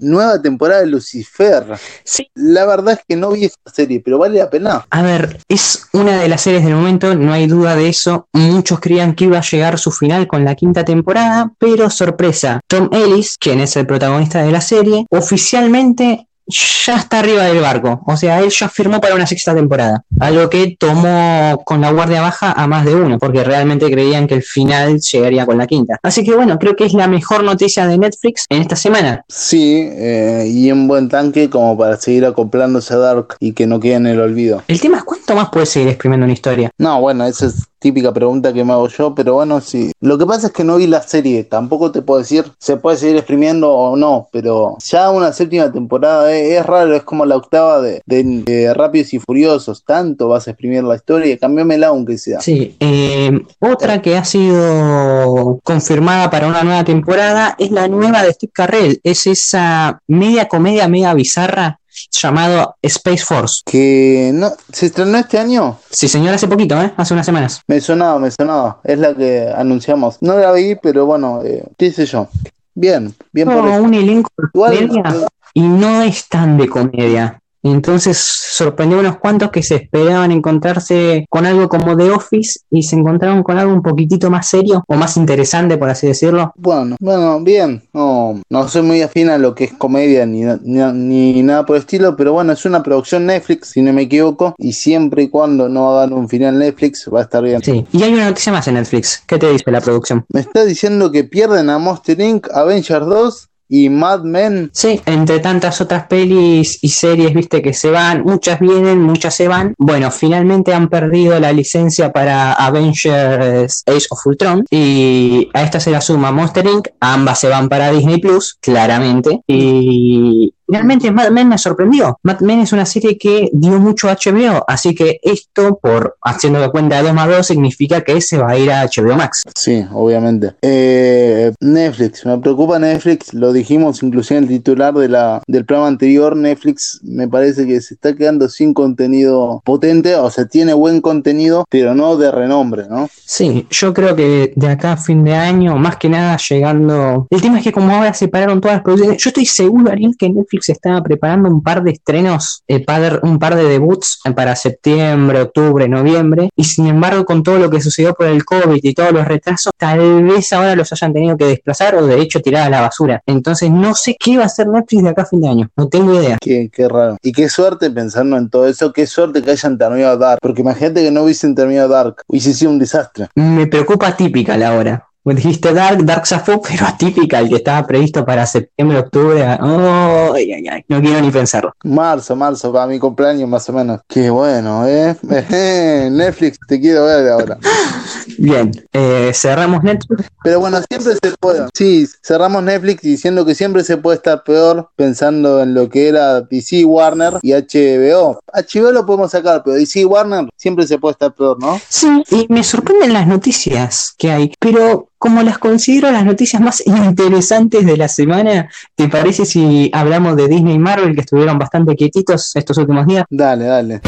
Nueva 0.00 0.40
temporada 0.40 0.80
de 0.80 0.86
Lucifer. 0.88 1.64
Sí. 2.04 2.28
La 2.34 2.66
verdad 2.66 2.94
es 2.94 3.04
que 3.08 3.16
no 3.16 3.30
vi 3.30 3.44
esta 3.44 3.70
serie, 3.70 4.00
pero 4.04 4.18
vale 4.18 4.38
la 4.38 4.50
pena. 4.50 4.86
A 4.90 5.02
ver, 5.02 5.38
es 5.48 5.86
una 5.92 6.20
de 6.20 6.28
las 6.28 6.42
series 6.42 6.64
del 6.64 6.74
momento, 6.74 7.14
no 7.14 7.32
hay 7.32 7.46
duda 7.46 7.76
de 7.76 7.88
eso. 7.88 8.28
Muchos 8.32 8.80
creían 8.80 9.14
que 9.14 9.24
iba 9.24 9.38
a 9.38 9.42
llegar 9.42 9.78
su 9.78 9.90
final 9.90 10.26
con 10.26 10.44
la 10.44 10.54
quinta 10.54 10.84
temporada, 10.84 11.52
pero 11.58 11.90
sorpresa, 11.90 12.60
Tom 12.66 12.88
Ellis, 12.92 13.36
quien 13.38 13.60
es 13.60 13.76
el 13.76 13.86
protagonista 13.86 14.42
de 14.42 14.52
la 14.52 14.60
serie, 14.60 15.06
oficialmente 15.10 16.26
ya 16.50 16.96
está 16.96 17.20
arriba 17.20 17.44
del 17.44 17.60
barco. 17.60 18.02
O 18.06 18.16
sea, 18.16 18.40
él 18.40 18.50
ya 18.50 18.68
firmó 18.68 19.00
para 19.00 19.14
una 19.14 19.26
sexta 19.26 19.54
temporada. 19.54 20.04
Algo 20.18 20.48
que 20.50 20.76
tomó 20.78 21.62
con 21.64 21.80
la 21.80 21.90
guardia 21.92 22.20
baja 22.20 22.52
a 22.52 22.66
más 22.66 22.84
de 22.84 22.94
uno, 22.94 23.18
porque 23.18 23.44
realmente 23.44 23.90
creían 23.90 24.26
que 24.26 24.34
el 24.34 24.42
final 24.42 25.00
llegaría 25.00 25.46
con 25.46 25.58
la 25.58 25.66
quinta. 25.66 25.98
Así 26.02 26.24
que 26.24 26.34
bueno, 26.34 26.58
creo 26.58 26.76
que 26.76 26.84
es 26.84 26.94
la 26.94 27.08
mejor 27.08 27.44
noticia 27.44 27.86
de 27.86 27.98
Netflix 27.98 28.46
en 28.48 28.62
esta 28.62 28.76
semana. 28.76 29.24
Sí, 29.28 29.88
eh, 29.90 30.44
y 30.48 30.70
un 30.72 30.88
buen 30.88 31.08
tanque 31.08 31.48
como 31.48 31.76
para 31.76 31.96
seguir 31.96 32.26
acoplándose 32.26 32.94
a 32.94 32.98
Dark 32.98 33.36
y 33.40 33.52
que 33.52 33.66
no 33.66 33.80
quede 33.80 33.94
en 33.94 34.06
el 34.06 34.20
olvido. 34.20 34.62
El 34.68 34.80
tema 34.80 34.98
es 34.98 35.04
cuánto 35.04 35.34
más 35.34 35.50
puede 35.50 35.66
seguir 35.66 35.88
exprimiendo 35.88 36.24
una 36.24 36.32
historia. 36.32 36.70
No, 36.78 37.00
bueno, 37.00 37.24
esa 37.26 37.46
es 37.46 37.69
típica 37.80 38.12
pregunta 38.12 38.52
que 38.52 38.64
me 38.64 38.72
hago 38.72 38.88
yo, 38.88 39.14
pero 39.14 39.34
bueno, 39.34 39.60
sí. 39.60 39.90
Lo 40.00 40.18
que 40.18 40.26
pasa 40.26 40.48
es 40.48 40.52
que 40.52 40.62
no 40.62 40.76
vi 40.76 40.86
la 40.86 41.02
serie, 41.02 41.44
tampoco 41.44 41.90
te 41.90 42.02
puedo 42.02 42.20
decir 42.20 42.44
se 42.58 42.76
puede 42.76 42.98
seguir 42.98 43.16
exprimiendo 43.16 43.72
o 43.72 43.96
no, 43.96 44.28
pero 44.30 44.76
ya 44.84 45.10
una 45.10 45.32
séptima 45.32 45.72
temporada 45.72 46.32
es, 46.32 46.58
es 46.58 46.66
raro, 46.66 46.94
es 46.94 47.02
como 47.02 47.24
la 47.24 47.36
octava 47.36 47.80
de, 47.80 48.02
de, 48.06 48.74
Rápidos 48.74 49.14
y 49.14 49.18
Furiosos, 49.18 49.84
tanto 49.84 50.28
vas 50.28 50.46
a 50.46 50.52
exprimir 50.52 50.84
la 50.84 50.96
historia, 50.96 51.36
cambiámela 51.38 51.88
aunque 51.88 52.18
sea. 52.18 52.40
Sí, 52.40 52.76
eh, 52.80 53.32
otra 53.58 54.02
que 54.02 54.16
ha 54.16 54.24
sido 54.24 55.58
confirmada 55.64 56.30
para 56.30 56.46
una 56.46 56.62
nueva 56.62 56.84
temporada 56.84 57.56
es 57.58 57.70
la 57.70 57.88
nueva 57.88 58.22
de 58.22 58.32
Steve 58.32 58.52
Carrell, 58.54 59.00
es 59.02 59.26
esa 59.26 60.00
media 60.06 60.48
comedia, 60.48 60.86
media 60.86 61.14
bizarra 61.14 61.79
llamado 62.10 62.76
Space 62.82 63.24
Force. 63.24 63.62
Que 63.64 64.30
no, 64.32 64.52
¿Se 64.72 64.86
estrenó 64.86 65.18
este 65.18 65.38
año? 65.38 65.78
Sí, 65.90 66.08
señor, 66.08 66.34
hace 66.34 66.48
poquito, 66.48 66.80
¿eh? 66.80 66.92
Hace 66.96 67.14
unas 67.14 67.26
semanas. 67.26 67.62
Me 67.66 67.80
sonaba, 67.80 68.18
me 68.18 68.30
sonaba. 68.30 68.80
Es 68.84 68.98
la 68.98 69.14
que 69.14 69.48
anunciamos. 69.54 70.18
No 70.20 70.38
la 70.38 70.52
vi, 70.52 70.76
pero 70.76 71.06
bueno, 71.06 71.42
eh, 71.44 71.64
qué 71.76 71.92
sé 71.92 72.06
yo. 72.06 72.28
Bien, 72.74 73.14
bien 73.32 73.48
no, 73.48 73.60
por 73.60 73.68
eso. 73.68 73.82
un 73.82 73.94
elenco 73.94 74.30
de 74.38 74.48
comedia 74.52 75.26
y 75.54 75.62
no 75.62 76.02
es 76.02 76.28
tan 76.28 76.56
de 76.56 76.68
comedia. 76.68 77.39
Entonces 77.62 78.18
sorprendió 78.18 78.98
a 78.98 79.00
unos 79.00 79.18
cuantos 79.18 79.50
que 79.50 79.62
se 79.62 79.76
esperaban 79.76 80.32
encontrarse 80.32 81.26
con 81.28 81.46
algo 81.46 81.68
como 81.68 81.96
The 81.96 82.10
Office 82.10 82.60
y 82.70 82.82
se 82.82 82.96
encontraron 82.96 83.42
con 83.42 83.58
algo 83.58 83.72
un 83.72 83.82
poquitito 83.82 84.30
más 84.30 84.48
serio 84.48 84.84
o 84.86 84.94
más 84.94 85.16
interesante, 85.16 85.76
por 85.76 85.90
así 85.90 86.06
decirlo. 86.06 86.52
Bueno, 86.56 86.96
bueno, 87.00 87.40
bien. 87.40 87.82
No, 87.92 88.40
no 88.48 88.68
soy 88.68 88.82
muy 88.82 89.02
afín 89.02 89.28
a 89.28 89.38
lo 89.38 89.54
que 89.54 89.64
es 89.64 89.72
comedia 89.72 90.26
ni, 90.26 90.42
ni, 90.62 91.32
ni, 91.32 91.42
nada 91.42 91.66
por 91.66 91.76
el 91.76 91.80
estilo, 91.80 92.16
pero 92.16 92.32
bueno, 92.32 92.52
es 92.52 92.64
una 92.64 92.82
producción 92.82 93.26
Netflix, 93.26 93.68
si 93.68 93.82
no 93.82 93.92
me 93.92 94.02
equivoco, 94.02 94.54
y 94.58 94.72
siempre 94.72 95.24
y 95.24 95.28
cuando 95.28 95.68
no 95.68 95.90
hagan 95.90 96.12
un 96.12 96.28
final 96.28 96.58
Netflix 96.58 97.08
va 97.12 97.20
a 97.20 97.22
estar 97.22 97.42
bien. 97.42 97.62
Sí, 97.62 97.86
y 97.92 98.02
hay 98.02 98.14
una 98.14 98.26
noticia 98.26 98.52
más 98.52 98.66
en 98.68 98.74
Netflix. 98.74 99.22
¿Qué 99.26 99.38
te 99.38 99.50
dice 99.50 99.70
la 99.70 99.80
producción? 99.80 100.24
Me 100.32 100.40
está 100.40 100.64
diciendo 100.64 101.10
que 101.10 101.24
pierden 101.24 101.70
a 101.70 101.78
Monster 101.78 102.20
Inc., 102.20 102.48
Avengers 102.52 103.06
2 103.06 103.49
y 103.70 103.88
Mad 103.88 104.24
Men. 104.24 104.70
Sí, 104.74 105.00
entre 105.06 105.38
tantas 105.38 105.80
otras 105.80 106.06
pelis 106.06 106.78
y 106.82 106.88
series, 106.88 107.32
viste, 107.32 107.62
que 107.62 107.72
se 107.72 107.90
van, 107.90 108.24
muchas 108.24 108.58
vienen, 108.58 109.00
muchas 109.00 109.34
se 109.34 109.48
van. 109.48 109.74
Bueno, 109.78 110.10
finalmente 110.10 110.74
han 110.74 110.88
perdido 110.88 111.38
la 111.38 111.52
licencia 111.52 112.12
para 112.12 112.52
Avengers 112.52 113.84
Age 113.86 114.06
of 114.10 114.26
Ultron 114.26 114.64
y 114.70 115.48
a 115.54 115.62
esta 115.62 115.78
se 115.78 115.92
la 115.92 116.00
suma 116.00 116.32
Monster 116.32 116.66
Inc. 116.66 116.88
Ambas 116.98 117.38
se 117.38 117.48
van 117.48 117.68
para 117.68 117.92
Disney 117.92 118.18
Plus, 118.18 118.58
claramente. 118.60 119.40
Y 119.46 120.52
Finalmente 120.70 121.10
Mad 121.10 121.30
Men 121.32 121.48
me 121.48 121.58
sorprendió. 121.58 122.16
Mad 122.22 122.42
Men 122.42 122.60
es 122.60 122.72
una 122.72 122.86
serie 122.86 123.18
que 123.18 123.50
dio 123.52 123.80
mucho 123.80 124.08
a 124.08 124.14
HBO, 124.14 124.64
así 124.68 124.94
que 124.94 125.18
esto, 125.20 125.80
por 125.82 126.16
haciendo 126.22 126.60
de 126.60 126.70
cuenta 126.70 126.98
de 126.98 127.02
2 127.02 127.12
más 127.12 127.28
2, 127.28 127.44
significa 127.44 128.02
que 128.02 128.20
se 128.20 128.38
va 128.38 128.50
a 128.50 128.56
ir 128.56 128.70
a 128.70 128.84
HBO 128.84 129.16
Max. 129.16 129.42
Sí, 129.56 129.84
obviamente. 129.92 130.52
Eh, 130.62 131.52
Netflix, 131.58 132.24
me 132.24 132.38
preocupa 132.38 132.78
Netflix, 132.78 133.34
lo 133.34 133.52
dijimos 133.52 134.00
inclusive 134.04 134.38
en 134.38 134.44
el 134.44 134.50
titular 134.50 134.94
de 134.94 135.08
la, 135.08 135.42
del 135.48 135.64
programa 135.64 135.88
anterior, 135.88 136.36
Netflix 136.36 137.00
me 137.02 137.26
parece 137.26 137.66
que 137.66 137.80
se 137.80 137.94
está 137.94 138.14
quedando 138.14 138.48
sin 138.48 138.72
contenido 138.72 139.62
potente, 139.64 140.14
o 140.14 140.30
sea, 140.30 140.44
tiene 140.46 140.72
buen 140.72 141.00
contenido, 141.00 141.64
pero 141.68 141.96
no 141.96 142.16
de 142.16 142.30
renombre, 142.30 142.84
¿no? 142.88 143.08
Sí, 143.24 143.66
yo 143.70 143.92
creo 143.92 144.14
que 144.14 144.52
de 144.54 144.68
acá 144.68 144.92
a 144.92 144.96
fin 144.96 145.24
de 145.24 145.34
año, 145.34 145.76
más 145.78 145.96
que 145.96 146.08
nada 146.08 146.36
llegando... 146.48 147.26
El 147.28 147.40
tema 147.40 147.58
es 147.58 147.64
que 147.64 147.72
como 147.72 147.92
ahora 147.92 148.14
separaron 148.14 148.60
todas 148.60 148.76
las 148.76 148.84
producciones, 148.84 149.20
yo 149.20 149.30
estoy 149.30 149.46
seguro, 149.46 149.90
Ariel, 149.90 150.14
que 150.16 150.30
Netflix 150.30 150.59
se 150.60 150.72
estaba 150.72 151.02
preparando 151.02 151.48
un 151.48 151.62
par 151.62 151.82
de 151.82 151.92
estrenos, 151.92 152.62
eh, 152.68 152.84
un 153.22 153.38
par 153.38 153.56
de 153.56 153.64
debuts 153.64 154.20
para 154.34 154.56
septiembre, 154.56 155.42
octubre, 155.42 155.88
noviembre, 155.88 156.50
y 156.56 156.64
sin 156.64 156.86
embargo 156.86 157.24
con 157.24 157.42
todo 157.42 157.58
lo 157.58 157.70
que 157.70 157.80
sucedió 157.80 158.14
por 158.14 158.26
el 158.26 158.44
COVID 158.44 158.80
y 158.82 158.94
todos 158.94 159.12
los 159.12 159.26
retrasos, 159.26 159.72
tal 159.76 160.24
vez 160.24 160.52
ahora 160.52 160.74
los 160.76 160.92
hayan 160.92 161.12
tenido 161.12 161.36
que 161.36 161.46
desplazar 161.46 161.94
o 161.94 162.06
de 162.06 162.20
hecho 162.20 162.40
tirar 162.40 162.66
a 162.66 162.70
la 162.70 162.80
basura. 162.80 163.22
Entonces 163.26 163.70
no 163.70 163.94
sé 163.94 164.16
qué 164.18 164.36
va 164.36 164.44
a 164.44 164.46
hacer 164.46 164.68
Netflix 164.68 165.02
de 165.02 165.08
acá 165.08 165.22
a 165.22 165.26
fin 165.26 165.40
de 165.40 165.48
año, 165.48 165.68
no 165.76 165.88
tengo 165.88 166.14
idea. 166.14 166.38
Qué, 166.40 166.70
qué 166.72 166.88
raro. 166.88 167.16
Y 167.22 167.32
qué 167.32 167.48
suerte 167.48 167.90
pensando 167.90 168.36
en 168.36 168.48
todo 168.48 168.66
eso, 168.66 168.92
qué 168.92 169.06
suerte 169.06 169.42
que 169.42 169.50
hayan 169.50 169.78
terminado 169.78 170.16
Dark, 170.16 170.38
porque 170.40 170.62
imagínate 170.62 171.02
que 171.02 171.10
no 171.10 171.24
hubiesen 171.24 171.54
terminado 171.54 171.88
Dark, 171.88 172.16
hubiese 172.26 172.54
sido 172.54 172.70
un 172.70 172.78
desastre. 172.78 173.28
Me 173.34 173.66
preocupa 173.66 174.16
típica 174.16 174.56
la 174.56 174.74
hora. 174.74 175.09
Dijiste 175.22 175.74
Dark, 175.74 176.04
Dark 176.04 176.26
Safo, 176.26 176.62
pero 176.68 176.86
atípica, 176.86 177.38
el 177.38 177.48
que 177.48 177.56
estaba 177.56 177.86
previsto 177.86 178.24
para 178.24 178.46
septiembre, 178.46 178.98
octubre. 178.98 179.42
Oh, 179.60 180.32
ay, 180.34 180.52
ay, 180.52 180.68
ay, 180.68 180.84
no 180.88 181.00
quiero 181.00 181.20
ni 181.20 181.30
pensarlo. 181.30 181.74
Marzo, 181.84 182.34
marzo, 182.34 182.72
para 182.72 182.86
mi 182.86 182.98
cumpleaños 182.98 183.48
más 183.48 183.68
o 183.68 183.72
menos. 183.72 184.00
Qué 184.08 184.30
bueno, 184.30 184.86
¿eh? 184.86 185.14
Netflix, 186.10 186.58
te 186.66 186.80
quiero 186.80 187.04
ver 187.04 187.28
ahora. 187.28 187.58
Bien, 188.38 188.70
eh, 188.92 189.32
cerramos 189.34 189.82
Netflix. 189.82 190.28
Pero 190.42 190.60
bueno, 190.60 190.78
siempre 190.88 191.12
se 191.22 191.36
puede. 191.38 191.66
Sí, 191.74 192.08
cerramos 192.22 192.62
Netflix 192.62 193.02
diciendo 193.02 193.44
que 193.44 193.54
siempre 193.54 193.84
se 193.84 193.98
puede 193.98 194.16
estar 194.16 194.42
peor 194.42 194.90
pensando 194.96 195.62
en 195.62 195.74
lo 195.74 195.88
que 195.90 196.08
era 196.08 196.40
DC 196.40 196.84
Warner 196.84 197.34
y 197.42 197.52
HBO. 197.52 198.40
HBO 198.52 198.92
lo 198.92 199.04
podemos 199.04 199.32
sacar, 199.32 199.62
pero 199.64 199.76
DC 199.76 200.04
Warner 200.06 200.48
siempre 200.56 200.86
se 200.86 200.98
puede 200.98 201.12
estar 201.12 201.34
peor, 201.34 201.60
¿no? 201.60 201.78
Sí, 201.88 202.22
y 202.30 202.46
me 202.48 202.64
sorprenden 202.64 203.12
las 203.12 203.26
noticias 203.26 204.14
que 204.16 204.30
hay, 204.30 204.54
pero 204.58 205.10
como 205.20 205.42
las 205.42 205.58
considero 205.58 206.10
las 206.10 206.24
noticias 206.24 206.62
más 206.62 206.82
interesantes 206.86 207.84
de 207.84 207.96
la 207.96 208.08
semana, 208.08 208.70
¿te 208.96 209.06
parece 209.06 209.44
si 209.44 209.90
hablamos 209.92 210.34
de 210.34 210.48
Disney 210.48 210.74
y 210.74 210.78
Marvel 210.78 211.14
que 211.14 211.20
estuvieron 211.20 211.58
bastante 211.58 211.94
quietitos 211.94 212.56
estos 212.56 212.78
últimos 212.78 213.06
días? 213.06 213.24
Dale, 213.28 213.66
dale. 213.66 214.00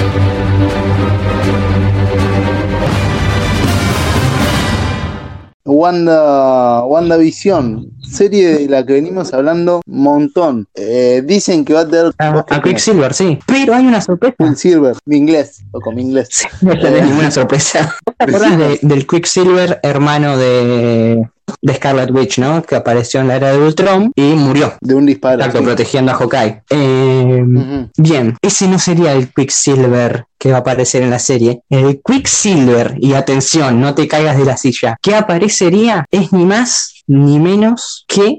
Wanda, 5.73 6.85
WandaVision, 6.85 7.91
serie 8.03 8.59
de 8.59 8.69
la 8.69 8.85
que 8.85 8.95
venimos 8.95 9.33
hablando 9.33 9.81
un 9.87 10.03
montón. 10.03 10.67
Eh, 10.75 11.23
dicen 11.25 11.65
que 11.65 11.75
va 11.75 11.81
a 11.81 11.89
tener 11.89 12.13
A, 12.19 12.45
a 12.49 12.63
Quicksilver, 12.63 13.15
sí. 13.15 13.39
Pero 13.47 13.75
hay 13.75 13.87
una 13.87 14.01
sorpresa. 14.01 14.35
Quicksilver, 14.39 14.97
mi 15.07 15.17
inglés, 15.17 15.63
o 15.73 15.81
con 15.81 15.95
mi 15.95 16.03
inglés. 16.03 16.29
Sí, 16.31 16.47
no 16.63 16.79
tenés 16.79 17.05
ninguna 17.07 17.31
sorpresa. 17.31 17.95
¿Te 18.19 18.25
acuerdas 18.25 18.59
de- 18.59 18.79
del 18.83 19.07
Quicksilver, 19.07 19.81
hermano 19.83 20.37
de, 20.37 21.29
de 21.61 21.75
Scarlet 21.75 22.11
Witch, 22.11 22.39
¿no? 22.39 22.63
Que 22.63 22.77
apareció 22.77 23.21
en 23.21 23.29
la 23.29 23.37
era 23.37 23.53
de 23.53 23.59
Ultron 23.59 24.13
y 24.15 24.23
murió. 24.23 24.75
De 24.81 24.95
un 24.95 25.07
disparo. 25.07 25.37
Exacto, 25.37 25.59
sí. 25.59 25.65
protegiendo 25.65 26.13
a 26.13 26.15
Hawkeye. 26.15 26.63
Eh, 26.71 27.43
Ujú. 27.45 27.91
Bien, 27.97 28.37
ese 28.43 28.69
no 28.69 28.79
sería 28.79 29.13
el 29.13 29.33
Quicksilver 29.33 30.25
que 30.39 30.51
va 30.51 30.59
a 30.59 30.61
aparecer 30.61 31.03
en 31.03 31.11
la 31.11 31.19
serie. 31.19 31.61
El 31.71 32.01
Quicksilver, 32.05 32.97
y 32.99 33.15
atención, 33.15 33.81
no 33.81 33.95
te 33.95 34.09
caigas 34.09 34.37
de 34.37 34.45
la 34.45 34.57
silla, 34.57 34.97
que 35.01 35.15
aparecería 35.15 36.05
es 36.11 36.33
ni 36.33 36.45
más 36.45 37.03
ni 37.07 37.39
menos 37.39 38.05
que 38.09 38.39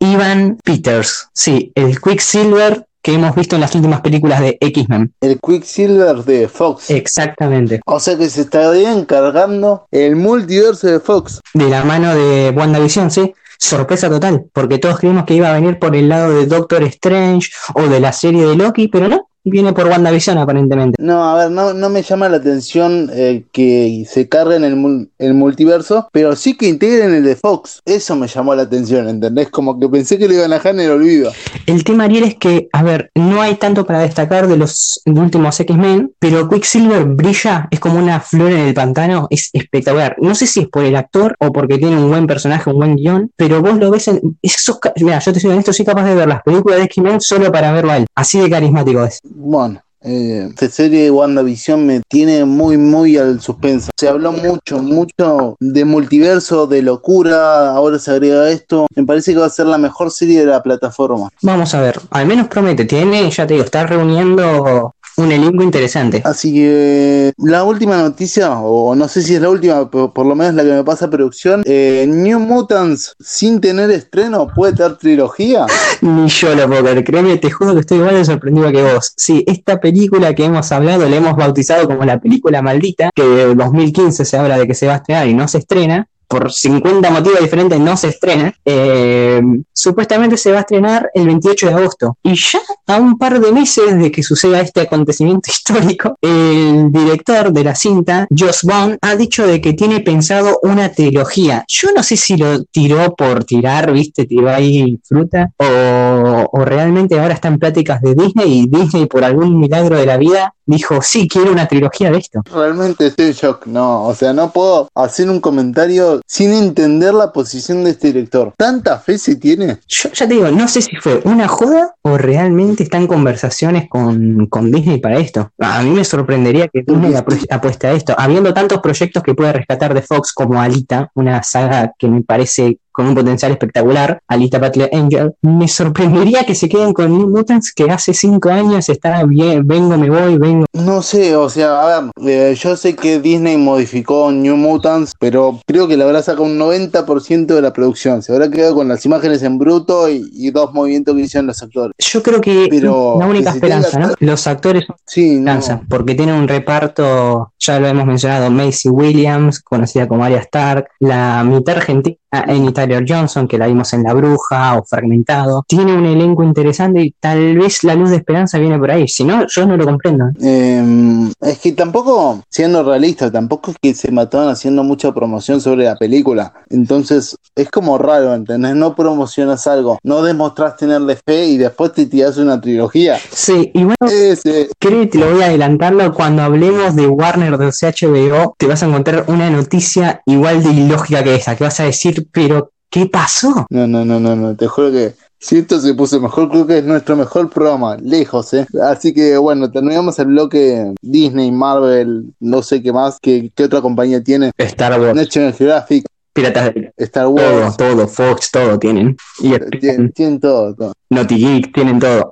Ivan 0.00 0.58
Peters. 0.64 1.28
Sí, 1.32 1.72
el 1.74 2.00
Quicksilver 2.00 2.84
que 3.02 3.14
hemos 3.14 3.34
visto 3.34 3.56
en 3.56 3.60
las 3.60 3.74
últimas 3.74 4.00
películas 4.00 4.40
de 4.40 4.56
X-Men. 4.60 5.12
El 5.20 5.40
Quicksilver 5.40 6.24
de 6.24 6.48
Fox. 6.48 6.90
Exactamente. 6.90 7.80
O 7.86 7.98
sea 7.98 8.16
que 8.16 8.30
se 8.30 8.42
estaría 8.42 8.92
encargando 8.92 9.86
el 9.90 10.16
multiverso 10.16 10.86
de 10.86 11.00
Fox. 11.00 11.40
De 11.52 11.68
la 11.68 11.84
mano 11.84 12.14
de 12.14 12.50
WandaVision, 12.50 13.10
sí. 13.10 13.34
Sorpresa 13.58 14.08
total, 14.08 14.46
porque 14.52 14.78
todos 14.78 14.98
creímos 14.98 15.24
que 15.24 15.34
iba 15.34 15.48
a 15.48 15.54
venir 15.54 15.78
por 15.78 15.94
el 15.94 16.08
lado 16.08 16.34
de 16.34 16.46
Doctor 16.46 16.82
Strange 16.84 17.48
o 17.74 17.82
de 17.82 18.00
la 18.00 18.12
serie 18.12 18.44
de 18.44 18.56
Loki, 18.56 18.88
pero 18.88 19.08
no, 19.08 19.28
viene 19.44 19.72
por 19.72 19.86
WandaVision 19.86 20.38
aparentemente. 20.38 21.02
No, 21.02 21.24
a 21.24 21.36
ver, 21.36 21.50
no, 21.50 21.74
no 21.74 21.88
me 21.88 22.02
llama 22.02 22.28
la 22.28 22.36
atención 22.36 23.10
eh, 23.12 23.44
que 23.52 24.04
se 24.08 24.28
carguen 24.28 24.64
el, 24.64 25.08
el 25.18 25.34
multiverso, 25.34 26.08
pero 26.12 26.36
sí 26.36 26.56
que 26.56 26.68
integren 26.68 27.14
el 27.14 27.24
de 27.24 27.36
Fox. 27.36 27.82
Eso 27.84 28.16
me 28.16 28.28
llamó 28.28 28.54
la 28.54 28.62
atención, 28.62 29.08
¿entendés? 29.08 29.48
Como 29.50 29.78
que 29.78 29.88
pensé 29.88 30.18
que 30.18 30.28
lo 30.28 30.34
iban 30.34 30.52
a 30.52 30.56
dejar 30.56 30.74
en 30.74 30.80
el 30.80 30.90
olvido. 30.90 31.32
El 31.66 31.84
tema, 31.84 32.04
Ariel, 32.04 32.24
es 32.24 32.36
que, 32.36 32.68
a 32.72 32.82
ver, 32.82 33.10
no 33.14 33.40
hay 33.42 33.56
tanto 33.56 33.84
para 33.86 34.00
destacar 34.00 34.46
de 34.46 34.56
los 34.56 35.00
últimos 35.06 35.58
X-Men, 35.58 36.12
pero 36.18 36.48
Quicksilver 36.48 37.04
brilla, 37.04 37.68
es 37.70 37.80
como 37.80 37.98
una 37.98 38.20
flor 38.20 38.52
en 38.52 38.60
el 38.60 38.74
pantano, 38.74 39.26
es 39.30 39.50
espectacular. 39.52 40.16
No 40.20 40.34
sé 40.34 40.46
si 40.46 40.60
es 40.60 40.68
por 40.68 40.84
el 40.84 40.96
actor 40.96 41.34
o 41.38 41.52
porque 41.52 41.78
tiene 41.78 41.96
un 41.96 42.08
buen 42.08 42.26
personaje, 42.26 42.70
un 42.70 42.76
buen 42.76 42.96
guion, 42.96 43.30
pero 43.36 43.60
vos 43.62 43.78
lo 43.78 43.90
ves 43.90 44.08
en. 44.08 44.38
Esos, 44.42 44.78
mira, 45.00 45.18
yo 45.18 45.32
te 45.32 45.40
soy 45.40 45.50
honesto, 45.50 45.72
soy 45.72 45.84
capaz 45.84 46.04
de 46.04 46.14
ver 46.14 46.28
las 46.28 46.42
películas 46.42 46.78
de 46.78 46.84
X-Men 46.84 47.20
solo 47.20 47.50
para 47.50 47.72
verlo 47.72 47.92
a 47.92 47.96
él. 47.98 48.06
Así 48.14 48.40
de 48.40 48.50
carismático 48.50 49.04
es. 49.04 49.20
Bueno, 49.34 49.80
eh, 50.04 50.48
esta 50.50 50.68
serie 50.68 51.04
de 51.04 51.10
WandaVision 51.10 51.86
me 51.86 52.02
tiene 52.08 52.44
muy, 52.44 52.76
muy 52.76 53.16
al 53.16 53.40
suspenso. 53.40 53.90
Se 53.96 54.08
habló 54.08 54.32
mucho, 54.32 54.82
mucho 54.82 55.56
de 55.60 55.84
multiverso, 55.84 56.66
de 56.66 56.82
locura, 56.82 57.70
ahora 57.70 57.98
se 57.98 58.10
agrega 58.10 58.50
esto. 58.50 58.86
Me 58.94 59.04
parece 59.04 59.32
que 59.32 59.38
va 59.38 59.46
a 59.46 59.50
ser 59.50 59.66
la 59.66 59.78
mejor 59.78 60.10
serie 60.10 60.40
de 60.40 60.46
la 60.46 60.62
plataforma. 60.62 61.28
Vamos 61.40 61.74
a 61.74 61.80
ver, 61.80 62.00
al 62.10 62.26
menos 62.26 62.48
promete, 62.48 62.84
tiene, 62.84 63.30
ya 63.30 63.46
te 63.46 63.54
digo, 63.54 63.64
está 63.64 63.86
reuniendo 63.86 64.94
un 65.16 65.32
elenco 65.32 65.62
interesante. 65.62 66.22
Así 66.24 66.52
que 66.54 67.32
la 67.38 67.64
última 67.64 67.96
noticia, 67.96 68.58
o 68.58 68.94
no 68.94 69.08
sé 69.08 69.22
si 69.22 69.34
es 69.34 69.42
la 69.42 69.50
última, 69.50 69.90
pero 69.90 70.12
por 70.12 70.26
lo 70.26 70.34
menos 70.34 70.54
la 70.54 70.62
que 70.62 70.70
me 70.70 70.84
pasa 70.84 71.06
a 71.06 71.10
producción, 71.10 71.62
eh, 71.64 72.06
New 72.08 72.40
Mutants 72.40 73.14
sin 73.20 73.60
tener 73.60 73.90
estreno 73.90 74.48
puede 74.54 74.74
tener 74.74 74.96
trilogía. 74.96 75.66
Ni 76.00 76.28
yo 76.28 76.54
lo 76.54 76.66
puedo 76.68 76.82
creer, 76.82 77.04
créeme, 77.04 77.36
te 77.38 77.50
juro 77.50 77.74
que 77.74 77.80
estoy 77.80 77.98
igual 77.98 78.14
de 78.14 78.24
sorprendido 78.24 78.70
que 78.72 78.82
vos. 78.82 79.12
Sí, 79.16 79.44
esta 79.46 79.80
película 79.80 80.34
que 80.34 80.44
hemos 80.44 80.70
hablado, 80.72 81.08
la 81.08 81.16
hemos 81.16 81.36
bautizado 81.36 81.86
como 81.86 82.04
la 82.04 82.20
película 82.20 82.62
maldita, 82.62 83.10
que 83.14 83.22
de 83.22 83.54
2015 83.54 84.24
se 84.24 84.36
habla 84.36 84.58
de 84.58 84.66
que 84.66 84.74
se 84.74 84.86
va 84.86 84.94
a 84.94 84.96
estrenar 84.96 85.28
y 85.28 85.34
no 85.34 85.46
se 85.48 85.58
estrena, 85.58 86.08
por 86.32 86.50
50 86.50 87.10
motivos 87.10 87.40
diferentes 87.40 87.78
no 87.78 87.94
se 87.94 88.08
estrena. 88.08 88.54
Eh, 88.64 89.42
supuestamente 89.70 90.38
se 90.38 90.50
va 90.50 90.58
a 90.58 90.60
estrenar 90.60 91.10
el 91.12 91.26
28 91.26 91.66
de 91.66 91.74
agosto. 91.74 92.16
Y 92.22 92.34
ya 92.34 92.60
a 92.86 92.96
un 92.96 93.18
par 93.18 93.38
de 93.38 93.52
meses 93.52 93.98
de 93.98 94.10
que 94.10 94.22
suceda 94.22 94.60
este 94.60 94.80
acontecimiento 94.80 95.50
histórico, 95.54 96.16
el 96.22 96.90
director 96.90 97.52
de 97.52 97.64
la 97.64 97.74
cinta, 97.74 98.26
Joss 98.30 98.60
Bond, 98.62 98.96
ha 99.02 99.14
dicho 99.14 99.46
de 99.46 99.60
que 99.60 99.74
tiene 99.74 100.00
pensado 100.00 100.58
una 100.62 100.88
trilogía. 100.88 101.66
Yo 101.68 101.90
no 101.94 102.02
sé 102.02 102.16
si 102.16 102.38
lo 102.38 102.64
tiró 102.64 103.14
por 103.14 103.44
tirar, 103.44 103.92
viste, 103.92 104.24
tiró 104.24 104.48
ahí 104.48 104.98
fruta, 105.04 105.52
o, 105.58 106.48
o 106.50 106.64
realmente 106.64 107.20
ahora 107.20 107.34
está 107.34 107.48
en 107.48 107.58
pláticas 107.58 108.00
de 108.00 108.14
Disney 108.14 108.60
y 108.60 108.66
Disney 108.68 109.04
por 109.04 109.22
algún 109.22 109.60
milagro 109.60 109.98
de 109.98 110.06
la 110.06 110.16
vida 110.16 110.54
dijo, 110.76 111.00
sí, 111.02 111.28
quiero 111.28 111.52
una 111.52 111.66
trilogía 111.68 112.10
de 112.10 112.18
esto. 112.18 112.40
Realmente 112.52 113.06
estoy 113.06 113.26
en 113.26 113.32
shock, 113.32 113.66
no, 113.66 114.04
o 114.04 114.14
sea, 114.14 114.32
no 114.32 114.50
puedo 114.50 114.88
hacer 114.94 115.28
un 115.30 115.40
comentario 115.40 116.20
sin 116.26 116.52
entender 116.52 117.14
la 117.14 117.32
posición 117.32 117.84
de 117.84 117.90
este 117.90 118.08
director. 118.08 118.52
¿Tanta 118.56 118.98
fe 118.98 119.18
se 119.18 119.36
tiene? 119.36 119.78
Yo 119.86 120.10
ya 120.12 120.26
te 120.28 120.34
digo, 120.34 120.50
no 120.50 120.68
sé 120.68 120.82
si 120.82 120.96
fue 120.96 121.20
una 121.24 121.48
joda 121.48 121.94
o 122.02 122.18
realmente 122.18 122.82
están 122.82 123.06
conversaciones 123.06 123.88
con, 123.88 124.46
con 124.46 124.70
Disney 124.72 125.00
para 125.00 125.18
esto. 125.18 125.50
A 125.60 125.82
mí 125.82 125.90
me 125.90 126.04
sorprendería 126.04 126.68
que 126.68 126.82
Disney 126.86 127.12
apro- 127.12 127.46
apueste 127.50 127.86
a 127.86 127.92
esto. 127.92 128.14
Habiendo 128.18 128.52
tantos 128.52 128.80
proyectos 128.80 129.22
que 129.22 129.34
puede 129.34 129.52
rescatar 129.52 129.94
de 129.94 130.02
Fox 130.02 130.32
como 130.32 130.60
Alita, 130.60 131.10
una 131.14 131.42
saga 131.42 131.92
que 131.98 132.08
me 132.08 132.22
parece 132.22 132.78
con 132.90 133.06
un 133.06 133.14
potencial 133.14 133.50
espectacular, 133.52 134.20
Alita 134.28 134.58
Battle 134.58 134.90
Angel, 134.92 135.32
me 135.40 135.66
sorprendería 135.66 136.44
que 136.44 136.54
se 136.54 136.68
queden 136.68 136.92
con 136.92 137.10
New 137.16 137.28
Mutants 137.30 137.72
que 137.72 137.90
hace 137.90 138.12
cinco 138.12 138.50
años 138.50 138.88
estaba 138.90 139.24
bien, 139.24 139.66
vengo, 139.66 139.96
me 139.96 140.10
voy, 140.10 140.36
vengo. 140.36 140.61
No 140.72 141.02
sé, 141.02 141.36
o 141.36 141.48
sea, 141.48 141.80
a 141.80 142.00
ver, 142.00 142.10
eh, 142.26 142.54
yo 142.54 142.76
sé 142.76 142.96
que 142.96 143.20
Disney 143.20 143.56
modificó 143.56 144.30
New 144.32 144.56
Mutants, 144.56 145.12
pero 145.18 145.60
creo 145.66 145.88
que 145.88 145.96
le 145.96 146.04
habrá 146.04 146.22
sacado 146.22 146.44
un 146.44 146.58
90% 146.58 147.46
de 147.54 147.62
la 147.62 147.72
producción. 147.72 148.22
Se 148.22 148.32
habrá 148.32 148.50
quedado 148.50 148.74
con 148.74 148.88
las 148.88 149.04
imágenes 149.04 149.42
en 149.42 149.58
bruto 149.58 150.08
y, 150.08 150.28
y 150.32 150.50
dos 150.50 150.72
movimientos 150.72 151.14
que 151.14 151.22
hicieron 151.22 151.46
los 151.46 151.62
actores. 151.62 151.92
Yo 151.98 152.22
creo 152.22 152.40
que 152.40 152.66
Pero 152.70 153.16
la 153.18 153.26
única 153.26 153.52
que 153.52 153.60
se 153.60 153.60
tenga 153.60 153.80
esperanza, 153.80 154.14
¿no? 154.20 154.26
Los 154.26 154.46
actores 154.46 154.84
Sí, 155.06 155.38
no. 155.40 155.60
porque 155.88 156.14
tiene 156.14 156.32
un 156.32 156.48
reparto, 156.48 157.52
ya 157.58 157.78
lo 157.78 157.86
hemos 157.88 158.06
mencionado, 158.06 158.50
Macy 158.50 158.88
Williams, 158.88 159.60
conocida 159.60 160.08
como 160.08 160.24
Arya 160.24 160.38
Stark, 160.38 160.88
la 161.00 161.44
mitad 161.44 161.76
argentina, 161.76 162.16
Amy 162.32 162.72
Tyler 162.72 163.04
Johnson, 163.06 163.46
que 163.46 163.58
la 163.58 163.66
vimos 163.66 163.92
en 163.92 164.02
La 164.02 164.14
Bruja 164.14 164.78
o 164.78 164.84
Fragmentado, 164.84 165.64
tiene 165.68 165.94
un 165.94 166.06
elenco 166.06 166.42
interesante 166.42 167.02
y 167.02 167.14
tal 167.20 167.56
vez 167.58 167.84
la 167.84 167.94
luz 167.94 168.10
de 168.10 168.16
esperanza 168.16 168.58
viene 168.58 168.78
por 168.78 168.90
ahí, 168.90 169.06
si 169.06 169.24
no, 169.24 169.46
yo 169.46 169.66
no 169.66 169.76
lo 169.76 169.84
comprendo. 169.84 170.26
Eh, 170.40 171.30
es 171.40 171.58
que 171.58 171.72
tampoco, 171.72 172.42
siendo 172.48 172.82
realista, 172.82 173.30
tampoco 173.30 173.70
es 173.70 173.76
que 173.80 173.94
se 173.94 174.10
mataban 174.10 174.48
haciendo 174.48 174.82
mucha 174.82 175.12
promoción 175.12 175.60
sobre 175.60 175.84
la 175.84 175.96
película. 175.96 176.52
Entonces, 176.70 177.36
es 177.54 177.70
como 177.70 177.98
raro, 177.98 178.34
¿entendés? 178.34 178.74
No 178.74 178.94
promocionas 178.94 179.66
algo, 179.66 179.98
no 180.02 180.22
demostrás 180.22 180.76
tenerle 180.76 181.16
fe 181.16 181.46
y 181.46 181.58
después 181.58 181.92
te 181.92 182.06
tiras 182.06 182.38
una 182.38 182.60
trilogía. 182.60 183.18
Sí, 183.30 183.70
y 183.74 183.84
bueno, 183.84 183.96
Ese, 184.08 184.68
creo 184.78 185.00
que 185.00 185.06
te 185.06 185.18
lo 185.18 185.32
voy 185.32 185.42
adelantando, 185.42 186.12
cuando 186.14 186.42
hablemos 186.42 186.96
de 186.96 187.06
Warner 187.06 187.58
de 187.58 187.66
HBO, 187.66 188.54
te 188.56 188.66
vas 188.66 188.82
a 188.82 188.86
encontrar 188.86 189.24
una 189.28 189.50
noticia 189.50 190.22
igual 190.26 190.62
de 190.62 190.70
ilógica 190.70 191.22
que 191.22 191.34
esa, 191.34 191.56
que 191.56 191.64
vas 191.64 191.80
a 191.80 191.84
decir, 191.84 192.21
pero 192.30 192.72
¿qué 192.90 193.06
pasó? 193.06 193.66
No, 193.70 193.86
no, 193.86 194.04
no, 194.04 194.20
no, 194.20 194.36
no, 194.36 194.56
te 194.56 194.66
juro 194.66 194.90
que 194.90 195.14
si 195.38 195.58
esto 195.58 195.80
se 195.80 195.94
puso 195.94 196.20
mejor, 196.20 196.48
creo 196.50 196.66
que 196.66 196.78
es 196.78 196.84
nuestro 196.84 197.16
mejor 197.16 197.50
programa, 197.50 197.96
lejos, 197.96 198.54
¿eh? 198.54 198.66
Así 198.84 199.12
que 199.12 199.36
bueno, 199.36 199.70
terminamos 199.70 200.18
el 200.20 200.26
bloque 200.26 200.94
Disney, 201.02 201.50
Marvel, 201.50 202.32
no 202.38 202.62
sé 202.62 202.80
qué 202.80 202.92
más, 202.92 203.18
qué, 203.20 203.50
qué 203.54 203.64
otra 203.64 203.80
compañía 203.80 204.22
tiene, 204.22 204.52
Star 204.56 205.00
Wars, 205.00 205.16
National 205.16 205.52
Geographic, 205.52 206.06
Piratas 206.32 206.72
del 206.72 206.92
Star 206.96 207.24
Todo, 207.24 207.34
Wars, 207.34 207.76
todo, 207.76 208.08
Fox, 208.08 208.50
todo 208.50 208.78
tienen. 208.78 209.16
Y 209.40 209.58
tienen, 209.78 210.12
tienen 210.12 210.40
todo, 210.40 210.74
todo. 210.74 210.92
Naughty 211.10 211.36
Geek, 211.36 211.74
tienen 211.74 211.98
todo. 211.98 212.30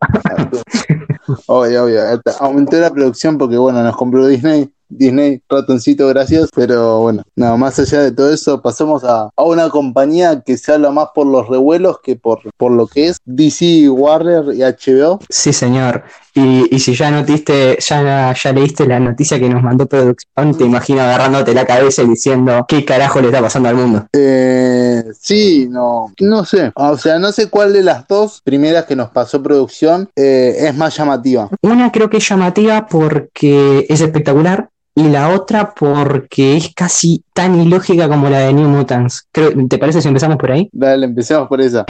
Obvio, 1.47 1.85
obvio, 1.85 2.03
hasta 2.03 2.33
aumentó 2.39 2.79
la 2.79 2.91
producción 2.91 3.39
porque 3.39 3.57
bueno, 3.57 3.83
nos 3.83 3.97
compró 3.97 4.27
Disney. 4.27 4.71
Disney, 4.91 5.41
ratoncito, 5.49 6.07
gracias. 6.09 6.51
Pero 6.55 7.01
bueno, 7.01 7.23
nada 7.37 7.57
más 7.57 7.79
allá 7.79 8.03
de 8.03 8.13
todo 8.13 8.33
eso, 8.33 8.61
pasamos 8.61 9.05
a, 9.05 9.31
a 9.35 9.43
una 9.43 9.69
compañía 9.71 10.43
que 10.45 10.57
se 10.57 10.73
habla 10.73 10.91
más 10.91 11.09
por 11.15 11.27
los 11.27 11.49
revuelos 11.49 12.01
que 12.03 12.17
por, 12.17 12.41
por 12.57 12.73
lo 12.73 12.87
que 12.87 13.09
es 13.09 13.19
DC, 13.25 13.89
Warner 13.89 14.55
y 14.55 14.61
HBO. 14.63 15.21
Sí, 15.29 15.53
señor. 15.53 16.05
Y, 16.35 16.75
y 16.75 16.79
si 16.79 16.95
ya 16.95 17.11
notiste, 17.11 17.79
ya, 17.81 18.35
ya 18.35 18.53
leíste 18.53 18.87
la 18.87 19.01
noticia 19.01 19.39
que 19.39 19.49
nos 19.49 19.63
mandó 19.63 19.87
producción, 19.87 20.57
te 20.57 20.65
imagino 20.65 21.01
agarrándote 21.01 21.55
la 21.55 21.67
cabeza 21.67 22.03
y 22.03 22.09
diciendo 22.09 22.65
qué 22.69 22.85
carajo 22.85 23.21
le 23.21 23.29
está 23.29 23.41
pasando 23.41 23.69
al 23.69 23.75
mundo. 23.75 24.07
Eh, 24.13 25.03
sí, 25.19 25.67
no, 25.69 26.13
no 26.21 26.45
sé. 26.45 26.71
O 26.75 26.97
sea, 26.97 27.19
no 27.19 27.33
sé 27.33 27.49
cuál 27.49 27.73
de 27.73 27.83
las 27.83 28.07
dos 28.07 28.41
primeras 28.45 28.85
que 28.85 28.97
nos 28.97 29.11
pasó 29.11 29.43
producción 29.43 30.09
eh, 30.15 30.57
es 30.59 30.75
más 30.77 30.97
llamativa. 30.97 31.49
Una 31.63 31.91
creo 31.91 32.09
que 32.09 32.19
es 32.19 32.29
llamativa 32.29 32.87
porque 32.87 33.87
es 33.89 34.01
espectacular. 34.01 34.69
Y 34.95 35.05
la 35.09 35.29
otra 35.31 35.73
porque 35.73 36.57
es 36.57 36.73
casi 36.75 37.23
tan 37.33 37.61
ilógica 37.61 38.09
como 38.09 38.29
la 38.29 38.41
de 38.41 38.53
New 38.53 38.69
Mutants. 38.69 39.27
Creo, 39.33 39.53
¿Te 39.69 39.79
parece 39.79 40.03
si 40.03 40.09
empezamos 40.09 40.37
por 40.37 40.51
ahí? 40.51 40.69
Dale, 40.73 41.07
empecemos 41.07 41.49
por 41.49 41.61
esa. 41.61 41.87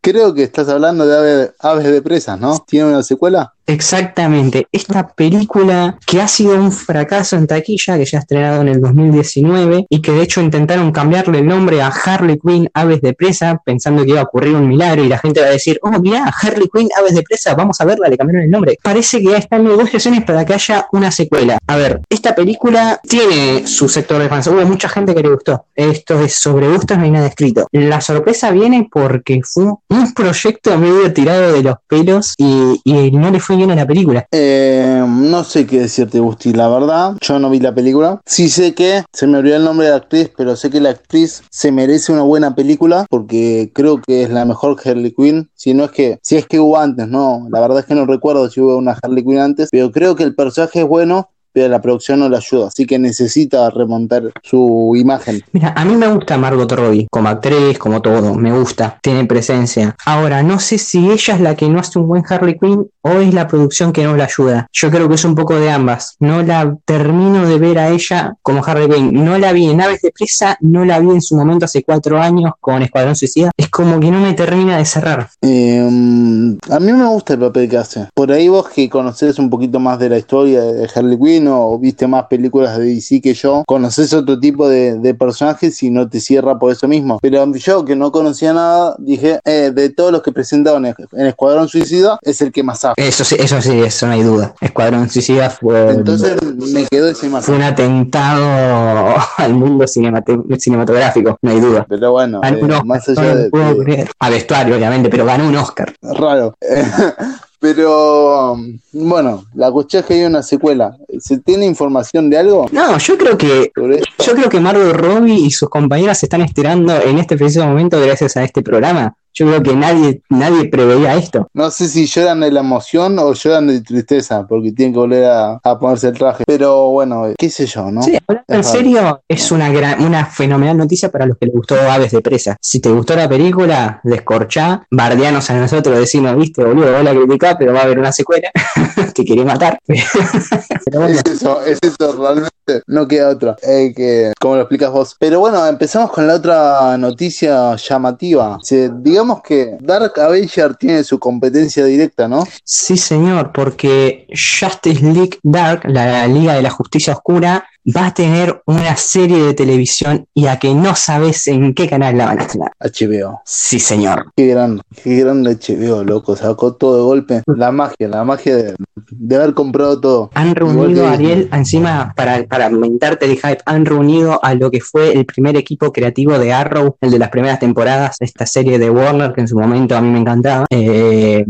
creo 0.00 0.32
que 0.34 0.42
estás 0.42 0.68
hablando 0.68 1.06
de 1.06 1.16
ave- 1.16 1.52
Aves 1.58 1.84
de 1.90 2.02
Presas, 2.02 2.38
¿no? 2.40 2.58
¿Tiene 2.66 2.86
una 2.88 3.02
secuela? 3.02 3.52
Exactamente, 3.68 4.66
esta 4.72 5.08
película 5.08 5.98
que 6.06 6.22
ha 6.22 6.26
sido 6.26 6.54
un 6.54 6.72
fracaso 6.72 7.36
en 7.36 7.46
taquilla, 7.46 7.98
que 7.98 8.06
ya 8.06 8.16
ha 8.16 8.20
estrenado 8.22 8.62
en 8.62 8.68
el 8.68 8.80
2019 8.80 9.84
y 9.90 10.00
que 10.00 10.10
de 10.10 10.22
hecho 10.22 10.40
intentaron 10.40 10.90
cambiarle 10.90 11.40
el 11.40 11.46
nombre 11.46 11.82
a 11.82 11.88
Harley 11.88 12.38
Quinn 12.38 12.70
Aves 12.72 13.02
de 13.02 13.12
Presa 13.12 13.60
pensando 13.62 14.04
que 14.04 14.12
iba 14.12 14.20
a 14.20 14.24
ocurrir 14.24 14.54
un 14.54 14.68
milagro 14.68 15.04
y 15.04 15.08
la 15.08 15.18
gente 15.18 15.42
va 15.42 15.48
a 15.48 15.50
decir, 15.50 15.78
oh 15.82 15.90
mirá, 16.00 16.32
Harley 16.40 16.70
Quinn 16.72 16.88
Aves 16.98 17.14
de 17.14 17.22
Presa, 17.22 17.54
vamos 17.54 17.78
a 17.82 17.84
verla, 17.84 18.08
le 18.08 18.16
cambiaron 18.16 18.44
el 18.44 18.50
nombre. 18.50 18.78
Parece 18.82 19.18
que 19.18 19.32
ya 19.32 19.36
están 19.36 19.64
negociaciones 19.64 20.24
para 20.24 20.46
que 20.46 20.54
haya 20.54 20.86
una 20.92 21.10
secuela. 21.10 21.58
A 21.66 21.76
ver, 21.76 22.00
esta 22.08 22.34
película 22.34 22.98
tiene 23.06 23.66
su 23.66 23.86
sector 23.86 24.22
de 24.22 24.30
fans, 24.30 24.46
hubo 24.46 24.64
mucha 24.64 24.88
gente 24.88 25.14
que 25.14 25.22
le 25.22 25.28
gustó. 25.28 25.66
Esto 25.74 26.18
es 26.22 26.36
sobre 26.36 26.68
gustos, 26.68 26.96
no 26.96 27.04
hay 27.04 27.10
nada 27.10 27.26
escrito. 27.26 27.66
La 27.72 28.00
sorpresa 28.00 28.50
viene 28.50 28.88
porque 28.90 29.42
fue 29.44 29.64
un 29.90 30.14
proyecto 30.14 30.78
medio 30.78 31.12
tirado 31.12 31.52
de 31.52 31.62
los 31.62 31.76
pelos 31.86 32.32
y, 32.38 32.80
y 32.82 33.10
no 33.10 33.30
le 33.30 33.40
fue 33.40 33.57
bien 33.58 33.70
a 33.70 33.74
la 33.74 33.86
película. 33.86 34.26
Eh, 34.32 35.04
no 35.06 35.44
sé 35.44 35.66
qué 35.66 35.80
decirte, 35.80 36.20
Gusti, 36.20 36.52
la 36.52 36.68
verdad. 36.68 37.16
Yo 37.20 37.38
no 37.38 37.50
vi 37.50 37.60
la 37.60 37.74
película. 37.74 38.20
Sí 38.24 38.48
sé 38.48 38.74
que 38.74 39.02
se 39.12 39.26
me 39.26 39.38
olvidó 39.38 39.56
el 39.56 39.64
nombre 39.64 39.86
de 39.86 39.92
la 39.92 39.98
actriz, 39.98 40.30
pero 40.36 40.56
sé 40.56 40.70
que 40.70 40.80
la 40.80 40.90
actriz 40.90 41.42
se 41.50 41.72
merece 41.72 42.12
una 42.12 42.22
buena 42.22 42.54
película 42.54 43.06
porque 43.10 43.70
creo 43.74 44.00
que 44.00 44.22
es 44.22 44.30
la 44.30 44.44
mejor 44.44 44.76
Harley 44.82 45.12
Quinn. 45.12 45.50
Si 45.54 45.74
no 45.74 45.84
es 45.84 45.90
que, 45.90 46.18
si 46.22 46.36
es 46.36 46.46
que 46.46 46.60
hubo 46.60 46.78
antes, 46.78 47.08
no. 47.08 47.46
La 47.50 47.60
verdad 47.60 47.80
es 47.80 47.86
que 47.86 47.94
no 47.94 48.06
recuerdo 48.06 48.48
si 48.48 48.60
hubo 48.60 48.76
una 48.76 48.96
Harley 49.02 49.24
Quinn 49.24 49.38
antes, 49.38 49.68
pero 49.70 49.90
creo 49.90 50.14
que 50.14 50.24
el 50.24 50.34
personaje 50.34 50.80
es 50.80 50.88
bueno. 50.88 51.30
Pero 51.58 51.70
la 51.70 51.82
producción 51.82 52.20
no 52.20 52.28
le 52.28 52.36
ayuda, 52.36 52.68
así 52.68 52.86
que 52.86 53.00
necesita 53.00 53.68
remontar 53.70 54.30
su 54.44 54.94
imagen. 54.96 55.42
Mira, 55.50 55.74
a 55.76 55.84
mí 55.84 55.96
me 55.96 56.06
gusta 56.06 56.38
Margot 56.38 56.70
Robbie, 56.70 57.08
como 57.10 57.28
actriz, 57.28 57.76
como 57.80 58.00
todo, 58.00 58.36
me 58.36 58.56
gusta, 58.56 58.96
tiene 59.02 59.24
presencia. 59.24 59.96
Ahora, 60.06 60.44
no 60.44 60.60
sé 60.60 60.78
si 60.78 61.10
ella 61.10 61.34
es 61.34 61.40
la 61.40 61.56
que 61.56 61.68
no 61.68 61.80
hace 61.80 61.98
un 61.98 62.06
buen 62.06 62.22
Harley 62.28 62.56
Quinn 62.60 62.86
o 63.02 63.10
es 63.10 63.34
la 63.34 63.48
producción 63.48 63.92
que 63.92 64.04
no 64.04 64.16
la 64.16 64.26
ayuda. 64.26 64.68
Yo 64.72 64.88
creo 64.88 65.08
que 65.08 65.16
es 65.16 65.24
un 65.24 65.34
poco 65.34 65.58
de 65.58 65.68
ambas. 65.68 66.14
No 66.20 66.44
la 66.44 66.76
termino 66.84 67.44
de 67.44 67.58
ver 67.58 67.80
a 67.80 67.88
ella 67.88 68.34
como 68.40 68.64
Harley 68.64 68.88
Quinn. 68.88 69.24
No 69.24 69.36
la 69.36 69.52
vi 69.52 69.68
en 69.68 69.80
Aves 69.80 70.02
de 70.02 70.12
Presa, 70.12 70.56
no 70.60 70.84
la 70.84 71.00
vi 71.00 71.10
en 71.10 71.22
su 71.22 71.34
momento 71.34 71.64
hace 71.64 71.82
cuatro 71.82 72.20
años 72.20 72.52
con 72.60 72.82
Escuadrón 72.82 73.16
Suicida. 73.16 73.50
Es 73.56 73.68
como 73.68 73.98
que 73.98 74.12
no 74.12 74.20
me 74.20 74.34
termina 74.34 74.76
de 74.76 74.84
cerrar. 74.84 75.28
Eh, 75.42 75.80
a 75.80 76.78
mí 76.78 76.92
me 76.92 77.06
gusta 77.06 77.32
el 77.32 77.40
papel 77.40 77.68
que 77.68 77.78
hace. 77.78 78.06
Por 78.14 78.30
ahí 78.30 78.46
vos 78.46 78.68
que 78.68 78.88
conocés 78.88 79.40
un 79.40 79.50
poquito 79.50 79.80
más 79.80 79.98
de 79.98 80.08
la 80.08 80.18
historia 80.18 80.62
de 80.62 80.88
Harley 80.94 81.18
Quinn 81.18 81.47
o 81.50 81.78
viste 81.78 82.06
más 82.06 82.24
películas 82.26 82.78
de 82.78 82.84
DC 82.94 83.20
que 83.20 83.34
yo, 83.34 83.62
conocés 83.66 84.12
otro 84.12 84.38
tipo 84.38 84.68
de, 84.68 84.98
de 84.98 85.14
personajes 85.14 85.82
y 85.82 85.90
no 85.90 86.08
te 86.08 86.20
cierra 86.20 86.58
por 86.58 86.72
eso 86.72 86.86
mismo. 86.88 87.18
Pero 87.20 87.52
yo 87.54 87.84
que 87.84 87.96
no 87.96 88.10
conocía 88.12 88.52
nada, 88.52 88.94
dije, 88.98 89.40
eh, 89.44 89.70
de 89.74 89.90
todos 89.90 90.12
los 90.12 90.22
que 90.22 90.32
presentaron 90.32 90.86
en, 90.86 90.94
en 91.12 91.26
Escuadrón 91.26 91.68
Suicida, 91.68 92.18
es 92.22 92.40
el 92.40 92.52
que 92.52 92.62
más 92.62 92.80
sabe. 92.80 92.94
Eso 92.96 93.24
sí, 93.24 93.36
eso 93.38 93.60
sí, 93.62 93.78
eso 93.80 94.06
no 94.06 94.12
hay 94.12 94.22
duda. 94.22 94.54
Escuadrón 94.60 95.08
Suicida 95.08 95.50
fue, 95.50 95.90
Entonces 95.92 96.36
me 96.72 96.86
quedó 96.86 97.08
esa 97.08 97.20
fue 97.20 97.28
imagen. 97.28 97.54
un 97.54 97.62
atentado 97.62 99.14
al 99.36 99.54
mundo 99.54 99.86
cinematográfico, 99.86 101.38
no 101.42 101.50
hay 101.50 101.60
duda. 101.60 101.86
Pero 101.88 102.12
bueno, 102.12 102.40
eh, 102.42 102.80
más 102.84 103.08
allá 103.08 103.34
de, 103.34 103.50
de- 103.50 103.50
creer. 103.84 104.10
A 104.18 104.30
vestuario, 104.30 104.76
obviamente, 104.76 105.08
pero 105.08 105.24
ganó 105.24 105.46
un 105.48 105.56
Oscar. 105.56 105.94
raro. 106.02 106.54
Pero 107.60 108.52
um, 108.52 108.78
bueno, 108.92 109.44
la 109.54 109.70
cuestión 109.72 110.00
es 110.00 110.06
que 110.06 110.14
hay 110.14 110.24
una 110.24 110.42
secuela. 110.42 110.96
¿Se 111.18 111.38
tiene 111.38 111.66
información 111.66 112.30
de 112.30 112.38
algo 112.38 112.66
No, 112.70 112.98
yo 112.98 113.18
creo 113.18 113.36
que 113.36 113.72
yo 113.74 114.34
creo 114.34 114.48
que 114.48 114.60
Margot 114.60 114.92
Robbie 114.92 115.34
y 115.34 115.50
sus 115.50 115.68
compañeras 115.68 116.18
se 116.20 116.26
están 116.26 116.42
estirando 116.42 116.94
en 116.94 117.18
este 117.18 117.36
preciso 117.36 117.66
momento 117.66 118.00
gracias 118.00 118.36
a 118.36 118.44
este 118.44 118.62
programa. 118.62 119.16
Yo 119.38 119.46
creo 119.46 119.62
que 119.62 119.74
nadie 119.74 120.22
nadie 120.30 120.68
preveía 120.68 121.14
esto. 121.14 121.48
No 121.54 121.70
sé 121.70 121.88
si 121.88 122.06
lloran 122.06 122.40
de 122.40 122.50
la 122.50 122.60
emoción 122.60 123.18
o 123.20 123.32
lloran 123.32 123.68
de 123.68 123.80
tristeza, 123.82 124.44
porque 124.48 124.72
tienen 124.72 124.92
que 124.92 124.98
volver 124.98 125.24
a, 125.26 125.60
a 125.62 125.78
ponerse 125.78 126.08
el 126.08 126.18
traje. 126.18 126.42
Pero 126.44 126.88
bueno, 126.90 127.28
eh, 127.28 127.34
qué 127.38 127.48
sé 127.48 127.66
yo, 127.66 127.90
¿no? 127.90 128.02
Sí, 128.02 128.18
hablando 128.26 128.44
en 128.48 128.64
serio, 128.64 129.22
es 129.28 129.52
una 129.52 129.70
gran, 129.70 130.02
una 130.02 130.26
fenomenal 130.26 130.76
noticia 130.76 131.08
para 131.10 131.24
los 131.26 131.38
que 131.38 131.46
les 131.46 131.54
gustó 131.54 131.76
Aves 131.80 132.10
de 132.10 132.20
Presa. 132.20 132.56
Si 132.60 132.80
te 132.80 132.90
gustó 132.90 133.14
la 133.14 133.28
película, 133.28 134.00
descorchá, 134.02 134.86
bardeanos 134.90 135.48
a 135.50 135.54
nosotros, 135.54 135.98
decimos, 135.98 136.36
viste, 136.36 136.64
boludo, 136.64 136.92
vos 136.92 137.04
la 137.04 137.14
criticás, 137.14 137.56
pero 137.58 137.72
va 137.72 137.80
a 137.80 137.84
haber 137.84 137.98
una 137.98 138.10
secuela, 138.10 138.50
te 139.14 139.24
querés 139.24 139.44
matar. 139.44 139.78
pero 139.86 141.00
bueno, 141.00 141.14
Es 141.24 141.32
eso, 141.32 141.62
es 141.64 141.78
eso, 141.82 142.16
realmente 142.20 142.57
no 142.86 143.06
queda 143.06 143.30
otra. 143.30 143.56
Eh, 143.62 143.92
que, 143.94 144.32
como 144.40 144.56
lo 144.56 144.62
explicas 144.62 144.90
vos. 144.90 145.16
Pero 145.18 145.40
bueno, 145.40 145.66
empezamos 145.66 146.10
con 146.10 146.26
la 146.26 146.34
otra 146.34 146.96
noticia 146.98 147.76
llamativa. 147.76 148.58
Digamos 149.00 149.42
que 149.42 149.76
Dark 149.80 150.18
Avenger 150.18 150.74
tiene 150.76 151.04
su 151.04 151.18
competencia 151.18 151.84
directa, 151.84 152.28
¿no? 152.28 152.44
Sí, 152.64 152.96
señor, 152.96 153.52
porque 153.52 154.26
Justice 154.30 155.02
League 155.02 155.38
Dark, 155.42 155.82
la 155.84 156.26
Liga 156.26 156.54
de 156.54 156.62
la 156.62 156.70
Justicia 156.70 157.14
Oscura, 157.14 157.64
va 157.94 158.06
a 158.06 158.14
tener 158.14 158.62
una 158.66 158.96
serie 158.96 159.42
de 159.42 159.54
televisión 159.54 160.26
y 160.34 160.46
a 160.46 160.58
que 160.58 160.74
no 160.74 160.94
sabes 160.94 161.46
en 161.48 161.74
qué 161.74 161.88
canal 161.88 162.16
la 162.18 162.26
van 162.26 162.40
a 162.40 162.42
estrenar. 162.42 162.72
HBO. 162.80 163.40
Sí, 163.44 163.80
señor. 163.80 164.30
Qué 164.36 164.46
gran, 164.46 164.80
qué 165.02 165.16
gran 165.20 165.42
HBO, 165.42 166.04
loco. 166.04 166.36
Sacó 166.36 166.74
todo 166.74 166.96
de 166.96 167.02
golpe. 167.02 167.42
La 167.46 167.72
magia, 167.72 168.08
la 168.08 168.24
magia 168.24 168.56
de, 168.56 168.74
de 169.10 169.36
haber 169.36 169.54
comprado 169.54 170.00
todo. 170.00 170.30
Han 170.34 170.54
reunido 170.54 171.06
a. 171.06 171.12
Ariel, 171.12 171.48
encima, 171.52 172.12
para, 172.14 172.44
para 172.44 172.66
aumentarte 172.66 173.26
el 173.26 173.36
hype, 173.36 173.58
han 173.64 173.86
reunido 173.86 174.38
a 174.44 174.54
lo 174.54 174.70
que 174.70 174.80
fue 174.80 175.12
el 175.12 175.24
primer 175.24 175.56
equipo 175.56 175.92
creativo 175.92 176.38
de 176.38 176.52
Arrow, 176.52 176.96
el 177.00 177.10
de 177.10 177.18
las 177.18 177.30
primeras 177.30 177.58
temporadas, 177.58 178.16
esta 178.20 178.46
serie 178.46 178.78
de 178.78 178.90
Warner, 178.90 179.32
que 179.32 179.40
en 179.40 179.48
su 179.48 179.58
momento 179.58 179.96
a 179.96 180.00
mí 180.00 180.10
me 180.10 180.18
encantaba. 180.18 180.66
Eh, 180.70 181.44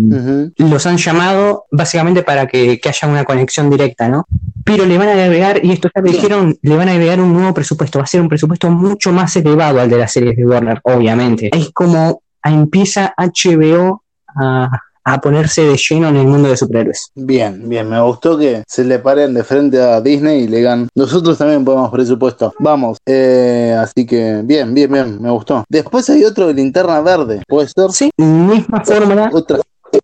los 0.57 0.87
han 0.87 0.97
llamado 0.97 1.67
básicamente 1.71 2.23
para 2.23 2.47
que, 2.47 2.79
que 2.79 2.89
haya 2.89 3.09
una 3.09 3.25
conexión 3.25 3.69
directa, 3.69 4.09
¿no? 4.09 4.25
Pero 4.65 4.85
le 4.85 4.99
van 4.99 5.09
a 5.09 5.13
agregar, 5.13 5.65
y 5.65 5.73
esto 5.73 5.89
ya 5.95 6.03
lo 6.03 6.11
dijeron, 6.29 6.59
le 6.63 6.77
van 6.77 6.89
a 6.89 6.93
agregar 6.93 7.21
un 7.21 7.33
nuevo 7.33 7.55
presupuesto. 7.55 7.99
Va 7.99 8.05
a 8.05 8.07
ser 8.07 8.21
un 8.21 8.29
presupuesto 8.29 8.71
mucho 8.71 9.13
más 9.13 9.35
elevado 9.37 9.81
al 9.81 9.89
de 9.89 9.99
las 9.99 10.13
series 10.13 10.37
de 10.37 10.47
Warner, 10.47 10.81
obviamente. 10.85 11.51
Es 11.57 11.71
como 11.73 12.23
empieza 12.45 13.15
HBO 13.17 14.03
a, 14.37 14.71
a 15.05 15.21
ponerse 15.21 15.63
de 15.63 15.77
lleno 15.77 16.09
en 16.09 16.17
el 16.17 16.27
mundo 16.27 16.49
de 16.49 16.57
superhéroes. 16.57 17.11
Bien, 17.15 17.67
bien, 17.69 17.89
me 17.89 18.01
gustó 18.01 18.37
que 18.37 18.63
se 18.67 18.85
le 18.85 18.99
paren 18.99 19.33
de 19.33 19.43
frente 19.43 19.81
a 19.81 20.01
Disney 20.01 20.43
y 20.43 20.49
le 20.49 20.59
digan, 20.59 20.89
nosotros 20.95 21.39
también 21.39 21.65
podemos 21.65 21.91
presupuesto, 21.91 22.55
vamos, 22.59 22.99
eh, 23.07 23.75
así 23.79 24.07
que 24.07 24.43
bien, 24.45 24.75
bien, 24.75 24.93
bien, 24.93 25.23
me 25.23 25.31
gustó. 25.31 25.65
Después 25.69 26.09
hay 26.11 26.25
otro 26.25 26.47
de 26.47 26.55
linterna 26.55 27.01
verde, 27.01 27.43
¿puede 27.49 27.69
ser? 27.69 27.91
Sí, 27.91 28.11
misma 28.17 28.85
fórmula, 28.85 29.31
Otra, 29.33 29.61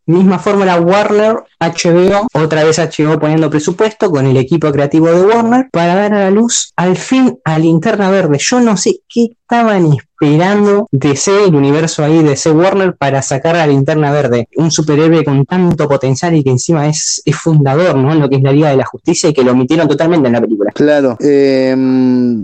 misma 0.07 0.39
fórmula 0.39 0.81
Warner, 0.81 1.45
HBO, 1.61 2.27
otra 2.35 2.65
vez 2.65 2.79
HBO 2.79 3.19
poniendo 3.19 3.51
presupuesto 3.51 4.11
con 4.11 4.27
el 4.27 4.37
equipo 4.37 4.71
creativo 4.71 5.07
de 5.07 5.23
Warner 5.23 5.69
para 5.73 5.95
dar 5.95 6.15
a 6.15 6.21
la 6.25 6.31
luz 6.31 6.73
al 6.77 6.97
fin 6.97 7.39
a 7.45 7.59
Linterna 7.59 8.11
Verde. 8.11 8.39
Yo 8.41 8.61
no 8.61 8.77
sé 8.77 9.01
qué 9.09 9.29
estaban 9.41 9.87
esperando 9.87 10.14
DC, 10.91 11.45
el 11.47 11.55
universo 11.55 12.05
ahí 12.05 12.23
de 12.23 12.31
DC 12.31 12.51
Warner, 12.51 12.97
para 12.97 13.23
sacar 13.23 13.57
a 13.57 13.67
Linterna 13.67 14.13
Verde. 14.13 14.49
Un 14.57 14.71
superhéroe 14.71 15.25
con 15.25 15.45
tanto 15.45 15.89
potencial 15.89 16.35
y 16.35 16.43
que 16.43 16.51
encima 16.51 16.89
es, 16.89 17.23
es 17.25 17.37
fundador, 17.37 17.97
¿no? 17.97 18.13
En 18.13 18.21
lo 18.21 18.29
que 18.29 18.37
es 18.37 18.43
la 18.43 18.53
Liga 18.53 18.71
de 18.71 18.77
la 18.77 18.85
Justicia 18.85 19.29
y 19.29 19.35
que 19.35 19.45
lo 19.45 19.53
omitieron 19.53 19.89
totalmente 19.89 20.27
en 20.27 20.33
la 20.33 20.41
película. 20.41 20.71
claro. 20.73 21.17
Eh, 21.21 21.75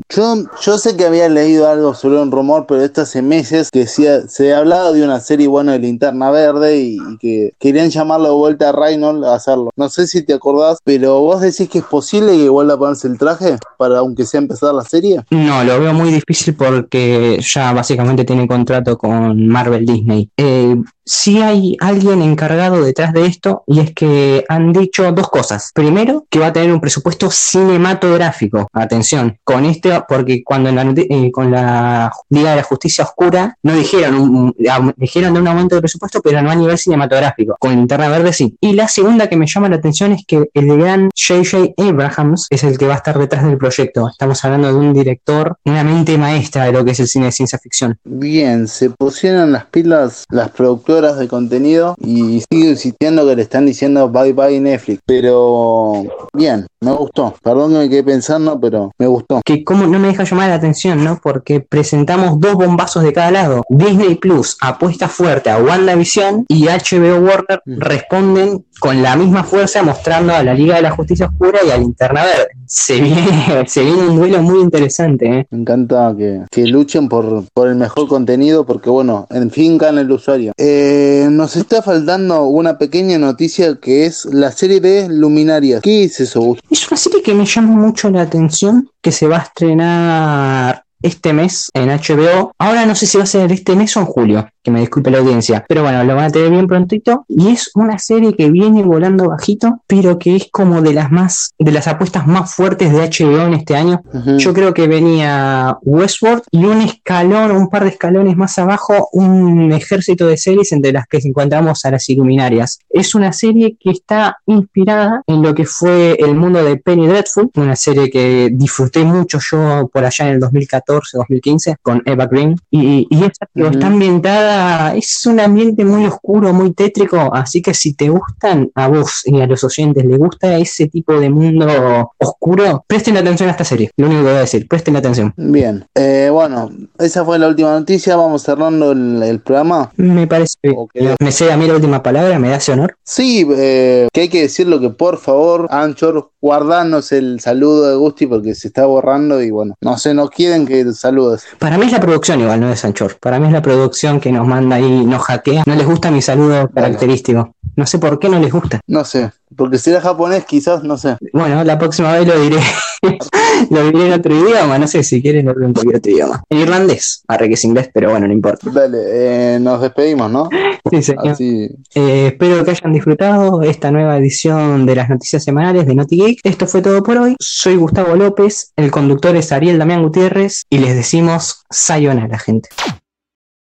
yo, 0.08 0.34
yo 0.62 0.78
sé 0.78 0.96
que 0.96 1.04
había 1.04 1.28
leído 1.28 1.68
algo 1.68 1.94
sobre 1.94 2.20
un 2.20 2.30
rumor, 2.30 2.66
pero 2.66 2.82
esto 2.82 3.02
hace 3.02 3.22
meses 3.22 3.70
que 3.70 3.86
se, 3.86 4.28
se 4.28 4.54
hablaba 4.54 4.92
de 4.92 5.02
una 5.02 5.20
serie 5.20 5.48
buena 5.48 5.72
de 5.72 5.80
linterna 5.80 6.30
verde 6.30 6.78
y, 6.78 6.96
y 6.96 7.18
que 7.18 7.52
querían 7.58 7.90
llamarlo 7.90 8.28
de 8.28 8.34
vuelta 8.34 8.68
a 8.68 8.72
Reynolds 8.72 9.26
a 9.26 9.34
hacerlo. 9.34 9.70
No 9.76 9.88
sé 9.88 10.06
si 10.06 10.22
te 10.22 10.34
acordás, 10.34 10.78
pero 10.84 11.20
vos 11.20 11.40
decís 11.40 11.68
que 11.68 11.78
es 11.78 11.84
posible 11.84 12.36
que 12.36 12.48
vuelva 12.48 12.74
a 12.74 12.78
ponerse 12.78 13.08
el 13.08 13.18
traje 13.18 13.58
para 13.76 13.98
aunque 13.98 14.24
sea 14.26 14.38
empezar 14.38 14.74
la 14.74 14.84
serie. 14.84 15.22
No, 15.30 15.64
lo 15.64 15.80
veo 15.80 15.92
muy 15.92 16.10
difícil 16.10 16.54
porque 16.54 17.40
ya 17.40 17.69
básicamente 17.72 18.24
tiene 18.24 18.46
contrato 18.46 18.96
con 18.98 19.46
Marvel 19.48 19.84
Disney. 19.86 20.30
Eh, 20.36 20.76
sí 21.04 21.40
hay 21.42 21.76
alguien 21.80 22.22
encargado 22.22 22.82
detrás 22.82 23.12
de 23.12 23.26
esto 23.26 23.64
y 23.66 23.80
es 23.80 23.92
que 23.94 24.44
han 24.48 24.72
dicho 24.72 25.10
dos 25.12 25.28
cosas. 25.28 25.70
Primero, 25.74 26.24
que 26.30 26.38
va 26.38 26.48
a 26.48 26.52
tener 26.52 26.72
un 26.72 26.80
presupuesto 26.80 27.30
cinematográfico. 27.30 28.68
Atención, 28.72 29.38
con 29.44 29.64
este, 29.64 29.90
porque 30.08 30.42
cuando 30.44 30.68
en 30.68 30.76
la, 30.76 30.82
eh, 30.96 31.30
con 31.32 31.50
la 31.50 32.12
Liga 32.28 32.50
de 32.50 32.56
la 32.56 32.62
Justicia 32.62 33.04
Oscura 33.04 33.56
no 33.62 33.72
dijeron, 33.74 34.14
un- 34.16 34.54
am- 34.70 34.92
dijeron 34.96 35.34
de 35.34 35.40
un 35.40 35.48
aumento 35.48 35.74
de 35.74 35.80
presupuesto, 35.80 36.20
pero 36.22 36.42
no 36.42 36.50
a 36.50 36.54
nivel 36.54 36.78
cinematográfico. 36.78 37.56
Con 37.58 37.72
Linterna 37.74 38.08
Verde 38.08 38.32
sí. 38.32 38.56
Y 38.60 38.72
la 38.74 38.88
segunda 38.88 39.28
que 39.28 39.36
me 39.36 39.46
llama 39.46 39.68
la 39.68 39.76
atención 39.76 40.12
es 40.12 40.24
que 40.26 40.48
el 40.54 40.78
gran 40.78 41.10
J.J. 41.16 41.74
Abrahams 41.88 42.46
es 42.50 42.64
el 42.64 42.78
que 42.78 42.86
va 42.86 42.94
a 42.94 42.98
estar 42.98 43.18
detrás 43.18 43.44
del 43.44 43.56
proyecto. 43.58 44.08
Estamos 44.08 44.44
hablando 44.44 44.68
de 44.68 44.74
un 44.74 44.92
director, 44.92 45.56
una 45.64 45.82
mente 45.84 46.16
maestra 46.18 46.64
de 46.64 46.72
lo 46.72 46.84
que 46.84 46.92
es 46.92 47.00
el 47.00 47.08
cine 47.08 47.26
de 47.26 47.32
ciencia 47.32 47.58
ficción. 47.60 47.96
Bien, 48.04 48.66
se 48.68 48.90
pusieron 48.90 49.52
las 49.52 49.66
pilas 49.66 50.24
las 50.30 50.50
productoras 50.50 51.18
de 51.18 51.28
contenido 51.28 51.94
y 51.98 52.40
sigo 52.50 52.70
insistiendo 52.70 53.26
que 53.26 53.36
le 53.36 53.42
están 53.42 53.66
diciendo 53.66 54.08
bye 54.08 54.32
bye 54.32 54.60
Netflix. 54.60 55.00
Pero 55.06 56.04
bien, 56.32 56.66
me 56.80 56.92
gustó. 56.92 57.34
Perdón 57.42 57.72
que 57.72 57.78
me 57.78 57.88
quedé 57.88 58.02
pensando, 58.04 58.58
pero 58.60 58.90
me 58.98 59.06
gustó. 59.06 59.40
Que 59.44 59.64
como 59.64 59.86
no 59.86 59.98
me 59.98 60.08
deja 60.08 60.24
llamar 60.24 60.48
la 60.48 60.54
atención, 60.56 61.04
¿no? 61.04 61.20
Porque 61.22 61.60
presentamos 61.60 62.40
dos 62.40 62.54
bombazos 62.54 63.02
de 63.02 63.12
cada 63.12 63.30
lado. 63.30 63.62
Disney 63.68 64.14
Plus 64.16 64.56
apuesta 64.60 65.08
fuerte 65.08 65.50
a 65.50 65.58
WandaVision 65.58 66.44
y 66.48 66.66
HBO 66.68 67.18
Warner 67.20 67.60
Mm. 67.66 67.78
responden 67.80 68.64
con 68.80 69.02
la 69.02 69.14
misma 69.14 69.44
fuerza 69.44 69.82
mostrando 69.82 70.34
a 70.34 70.42
la 70.42 70.54
Liga 70.54 70.76
de 70.76 70.82
la 70.82 70.90
Justicia 70.90 71.26
Oscura 71.26 71.60
y 71.64 71.70
a 71.70 71.76
Linterna 71.76 72.24
Verde. 72.24 72.48
Se 72.66 73.00
viene, 73.00 73.64
se 73.66 73.84
viene 73.84 74.08
un 74.08 74.16
duelo 74.16 74.42
muy 74.42 74.60
interesante, 74.60 75.26
¿eh? 75.26 75.46
Me 75.50 75.60
encanta 75.60 76.14
que, 76.16 76.42
que 76.50 76.66
luchen 76.66 77.08
por, 77.08 77.44
por 77.52 77.68
el 77.68 77.76
mejor 77.76 78.08
contenido 78.08 78.64
porque, 78.64 78.90
bueno, 78.90 79.26
en 79.30 79.50
fin 79.50 79.78
gana 79.78 80.00
el 80.00 80.10
usuario. 80.10 80.52
Eh, 80.56 81.28
nos 81.30 81.56
está 81.56 81.82
faltando 81.82 82.44
una 82.44 82.78
pequeña 82.78 83.18
noticia 83.18 83.76
que 83.80 84.06
es 84.06 84.24
la 84.24 84.50
serie 84.50 84.80
de 84.80 85.08
Luminarias. 85.08 85.82
¿Qué 85.82 86.04
es 86.04 86.20
eso? 86.20 86.56
Es 86.70 86.88
una 86.88 86.96
serie 86.96 87.22
que 87.22 87.34
me 87.34 87.44
llama 87.44 87.76
mucho 87.76 88.10
la 88.10 88.22
atención, 88.22 88.88
que 89.02 89.12
se 89.12 89.26
va 89.28 89.36
a 89.38 89.42
estrenar 89.42 90.84
este 91.02 91.32
mes 91.32 91.70
en 91.74 91.88
HBO. 91.88 92.52
Ahora 92.58 92.86
no 92.86 92.94
sé 92.94 93.06
si 93.06 93.18
va 93.18 93.24
a 93.24 93.26
ser 93.26 93.50
este 93.52 93.76
mes 93.76 93.96
o 93.96 94.00
en 94.00 94.06
julio, 94.06 94.48
que 94.62 94.70
me 94.70 94.80
disculpe 94.80 95.10
la 95.10 95.18
audiencia, 95.18 95.64
pero 95.68 95.82
bueno, 95.82 96.04
lo 96.04 96.14
van 96.14 96.26
a 96.26 96.30
tener 96.30 96.50
bien 96.50 96.66
prontito. 96.66 97.24
Y 97.28 97.48
es 97.48 97.70
una 97.74 97.98
serie 97.98 98.34
que 98.34 98.50
viene 98.50 98.82
volando 98.82 99.28
bajito, 99.28 99.80
pero 99.86 100.18
que 100.18 100.36
es 100.36 100.48
como 100.50 100.82
de 100.82 100.92
las 100.92 101.10
más, 101.10 101.52
de 101.58 101.72
las 101.72 101.88
apuestas 101.88 102.26
más 102.26 102.54
fuertes 102.54 102.92
de 102.92 102.98
HBO 102.98 103.46
en 103.46 103.54
este 103.54 103.76
año. 103.76 104.02
Ujú. 104.12 104.38
Yo 104.38 104.52
creo 104.52 104.74
que 104.74 104.86
venía 104.86 105.78
Westworld 105.82 106.42
y 106.50 106.64
un 106.64 106.82
escalón, 106.82 107.52
un 107.52 107.68
par 107.68 107.84
de 107.84 107.90
escalones 107.90 108.36
más 108.36 108.58
abajo, 108.58 109.08
un 109.12 109.72
ejército 109.72 110.26
de 110.26 110.36
series 110.36 110.72
entre 110.72 110.92
las 110.92 111.06
que 111.06 111.18
encontramos 111.22 111.84
a 111.84 111.90
las 111.90 112.08
Iluminarias. 112.08 112.78
Es 112.88 113.14
una 113.14 113.32
serie 113.32 113.76
que 113.78 113.90
está 113.90 114.38
inspirada 114.46 115.22
en 115.26 115.42
lo 115.42 115.54
que 115.54 115.64
fue 115.64 116.16
el 116.18 116.34
mundo 116.34 116.62
de 116.62 116.76
Penny 116.76 117.06
Dreadful, 117.06 117.50
una 117.54 117.76
serie 117.76 118.10
que 118.10 118.50
disfruté 118.52 119.04
mucho 119.04 119.38
yo 119.50 119.88
por 119.92 120.04
allá 120.04 120.28
en 120.28 120.34
el 120.34 120.40
2014-2015 120.40 121.76
con 121.82 122.02
Eva 122.04 122.26
Green. 122.26 122.56
Y, 122.70 123.06
y 123.10 123.24
esta 123.24 123.46
que 123.54 123.62
Ujú. 123.62 123.72
está 123.72 123.86
ambientada, 123.86 124.49
es 124.94 125.26
un 125.26 125.40
ambiente 125.40 125.84
muy 125.84 126.06
oscuro, 126.06 126.52
muy 126.52 126.72
tétrico, 126.72 127.30
así 127.34 127.62
que 127.62 127.74
si 127.74 127.94
te 127.94 128.08
gustan 128.08 128.70
a 128.74 128.88
vos 128.88 129.22
y 129.24 129.40
a 129.40 129.46
los 129.46 129.62
oyentes, 129.64 130.04
les 130.04 130.18
gusta 130.18 130.56
ese 130.58 130.88
tipo 130.88 131.18
de 131.18 131.30
mundo 131.30 132.12
oscuro, 132.18 132.84
presten 132.86 133.16
atención 133.16 133.48
a 133.48 133.52
esta 133.52 133.64
serie. 133.64 133.90
Lo 133.96 134.06
único 134.06 134.22
que 134.22 134.28
voy 134.28 134.36
a 134.36 134.40
decir, 134.40 134.66
presten 134.68 134.96
atención. 134.96 135.32
Bien, 135.36 135.84
eh, 135.94 136.28
bueno, 136.32 136.70
esa 136.98 137.24
fue 137.24 137.38
la 137.38 137.48
última 137.48 137.72
noticia. 137.72 138.16
Vamos 138.16 138.42
cerrando 138.42 138.92
el, 138.92 139.22
el 139.22 139.40
programa. 139.40 139.90
Me 139.96 140.26
parece 140.26 140.56
bien. 140.62 140.76
Ok. 140.78 140.92
Me 141.20 141.32
sé 141.32 141.52
a 141.52 141.56
mí 141.56 141.66
la 141.66 141.74
última 141.74 142.02
palabra, 142.02 142.38
me 142.38 142.48
da 142.48 142.56
ese 142.56 142.72
honor. 142.72 142.96
Sí, 143.04 143.46
eh, 143.56 144.08
que 144.12 144.22
hay 144.22 144.28
que 144.28 144.42
decirlo 144.42 144.80
que 144.80 144.90
por 144.90 145.18
favor, 145.18 145.66
Anchor, 145.70 146.29
guardanos 146.40 147.12
el 147.12 147.40
saludo 147.40 147.88
de 147.88 147.96
Gusti 147.96 148.26
porque 148.26 148.54
se 148.54 148.68
está 148.68 148.86
borrando 148.86 149.42
y 149.42 149.50
bueno, 149.50 149.74
no 149.80 149.98
sé, 149.98 150.14
no 150.14 150.28
quieren 150.28 150.66
que 150.66 150.92
saludes. 150.92 151.44
Para 151.58 151.78
mí 151.78 151.86
es 151.86 151.92
la 151.92 152.00
producción 152.00 152.40
igual, 152.40 152.60
no 152.60 152.72
es 152.72 152.80
Sanchor. 152.80 153.18
Para 153.18 153.38
mí 153.38 153.46
es 153.46 153.52
la 153.52 153.62
producción 153.62 154.20
que 154.20 154.32
nos 154.32 154.46
manda 154.46 154.76
ahí, 154.76 155.04
nos 155.04 155.22
hackea. 155.22 155.64
No 155.66 155.74
les 155.74 155.86
gusta 155.86 156.10
mi 156.10 156.22
saludo 156.22 156.68
característico. 156.74 157.54
No 157.76 157.86
sé 157.86 157.98
por 157.98 158.18
qué 158.18 158.28
no 158.28 158.38
les 158.38 158.52
gusta. 158.52 158.80
No 158.86 159.04
sé, 159.04 159.30
porque 159.56 159.78
si 159.78 159.90
era 159.90 160.00
japonés 160.00 160.44
quizás, 160.44 160.82
no 160.82 160.96
sé. 160.96 161.16
Bueno, 161.32 161.62
la 161.64 161.78
próxima 161.78 162.12
vez 162.12 162.26
lo 162.26 162.40
diré. 162.40 162.58
lo 163.70 163.84
diré 163.84 164.06
en 164.06 164.12
otro 164.12 164.34
idioma, 164.34 164.78
no 164.78 164.86
sé 164.86 165.02
si 165.02 165.22
quieren 165.22 165.46
lo 165.46 165.52
en 165.52 165.72
cualquier 165.72 165.96
otro 165.96 166.12
idioma. 166.12 166.42
En 166.48 166.58
irlandés, 166.58 167.24
arre 167.28 167.48
que 167.48 167.54
es 167.54 167.64
inglés, 167.64 167.90
pero 167.92 168.10
bueno, 168.10 168.26
no 168.26 168.32
importa. 168.32 168.70
Dale, 168.70 168.98
eh, 169.00 169.58
nos 169.60 169.80
despedimos, 169.80 170.30
¿no? 170.30 170.48
Sí, 170.90 171.02
señor. 171.02 171.28
Así. 171.28 171.68
Eh, 171.94 172.28
espero 172.28 172.64
que 172.64 172.70
hayan 172.70 172.92
disfrutado 172.92 173.62
esta 173.62 173.90
nueva 173.90 174.16
edición 174.16 174.86
de 174.86 174.94
las 174.94 175.08
noticias 175.08 175.42
semanales 175.42 175.86
de 175.86 175.94
Naughty 175.94 176.16
Geek. 176.16 176.40
Esto 176.44 176.66
fue 176.66 176.82
todo 176.82 177.02
por 177.02 177.18
hoy. 177.18 177.36
Soy 177.38 177.76
Gustavo 177.76 178.16
López, 178.16 178.72
el 178.76 178.90
conductor 178.90 179.34
es 179.36 179.52
Ariel 179.52 179.78
Damián 179.78 180.02
Gutiérrez 180.02 180.64
y 180.70 180.78
les 180.78 180.94
decimos 180.94 181.64
sayonara, 181.70 182.38
gente. 182.38 182.68